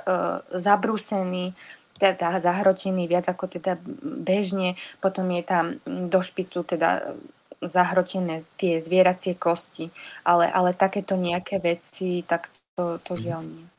zabrúsený, 0.54 1.58
teda 1.98 2.38
zahrotený 2.38 3.10
viac 3.10 3.26
ako 3.26 3.58
teda 3.58 3.82
bežne. 4.22 4.78
Potom 5.02 5.26
je 5.34 5.42
tam 5.42 5.64
do 5.84 6.22
špicu 6.22 6.62
teda 6.62 7.18
zahrotené 7.58 8.46
tie 8.54 8.78
zvieracie 8.78 9.34
kosti, 9.34 9.90
ale, 10.22 10.46
ale 10.46 10.78
takéto 10.78 11.18
nejaké 11.18 11.58
veci, 11.58 12.22
tak 12.22 12.54
to, 12.78 13.02
to 13.02 13.18
žiaľ 13.18 13.42
nie. 13.42 13.69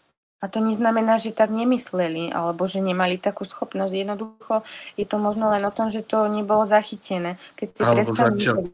A 0.41 0.49
to 0.49 0.57
neznamená, 0.57 1.21
že 1.21 1.37
tak 1.37 1.53
nemysleli, 1.53 2.33
alebo 2.33 2.65
že 2.65 2.81
nemali 2.81 3.21
takú 3.21 3.45
schopnosť. 3.45 3.93
Jednoducho 3.93 4.65
je 4.97 5.05
to 5.05 5.21
možno 5.21 5.53
len 5.53 5.61
o 5.61 5.69
tom, 5.69 5.93
že 5.93 6.01
to 6.01 6.25
nebolo 6.25 6.65
zachytené. 6.65 7.37
Keď 7.53 7.67
si 7.69 7.81
alebo 7.85 8.17
začiatku 8.17 8.73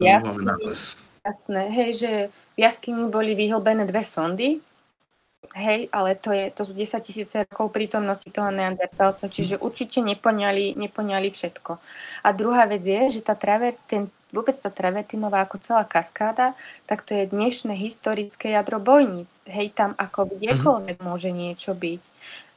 jasné, 1.27 1.67
hej, 1.67 1.91
že 1.99 2.11
v 2.55 2.57
jaskyni 2.63 3.11
boli 3.11 3.35
vyhlbené 3.35 3.83
dve 3.83 3.99
sondy, 3.99 4.63
hej, 5.53 5.91
ale 5.91 6.15
to, 6.15 6.31
je, 6.31 6.55
to 6.55 6.63
sú 6.63 6.71
10 6.71 7.03
tisíce 7.03 7.35
rokov 7.43 7.75
prítomnosti 7.75 8.31
toho 8.31 8.47
neandertalca, 8.47 9.27
čiže 9.27 9.59
určite 9.59 9.99
nepoňali, 9.99 10.79
nepoňali 10.79 11.27
všetko. 11.27 11.71
A 12.23 12.27
druhá 12.31 12.63
vec 12.65 12.87
je, 12.87 13.19
že 13.19 13.21
tá 13.21 13.35
traver, 13.35 13.75
ten 13.91 14.07
vôbec 14.31 14.55
tá 14.59 14.67
travertinová 14.67 15.43
ako 15.47 15.63
celá 15.63 15.83
kaskáda, 15.87 16.53
tak 16.83 17.03
to 17.07 17.15
je 17.15 17.31
dnešné 17.31 17.73
historické 17.79 18.51
jadro 18.51 18.79
bojníc. 18.83 19.31
Hej, 19.47 19.75
tam 19.75 19.91
ako 19.95 20.35
kdekoľvek 20.35 20.97
mm-hmm. 20.99 21.07
môže 21.07 21.31
niečo 21.31 21.71
byť. 21.71 22.01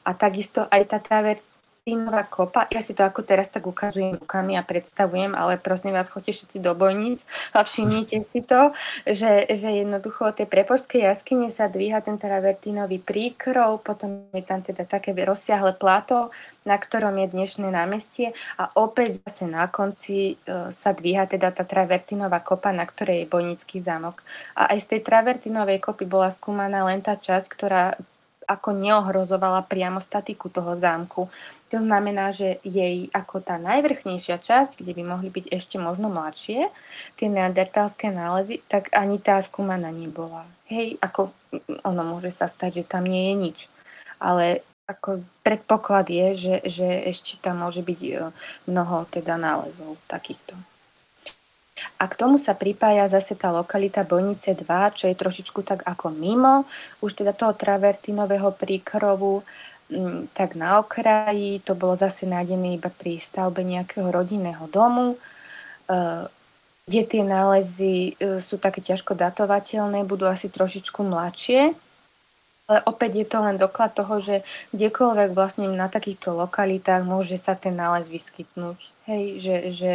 A 0.07 0.11
takisto 0.16 0.66
aj 0.66 0.83
tá 0.91 0.99
travert, 0.99 1.45
Martinová 1.97 2.22
kopa, 2.28 2.62
ja 2.70 2.78
si 2.84 2.95
to 2.95 3.03
ako 3.03 3.26
teraz 3.26 3.51
tak 3.51 3.66
ukazujem 3.66 4.20
rukami 4.20 4.55
a 4.55 4.62
predstavujem, 4.62 5.34
ale 5.34 5.59
prosím 5.59 5.97
vás, 5.97 6.12
choďte 6.12 6.36
všetci 6.36 6.59
do 6.62 6.76
bojníc 6.78 7.26
a 7.57 7.66
všimnite 7.66 8.22
si 8.22 8.41
to, 8.47 8.70
že, 9.09 9.51
že 9.51 9.68
jednoducho 9.82 10.30
od 10.30 10.36
tej 10.38 10.47
preporskej 10.47 11.11
jaskyne 11.11 11.49
sa 11.51 11.66
dvíha 11.66 12.05
ten 12.05 12.20
travertínový 12.20 13.03
príkrov, 13.03 13.82
potom 13.82 14.28
je 14.30 14.45
tam 14.45 14.61
teda 14.62 14.86
také 14.86 15.16
rozsiahle 15.16 15.74
plato, 15.74 16.30
na 16.68 16.76
ktorom 16.76 17.16
je 17.24 17.32
dnešné 17.32 17.72
námestie 17.72 18.36
a 18.61 18.68
opäť 18.76 19.24
zase 19.24 19.49
na 19.49 19.66
konci 19.66 20.36
e, 20.36 20.70
sa 20.70 20.91
dvíha 20.93 21.24
teda 21.24 21.51
tá 21.51 21.64
travertinová 21.64 22.45
kopa, 22.45 22.70
na 22.70 22.84
ktorej 22.84 23.24
je 23.24 23.32
bojnický 23.32 23.80
zámok. 23.80 24.20
A 24.55 24.76
aj 24.76 24.84
z 24.84 24.86
tej 24.97 25.01
travertinovej 25.03 25.80
kopy 25.80 26.05
bola 26.05 26.28
skúmaná 26.28 26.84
len 26.84 27.01
tá 27.01 27.16
časť, 27.16 27.47
ktorá 27.49 27.97
ako 28.51 28.75
neohrozovala 28.75 29.63
priamo 29.71 30.03
statiku 30.03 30.51
toho 30.51 30.75
zámku. 30.75 31.31
To 31.71 31.79
znamená, 31.79 32.35
že 32.35 32.59
jej 32.67 33.07
ako 33.15 33.39
tá 33.39 33.63
najvrchnejšia 33.63 34.43
časť, 34.43 34.83
kde 34.83 34.93
by 34.99 35.03
mohli 35.07 35.31
byť 35.31 35.55
ešte 35.55 35.79
možno 35.79 36.11
mladšie, 36.11 36.67
tie 37.15 37.29
neandertalské 37.31 38.11
nálezy, 38.11 38.67
tak 38.67 38.91
ani 38.91 39.23
tá 39.23 39.39
skúmaná 39.39 39.95
nebola. 39.95 40.51
Hej, 40.67 40.99
ako 40.99 41.31
ono 41.87 42.03
môže 42.03 42.35
sa 42.35 42.51
stať, 42.51 42.83
že 42.83 42.91
tam 42.91 43.07
nie 43.07 43.31
je 43.31 43.35
nič. 43.39 43.59
Ale 44.19 44.67
ako 44.91 45.23
predpoklad 45.47 46.11
je, 46.11 46.27
že, 46.35 46.57
že 46.67 46.89
ešte 47.07 47.39
tam 47.39 47.63
môže 47.63 47.87
byť 47.87 48.01
e, 48.03 48.35
mnoho 48.67 49.07
teda 49.07 49.39
nálezov 49.39 49.95
takýchto. 50.11 50.59
A 52.01 52.05
k 52.09 52.18
tomu 52.18 52.37
sa 52.41 52.57
pripája 52.57 53.09
zase 53.09 53.37
tá 53.37 53.53
lokalita 53.55 54.05
Bojnice 54.05 54.57
2, 54.57 54.97
čo 54.97 55.05
je 55.09 55.16
trošičku 55.16 55.61
tak 55.62 55.85
ako 55.85 56.12
mimo, 56.12 56.68
už 57.05 57.24
teda 57.24 57.33
toho 57.37 57.53
travertinového 57.57 58.53
príkrovu, 58.57 59.45
Mm, 59.91 60.31
tak 60.31 60.55
na 60.55 60.78
okraji, 60.78 61.59
to 61.66 61.74
bolo 61.74 61.99
zase 61.99 62.22
nájdené 62.22 62.78
iba 62.78 62.95
pri 62.95 63.18
stavbe 63.18 63.66
nejakého 63.66 64.07
rodinného 64.07 64.70
domu, 64.70 65.18
e, 65.91 65.97
kde 66.87 67.03
tie 67.11 67.22
nálezy 67.26 68.14
e, 68.14 68.39
sú 68.39 68.55
také 68.62 68.78
ťažko 68.87 69.18
datovateľné, 69.18 70.07
budú 70.07 70.31
asi 70.31 70.47
trošičku 70.47 71.03
mladšie, 71.03 71.74
ale 72.70 72.78
opäť 72.87 73.11
je 73.18 73.26
to 73.26 73.39
len 73.43 73.59
doklad 73.59 73.91
toho, 73.91 74.22
že 74.22 74.47
kdekoľvek 74.70 75.35
vlastne 75.35 75.66
na 75.66 75.91
takýchto 75.91 76.39
lokalitách 76.39 77.03
môže 77.03 77.35
sa 77.35 77.59
ten 77.59 77.74
nález 77.74 78.07
vyskytnúť. 78.07 78.78
Hej, 79.11 79.24
že, 79.43 79.57
že 79.74 79.95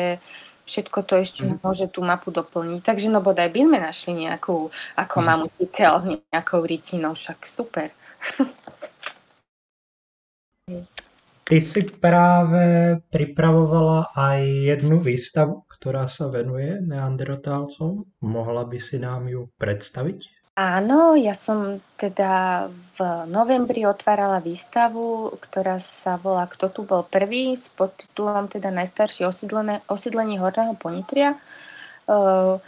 všetko 0.66 0.99
to 1.05 1.13
ešte 1.22 1.41
mm. 1.45 1.61
môže 1.61 1.88
tú 1.88 2.01
mapu 2.01 2.34
doplniť. 2.34 2.82
Takže 2.82 3.07
no 3.07 3.22
bodaj 3.22 3.53
by 3.53 3.61
sme 3.66 3.78
našli 3.80 4.13
nejakú, 4.26 4.70
ako 4.97 5.18
mhm. 5.22 5.26
mamu 5.26 5.45
s 5.49 6.05
nejakou 6.34 6.61
rytinou, 6.66 7.13
však 7.13 7.39
super. 7.45 7.89
Ty 11.45 11.61
si 11.61 11.86
práve 11.86 12.97
pripravovala 13.13 14.18
aj 14.18 14.41
jednu 14.74 14.97
výstavu, 14.97 15.61
ktorá 15.70 16.09
sa 16.09 16.26
venuje 16.26 16.82
neandertálcom. 16.82 18.01
Mohla 18.26 18.66
by 18.66 18.80
si 18.82 18.97
nám 18.97 19.30
ju 19.30 19.53
predstaviť? 19.61 20.34
Áno, 20.56 21.20
ja 21.20 21.36
som 21.36 21.84
teda 21.99 22.68
v 22.95 22.99
novembri 23.28 23.84
otvárala 23.84 24.39
výstavu, 24.39 25.36
ktorá 25.36 25.84
sa 25.84 26.16
volá 26.16 26.47
Kto 26.47 26.72
tu 26.72 26.82
bol 26.88 27.03
prvý 27.03 27.60
s 27.60 27.68
podtitulom 27.76 28.47
teda 28.47 28.72
Najstaršie 28.72 29.28
osídlenie 29.91 30.38
Horného 30.39 30.80
Ponitria. 30.80 31.36
Uh, 32.08 32.64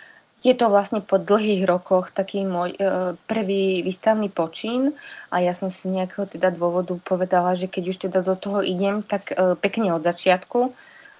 je 0.45 0.53
to 0.53 0.69
vlastne 0.69 1.01
po 1.01 1.17
dlhých 1.17 1.65
rokoch 1.65 2.13
taký 2.13 2.45
môj 2.45 2.77
e, 2.77 3.17
prvý 3.25 3.81
výstavný 3.81 4.29
počín 4.29 4.93
a 5.33 5.41
ja 5.41 5.49
som 5.57 5.73
si 5.73 5.89
nejakého 5.89 6.29
teda 6.29 6.53
dôvodu 6.53 6.93
povedala, 7.01 7.57
že 7.57 7.65
keď 7.65 7.83
už 7.89 7.97
teda 8.05 8.19
do 8.21 8.37
toho 8.37 8.61
idem, 8.61 9.01
tak 9.01 9.33
e, 9.33 9.57
pekne 9.57 9.97
od 9.97 10.05
začiatku, 10.05 10.77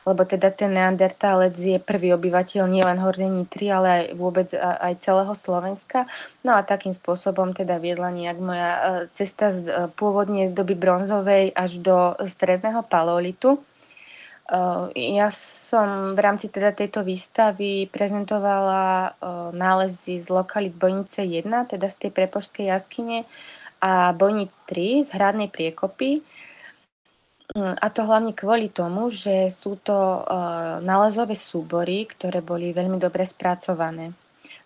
lebo 0.07 0.23
teda 0.23 0.55
ten 0.55 0.71
neandertálec 0.71 1.51
je 1.59 1.75
prvý 1.83 2.15
obyvateľ 2.15 2.63
nielen 2.63 3.03
Hornej 3.03 3.27
Nitry, 3.27 3.67
ale 3.67 3.87
aj 3.91 4.03
vôbec 4.15 4.47
aj 4.55 5.03
celého 5.03 5.35
Slovenska. 5.35 6.07
No 6.47 6.55
a 6.55 6.63
takým 6.63 6.95
spôsobom 6.95 7.51
teda 7.51 7.75
viedla 7.75 8.07
nejak 8.15 8.39
moja 8.39 8.71
e, 8.71 8.81
cesta 9.11 9.51
z 9.51 9.67
e, 9.67 9.71
pôvodne 9.91 10.47
doby 10.55 10.79
bronzovej 10.79 11.51
až 11.51 11.83
do 11.83 12.15
stredného 12.23 12.87
paleolitu. 12.87 13.59
Ja 14.95 15.27
som 15.27 16.15
v 16.15 16.19
rámci 16.23 16.47
teda 16.47 16.71
tejto 16.71 17.03
výstavy 17.03 17.91
prezentovala 17.91 19.19
nálezy 19.51 20.23
z 20.23 20.27
lokalit 20.31 20.71
Bojnice 20.71 21.27
1, 21.27 21.43
teda 21.75 21.91
z 21.91 22.07
tej 22.07 22.11
prepožskej 22.15 22.71
jaskyne 22.71 23.27
a 23.83 24.15
Bojnic 24.15 24.55
3 24.71 25.03
z 25.03 25.09
hradnej 25.11 25.51
priekopy. 25.51 26.23
Mm, 27.55 27.79
a 27.79 27.87
to 27.87 28.03
hlavne 28.03 28.35
kvôli 28.35 28.67
tomu, 28.67 29.07
že 29.07 29.47
sú 29.47 29.79
to 29.79 30.25
nálezové 30.83 31.37
súbory, 31.37 32.03
ktoré 32.03 32.43
boli 32.43 32.75
veľmi 32.75 32.99
dobre 32.99 33.23
spracované. 33.23 34.11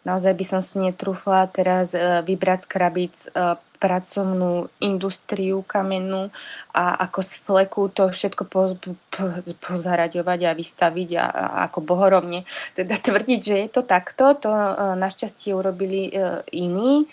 Naozaj 0.01 0.33
by 0.33 0.45
som 0.45 0.61
si 0.65 0.81
netrúfla 0.81 1.45
teraz 1.53 1.93
e, 1.93 2.25
vybrať 2.25 2.65
z 2.65 2.67
krabíc 2.73 3.15
e, 3.29 3.53
pracovnú 3.81 4.69
industriu 4.77 5.65
kamennú 5.65 6.29
a 6.69 7.01
ako 7.09 7.19
z 7.25 7.33
fleku 7.41 7.81
to 7.89 8.13
všetko 8.13 8.43
po, 8.45 8.77
po, 9.09 9.41
pozaraďovať 9.57 10.39
a 10.45 10.51
vystaviť 10.53 11.09
a, 11.17 11.25
a 11.25 11.45
ako 11.65 11.81
bohorovne. 11.81 12.45
Teda 12.77 13.01
tvrdiť, 13.01 13.41
že 13.41 13.55
je 13.65 13.69
to 13.73 13.81
takto, 13.81 14.37
to 14.37 14.53
e, 14.53 14.93
našťastie 15.01 15.57
urobili 15.57 16.13
e, 16.13 16.45
iní. 16.53 17.09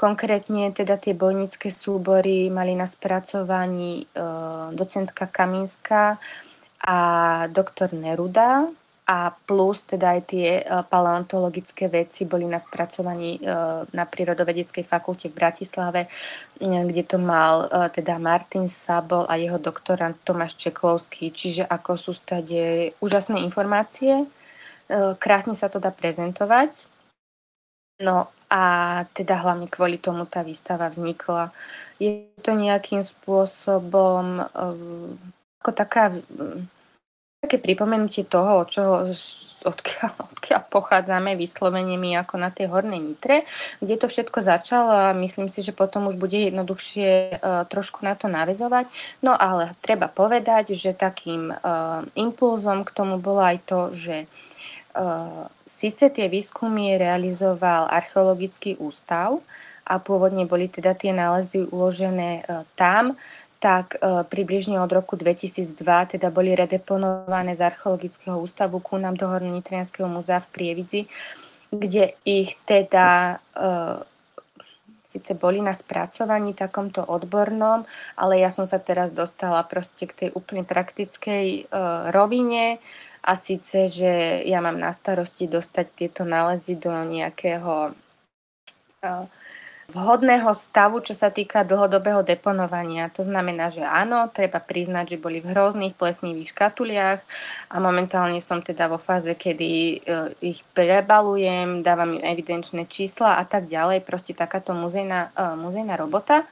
Konkrétne 0.00 0.72
teda 0.72 0.96
tie 0.96 1.12
bojnické 1.12 1.68
súbory 1.68 2.48
mali 2.48 2.72
na 2.72 2.88
spracovaní 2.88 4.08
e, 4.08 4.24
docentka 4.72 5.28
Kaminská, 5.28 6.16
a 6.86 6.98
doktor 7.50 7.92
Neruda, 7.92 8.68
a 9.06 9.30
plus 9.30 9.86
teda 9.86 10.18
aj 10.18 10.20
tie 10.26 10.66
paleontologické 10.66 11.86
veci 11.86 12.26
boli 12.26 12.42
na 12.42 12.58
spracovaní 12.58 13.38
na 13.94 14.04
Prírodovedeckej 14.04 14.82
fakulte 14.82 15.30
v 15.30 15.38
Bratislave, 15.38 16.10
kde 16.58 17.02
to 17.06 17.22
mal 17.22 17.70
teda 17.94 18.18
Martin 18.18 18.66
Sabol 18.66 19.22
a 19.30 19.38
jeho 19.38 19.62
doktorant 19.62 20.18
Tomáš 20.26 20.58
Čeklovský. 20.58 21.30
Čiže 21.30 21.70
ako 21.70 21.94
sú 21.94 22.18
stade 22.18 22.98
úžasné 22.98 23.38
informácie, 23.46 24.26
krásne 25.22 25.54
sa 25.54 25.70
to 25.70 25.78
dá 25.78 25.94
prezentovať. 25.94 26.90
No 28.02 28.28
a 28.50 28.62
teda 29.14 29.40
hlavne 29.40 29.70
kvôli 29.70 30.02
tomu 30.02 30.26
tá 30.26 30.42
výstava 30.44 30.90
vznikla. 30.90 31.54
Je 32.02 32.26
to 32.44 32.52
nejakým 32.52 33.00
spôsobom 33.06 34.44
ako 35.62 35.70
taká 35.72 36.12
také 37.46 37.62
pripomenutie 37.62 38.26
toho, 38.26 38.66
čo, 38.66 39.06
odkiaľ, 39.62 40.10
odkiaľ 40.34 40.62
pochádzame 40.66 41.38
vyslovene 41.38 41.94
ako 42.18 42.34
na 42.42 42.50
tej 42.50 42.66
hornej 42.66 42.98
nitre, 42.98 43.46
kde 43.78 43.94
to 43.94 44.10
všetko 44.10 44.42
začalo 44.42 44.90
a 44.90 45.06
myslím 45.22 45.46
si, 45.46 45.62
že 45.62 45.70
potom 45.70 46.10
už 46.10 46.18
bude 46.18 46.34
jednoduchšie 46.34 47.38
uh, 47.38 47.62
trošku 47.70 48.02
na 48.02 48.18
to 48.18 48.26
navezovať. 48.26 48.90
No 49.22 49.38
ale 49.38 49.78
treba 49.78 50.10
povedať, 50.10 50.74
že 50.74 50.90
takým 50.90 51.54
uh, 51.54 52.02
impulzom 52.18 52.82
k 52.82 52.90
tomu 52.90 53.22
bolo 53.22 53.46
aj 53.46 53.58
to, 53.62 53.80
že 53.94 54.16
uh, 54.26 55.46
síce 55.62 56.10
tie 56.10 56.26
výskumy 56.26 56.98
realizoval 56.98 57.86
archeologický 57.86 58.74
ústav 58.82 59.38
a 59.86 60.02
pôvodne 60.02 60.50
boli 60.50 60.66
teda 60.66 60.98
tie 60.98 61.14
nálezy 61.14 61.62
uložené 61.70 62.42
tam, 62.74 63.14
tak 63.58 63.96
e, 63.96 64.24
približne 64.24 64.80
od 64.80 64.90
roku 64.92 65.16
2002 65.16 66.16
teda 66.16 66.28
boli 66.28 66.52
redeponované 66.52 67.56
z 67.56 67.64
Archeologického 67.64 68.36
ústavu 68.36 68.80
ku 68.80 69.00
nám 69.00 69.16
do 69.16 69.26
Hornitrianského 69.28 70.08
múzea 70.08 70.40
v 70.44 70.48
Prievidzi, 70.52 71.00
kde 71.72 72.14
ich 72.28 72.54
teda 72.68 73.40
e, 73.56 73.66
síce 75.06 75.32
boli 75.32 75.64
na 75.64 75.72
spracovaní 75.72 76.52
takomto 76.52 77.00
odbornom, 77.00 77.88
ale 78.20 78.42
ja 78.42 78.52
som 78.52 78.68
sa 78.68 78.76
teraz 78.76 79.14
dostala 79.16 79.64
proste 79.64 80.04
k 80.04 80.12
tej 80.26 80.28
úplne 80.36 80.66
praktickej 80.66 81.46
e, 81.46 81.62
rovine 82.12 82.82
a 83.24 83.32
síce, 83.34 83.88
že 83.88 84.44
ja 84.44 84.60
mám 84.60 84.76
na 84.76 84.92
starosti 84.92 85.48
dostať 85.48 85.86
tieto 85.96 86.22
nálezy 86.22 86.76
do 86.76 86.92
nejakého 86.92 87.96
vhodného 89.86 90.50
stavu, 90.50 90.98
čo 90.98 91.14
sa 91.14 91.30
týka 91.30 91.62
dlhodobého 91.62 92.26
deponovania. 92.26 93.06
To 93.14 93.22
znamená, 93.22 93.70
že 93.70 93.86
áno, 93.86 94.26
treba 94.34 94.58
priznať, 94.58 95.14
že 95.14 95.22
boli 95.22 95.38
v 95.38 95.54
hrozných 95.54 95.94
plesnivých 95.94 96.50
škatuliach 96.50 97.20
a 97.70 97.76
momentálne 97.78 98.42
som 98.42 98.58
teda 98.58 98.90
vo 98.90 98.98
fáze, 98.98 99.30
kedy 99.30 99.70
e, 99.70 99.96
ich 100.42 100.66
prebalujem, 100.74 101.86
dávam 101.86 102.18
im 102.18 102.22
evidenčné 102.26 102.90
čísla 102.90 103.38
a 103.38 103.44
tak 103.46 103.70
ďalej. 103.70 104.02
Proste 104.02 104.34
takáto 104.34 104.74
muzejná, 104.74 105.30
e, 105.30 105.54
muzejná 105.54 105.94
robota. 105.94 106.42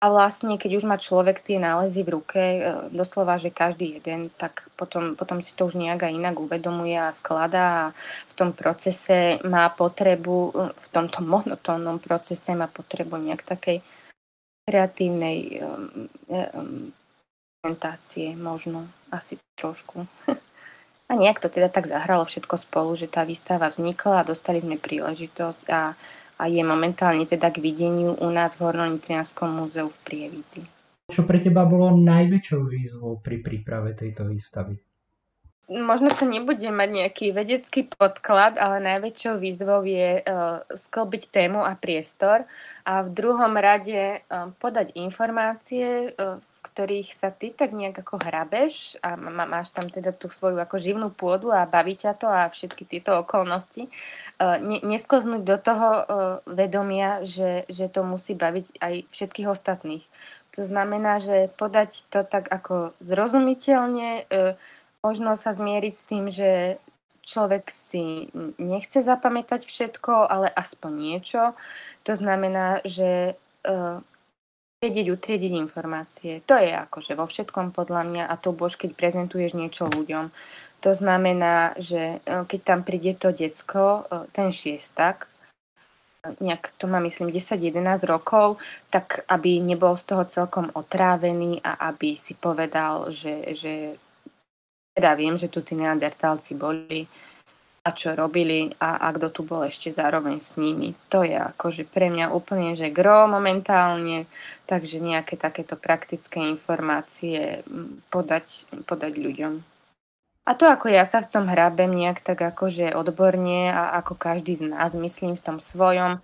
A 0.00 0.08
vlastne, 0.08 0.56
keď 0.56 0.80
už 0.80 0.84
má 0.88 0.96
človek 0.96 1.44
tie 1.44 1.60
nálezy 1.60 2.00
v 2.00 2.16
ruke, 2.16 2.40
e, 2.40 2.60
doslova, 2.88 3.36
že 3.36 3.52
každý 3.52 4.00
jeden, 4.00 4.32
tak 4.32 4.64
potom, 4.72 5.12
potom 5.12 5.44
si 5.44 5.52
to 5.52 5.68
už 5.68 5.76
nejak 5.76 6.08
aj 6.08 6.16
inak 6.16 6.40
uvedomuje 6.40 6.96
a 6.96 7.12
skladá 7.12 7.64
a 7.68 7.92
v 8.24 8.32
tom 8.32 8.56
procese 8.56 9.36
má 9.44 9.68
potrebu, 9.68 10.36
e, 10.48 10.52
v 10.72 10.88
tomto 10.88 11.20
monotónnom 11.20 12.00
procese 12.00 12.56
má 12.56 12.64
potrebu 12.64 13.20
nejak 13.20 13.44
takej 13.44 13.84
kreatívnej 14.64 15.60
um, 15.66 16.94
prezentácie, 17.60 18.32
možno, 18.38 18.88
asi 19.10 19.36
trošku. 19.58 20.06
A 21.10 21.18
nejak 21.18 21.42
to 21.42 21.50
teda 21.50 21.66
tak 21.66 21.90
zahralo 21.90 22.22
všetko 22.22 22.54
spolu, 22.54 22.94
že 22.94 23.10
tá 23.10 23.26
výstava 23.26 23.66
vznikla 23.66 24.22
a 24.22 24.28
dostali 24.30 24.62
sme 24.62 24.78
príležitosť 24.78 25.66
a 25.66 25.98
a 26.40 26.48
je 26.48 26.64
momentálne 26.64 27.28
teda 27.28 27.52
k 27.52 27.60
videniu 27.60 28.16
u 28.16 28.28
nás 28.32 28.56
v 28.56 28.64
Hornonitrianskom 28.64 29.60
múzeu 29.60 29.92
v 29.92 29.98
Prievidzi. 30.08 30.64
Čo 31.12 31.28
pre 31.28 31.36
teba 31.36 31.68
bolo 31.68 31.92
najväčšou 31.92 32.60
výzvou 32.64 33.20
pri 33.20 33.44
príprave 33.44 33.92
tejto 33.92 34.24
výstavy? 34.24 34.80
Možno 35.70 36.10
to 36.10 36.26
nebude 36.26 36.66
mať 36.66 36.88
nejaký 36.90 37.26
vedecký 37.30 37.86
podklad, 37.86 38.58
ale 38.58 38.82
najväčšou 38.82 39.38
výzvou 39.38 39.86
je 39.86 40.18
uh, 40.18 40.66
sklbiť 40.66 41.30
tému 41.30 41.62
a 41.62 41.78
priestor 41.78 42.42
a 42.82 43.06
v 43.06 43.08
druhom 43.14 43.54
rade 43.54 44.18
uh, 44.18 44.50
podať 44.58 44.98
informácie, 44.98 46.10
uh, 46.10 46.42
ktorých 46.60 47.16
sa 47.16 47.32
ty 47.32 47.50
tak 47.50 47.72
nejak 47.72 48.04
ako 48.04 48.20
hrabeš 48.20 49.00
a 49.00 49.16
máš 49.16 49.72
tam 49.72 49.88
teda 49.88 50.12
tú 50.12 50.28
svoju 50.28 50.60
ako 50.60 50.76
živnú 50.76 51.08
pôdu 51.08 51.48
a 51.50 51.64
baví 51.64 51.96
ťa 51.96 52.12
to 52.20 52.28
a 52.28 52.52
všetky 52.52 52.84
tieto 52.84 53.16
okolnosti, 53.24 53.88
e, 53.88 53.90
ne, 54.60 54.78
nesklznúť 54.84 55.42
do 55.42 55.56
toho 55.56 55.88
e, 55.88 56.02
vedomia, 56.52 57.24
že, 57.24 57.64
že 57.72 57.88
to 57.88 58.04
musí 58.04 58.36
baviť 58.36 58.76
aj 58.76 58.94
všetkých 59.08 59.48
ostatných. 59.48 60.04
To 60.58 60.62
znamená, 60.66 61.22
že 61.22 61.48
podať 61.56 62.04
to 62.12 62.28
tak 62.28 62.52
ako 62.52 62.92
zrozumiteľne, 63.00 64.28
e, 64.28 64.54
možno 65.00 65.32
sa 65.32 65.56
zmieriť 65.56 65.94
s 65.96 66.04
tým, 66.04 66.24
že 66.28 66.76
človek 67.24 67.72
si 67.72 68.28
nechce 68.60 69.00
zapamätať 69.00 69.64
všetko, 69.64 70.28
ale 70.28 70.52
aspoň 70.52 70.92
niečo. 70.92 71.42
To 72.04 72.12
znamená, 72.12 72.84
že 72.84 73.38
vedieť 74.80 75.12
utriediť 75.12 75.52
informácie. 75.60 76.40
To 76.48 76.56
je 76.56 76.72
akože 76.72 77.12
vo 77.12 77.28
všetkom 77.28 77.76
podľa 77.76 78.02
mňa 78.08 78.24
a 78.24 78.34
to 78.40 78.56
bož, 78.56 78.80
keď 78.80 78.96
prezentuješ 78.96 79.52
niečo 79.52 79.92
ľuďom. 79.92 80.32
To 80.80 80.90
znamená, 80.96 81.76
že 81.76 82.24
e, 82.24 82.48
keď 82.48 82.60
tam 82.64 82.80
príde 82.80 83.12
to 83.12 83.28
decko, 83.28 84.08
e, 84.08 84.32
ten 84.32 84.48
šiestak, 84.48 85.28
nejak 86.40 86.72
to 86.80 86.88
má 86.88 86.96
myslím 87.04 87.28
10-11 87.28 88.08
rokov, 88.08 88.56
tak 88.88 89.20
aby 89.28 89.60
nebol 89.60 89.92
z 90.00 90.04
toho 90.08 90.24
celkom 90.24 90.72
otrávený 90.72 91.60
a 91.60 91.92
aby 91.92 92.16
si 92.16 92.32
povedal, 92.32 93.12
že, 93.12 93.52
že 93.52 94.00
teda 94.96 95.12
viem, 95.12 95.36
že 95.36 95.52
tu 95.52 95.60
tí 95.60 95.76
neandertálci 95.76 96.56
boli, 96.56 97.04
a 97.80 97.96
čo 97.96 98.12
robili 98.12 98.76
a, 98.76 99.00
a 99.00 99.08
kto 99.16 99.32
tu 99.32 99.40
bol 99.40 99.64
ešte 99.64 99.88
zároveň 99.88 100.36
s 100.36 100.60
nimi. 100.60 100.92
To 101.08 101.24
je 101.24 101.32
akože 101.32 101.88
pre 101.88 102.12
mňa 102.12 102.28
úplne, 102.28 102.76
že 102.76 102.92
gro 102.92 103.24
momentálne, 103.24 104.28
takže 104.68 105.00
nejaké 105.00 105.40
takéto 105.40 105.80
praktické 105.80 106.44
informácie 106.44 107.64
podať, 108.12 108.68
podať 108.84 109.12
ľuďom. 109.16 109.54
A 110.44 110.50
to, 110.56 110.68
ako 110.68 110.92
ja 110.92 111.08
sa 111.08 111.24
v 111.24 111.30
tom 111.32 111.48
hrabem 111.48 111.92
nejak 111.92 112.20
tak 112.20 112.40
akože 112.42 112.92
odborne 112.92 113.72
a 113.72 113.96
ako 113.96 114.12
každý 114.16 114.56
z 114.56 114.72
nás, 114.72 114.92
myslím, 114.92 115.36
v 115.36 115.44
tom 115.44 115.56
svojom, 115.56 116.20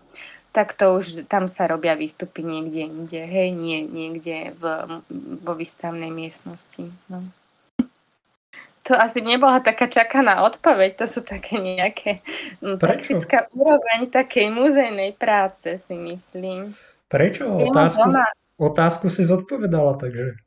tak 0.53 0.73
to 0.73 0.97
už 0.97 1.29
tam 1.29 1.49
sa 1.49 1.69
robia 1.69 1.97
výstupy 1.97 2.41
niekde 2.45 2.89
inde, 2.89 3.21
hej, 3.23 3.53
nie 3.53 3.85
niekde 3.85 4.57
v, 4.57 4.63
vo 5.41 5.53
výstavnej 5.53 6.09
miestnosti. 6.13 6.89
No 7.09 7.29
to 8.87 8.95
asi 8.95 9.19
nebola 9.19 9.59
taká 9.59 9.91
čakaná 9.91 10.47
odpoveď, 10.47 11.03
to 11.03 11.07
sú 11.11 11.21
také 11.27 11.59
nejaké 11.59 12.23
no, 12.63 12.79
praktická 12.79 13.51
úroveň 13.51 14.07
takej 14.15 14.47
muzejnej 14.55 15.19
práce, 15.19 15.83
si 15.91 15.95
myslím. 15.99 16.79
Prečo? 17.11 17.51
Otázku, 17.51 18.07
doma, 18.07 18.25
otázku 18.63 19.07
si 19.11 19.27
zodpovedala, 19.27 19.99
takže... 19.99 20.39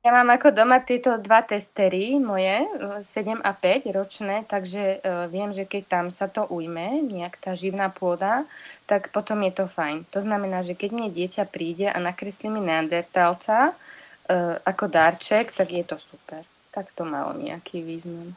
Ja 0.00 0.16
mám 0.16 0.32
ako 0.32 0.56
doma 0.56 0.80
tieto 0.80 1.20
dva 1.20 1.44
testery 1.44 2.16
moje, 2.16 2.64
7 3.04 3.36
a 3.36 3.52
5 3.52 3.84
ročné, 3.92 4.48
takže 4.48 5.02
uh, 5.04 5.28
viem, 5.28 5.52
že 5.52 5.68
keď 5.68 5.82
tam 5.84 6.06
sa 6.08 6.24
to 6.24 6.48
ujme, 6.48 7.04
nejak 7.04 7.36
tá 7.36 7.52
živná 7.52 7.92
pôda, 7.92 8.48
tak 8.88 9.12
potom 9.12 9.44
je 9.44 9.52
to 9.52 9.68
fajn. 9.68 10.08
To 10.16 10.24
znamená, 10.24 10.64
že 10.64 10.72
keď 10.72 10.90
mne 10.96 11.08
dieťa 11.12 11.44
príde 11.52 11.92
a 11.92 12.00
nakreslí 12.00 12.48
mi 12.48 12.64
neandertálca 12.64 13.76
uh, 13.76 14.56
ako 14.64 14.88
darček, 14.88 15.52
tak 15.52 15.68
je 15.68 15.84
to 15.84 16.00
super 16.00 16.48
tak 16.70 16.94
to 16.94 17.02
malo 17.02 17.34
nejaký 17.34 17.82
význam. 17.82 18.34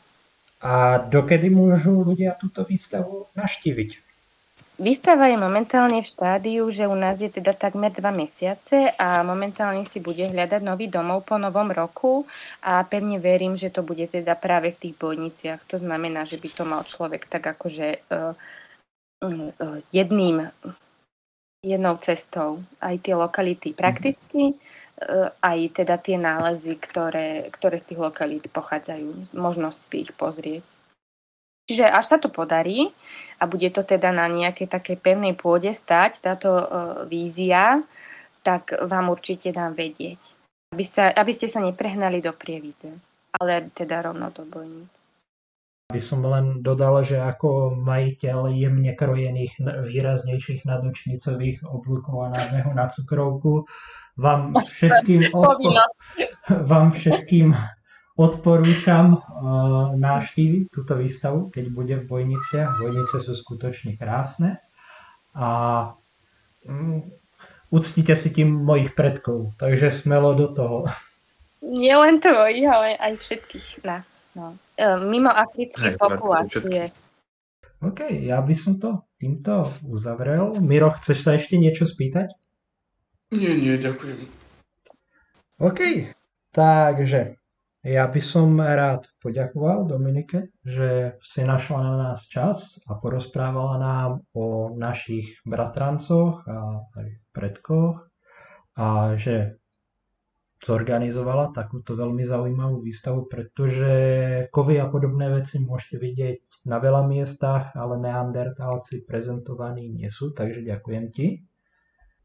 A 0.64 0.98
dokedy 0.98 1.52
môžu 1.52 2.02
ľudia 2.08 2.40
túto 2.40 2.64
výstavu 2.64 3.28
naštíviť? 3.36 4.00
Výstava 4.74 5.30
je 5.30 5.38
momentálne 5.38 6.02
v 6.02 6.08
štádiu, 6.08 6.66
že 6.74 6.90
u 6.90 6.98
nás 6.98 7.22
je 7.22 7.30
teda 7.30 7.54
takmer 7.54 7.94
dva 7.94 8.10
mesiace 8.10 8.90
a 8.98 9.22
momentálne 9.22 9.86
si 9.86 10.02
bude 10.02 10.26
hľadať 10.26 10.66
nový 10.66 10.90
domov 10.90 11.30
po 11.30 11.38
novom 11.38 11.70
roku 11.70 12.26
a 12.66 12.82
pevne 12.82 13.22
verím, 13.22 13.54
že 13.54 13.70
to 13.70 13.86
bude 13.86 14.02
teda 14.10 14.34
práve 14.34 14.74
v 14.74 14.82
tých 14.90 14.96
bojniciach. 14.98 15.62
To 15.70 15.78
znamená, 15.78 16.26
že 16.26 16.42
by 16.42 16.50
to 16.50 16.64
mal 16.66 16.82
človek 16.90 17.30
tak 17.30 17.54
akože 17.54 18.02
uh, 18.10 18.34
uh, 19.22 19.78
jedným, 19.94 20.50
jednou 21.62 21.96
cestou 22.02 22.66
aj 22.82 22.98
tie 22.98 23.14
lokality 23.14 23.78
prakticky, 23.78 24.58
E, 24.58 24.83
aj 25.42 25.60
teda 25.84 25.98
tie 25.98 26.16
nálezy, 26.22 26.78
ktoré, 26.78 27.50
ktoré 27.50 27.82
z 27.82 27.94
tých 27.94 28.00
lokalít 28.00 28.46
pochádzajú, 28.50 29.34
možnosť 29.34 29.80
si 29.80 29.96
ich 30.06 30.14
pozrieť. 30.14 30.64
Čiže 31.64 31.88
až 31.88 32.06
sa 32.06 32.18
to 32.20 32.28
podarí 32.28 32.92
a 33.40 33.48
bude 33.48 33.72
to 33.72 33.88
teda 33.88 34.12
na 34.12 34.28
nejakej 34.28 34.68
takej 34.68 34.98
pevnej 35.00 35.34
pôde 35.34 35.72
stať, 35.72 36.20
táto 36.20 36.52
uh, 36.52 36.68
vízia, 37.08 37.80
tak 38.44 38.76
vám 38.76 39.08
určite 39.08 39.56
dám 39.56 39.72
vedieť, 39.72 40.20
aby, 40.76 40.84
sa, 40.84 41.08
aby 41.08 41.32
ste 41.32 41.48
sa 41.48 41.64
neprehnali 41.64 42.20
do 42.20 42.36
prievidze. 42.36 42.92
ale 43.40 43.72
teda 43.74 44.06
rovno 44.06 44.30
do 44.30 44.46
bojnic. 44.46 44.92
By 45.90 46.02
som 46.02 46.26
len 46.26 46.66
dodal, 46.66 47.06
že 47.06 47.22
ako 47.22 47.78
majiteľ 47.78 48.50
jemne 48.50 48.94
krojených, 48.98 49.62
výraznejších 49.62 50.66
nadočnicových 50.66 51.64
oblúkov 51.70 52.28
a 52.28 52.34
nábehu 52.34 52.74
na 52.74 52.90
cukrovku, 52.90 53.70
vám 54.18 54.54
všetkým, 54.62 55.34
odpo- 55.34 55.74
vám 56.72 56.94
všetkým 56.94 57.58
odporúčam 58.14 59.18
uh, 59.18 59.94
návštíviť 59.98 60.70
túto 60.70 60.94
výstavu, 60.98 61.50
keď 61.50 61.66
bude 61.74 61.96
v 62.02 62.06
Bojniciach. 62.06 62.78
Bojnice 62.78 63.18
sú 63.18 63.34
skutočne 63.34 63.98
krásne 63.98 64.62
a 65.34 65.50
um, 66.70 67.02
uctite 67.74 68.14
si 68.14 68.30
tým 68.30 68.54
mojich 68.54 68.94
predkov, 68.94 69.58
takže 69.58 69.90
smelo 69.90 70.38
do 70.38 70.48
toho. 70.54 70.78
Nie 71.66 71.98
len 71.98 72.22
tvojich, 72.22 72.68
ale 72.70 72.94
aj 73.02 73.18
všetkých 73.18 73.82
nás. 73.82 74.06
No. 74.38 74.58
E, 74.78 74.98
mimo 75.00 75.32
africké 75.32 75.98
populácie. 75.98 76.94
OK, 77.82 78.14
ja 78.14 78.40
by 78.44 78.56
som 78.56 78.78
to 78.78 79.10
týmto 79.18 79.66
uzavrel. 79.88 80.60
Miro, 80.60 80.92
chceš 81.00 81.24
sa 81.26 81.32
ešte 81.40 81.56
niečo 81.58 81.88
spýtať? 81.88 82.36
Nie, 83.34 83.58
nie, 83.58 83.76
ďakujem. 83.82 84.20
OK, 85.58 85.80
takže 86.54 87.42
ja 87.84 88.08
by 88.08 88.22
som 88.24 88.62
rád 88.64 89.12
poďakoval 89.20 89.90
Dominike, 89.90 90.56
že 90.64 91.20
si 91.20 91.44
našla 91.44 91.80
na 91.84 91.94
nás 92.00 92.30
čas 92.32 92.80
a 92.88 92.96
porozprávala 92.96 93.76
nám 93.76 94.12
o 94.32 94.72
našich 94.72 95.44
bratrancoch 95.44 96.48
a 96.48 96.80
aj 96.96 97.08
predkoch 97.36 98.08
a 98.80 99.20
že 99.20 99.60
zorganizovala 100.64 101.52
takúto 101.52 102.00
veľmi 102.00 102.24
zaujímavú 102.24 102.80
výstavu, 102.80 103.28
pretože 103.28 103.94
kovy 104.48 104.80
a 104.80 104.88
podobné 104.88 105.28
veci 105.28 105.60
môžete 105.60 106.00
vidieť 106.00 106.64
na 106.72 106.80
veľa 106.80 107.04
miestach, 107.04 107.76
ale 107.76 108.00
neandertálci 108.00 109.04
prezentovaní 109.04 109.92
nie 109.92 110.08
sú, 110.08 110.32
takže 110.32 110.64
ďakujem 110.64 111.06
ti. 111.12 111.44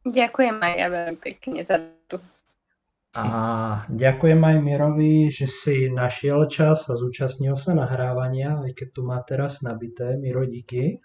Ďakujem 0.07 0.57
aj 0.63 0.75
ja 0.79 0.89
veľmi 0.91 1.19
pekne 1.19 1.61
za 1.67 1.79
to. 2.07 2.23
A 3.17 3.25
ďakujem 3.89 4.39
aj 4.39 4.57
Mirovi, 4.63 5.33
že 5.33 5.49
si 5.49 5.89
našiel 5.91 6.47
čas 6.47 6.87
a 6.93 6.95
zúčastnil 6.95 7.57
sa 7.57 7.75
nahrávania, 7.75 8.63
aj 8.63 8.77
keď 8.77 8.89
tu 8.95 9.01
má 9.03 9.19
teraz 9.25 9.65
nabité. 9.65 10.15
Miro, 10.21 10.45
díky. 10.45 11.01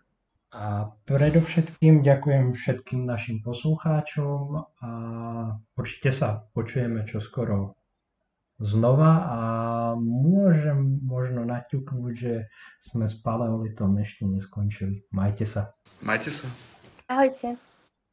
A 0.54 0.94
predovšetkým 1.10 2.06
ďakujem 2.06 2.54
všetkým 2.54 3.10
našim 3.10 3.42
poslucháčom 3.42 4.62
a 4.86 4.92
určite 5.74 6.14
sa 6.14 6.46
počujeme 6.54 7.10
čoskoro 7.10 7.74
znova 8.62 9.12
a 9.26 9.40
môžem 9.98 11.02
možno 11.02 11.42
naťuknúť, 11.50 12.14
že 12.14 12.54
sme 12.78 13.10
s 13.10 13.18
paleolitom 13.18 13.98
ešte 13.98 14.30
neskončili. 14.30 15.10
Majte 15.10 15.50
sa. 15.50 15.74
Majte 16.06 16.30
sa. 16.30 16.46
Ahojte. 17.10 17.73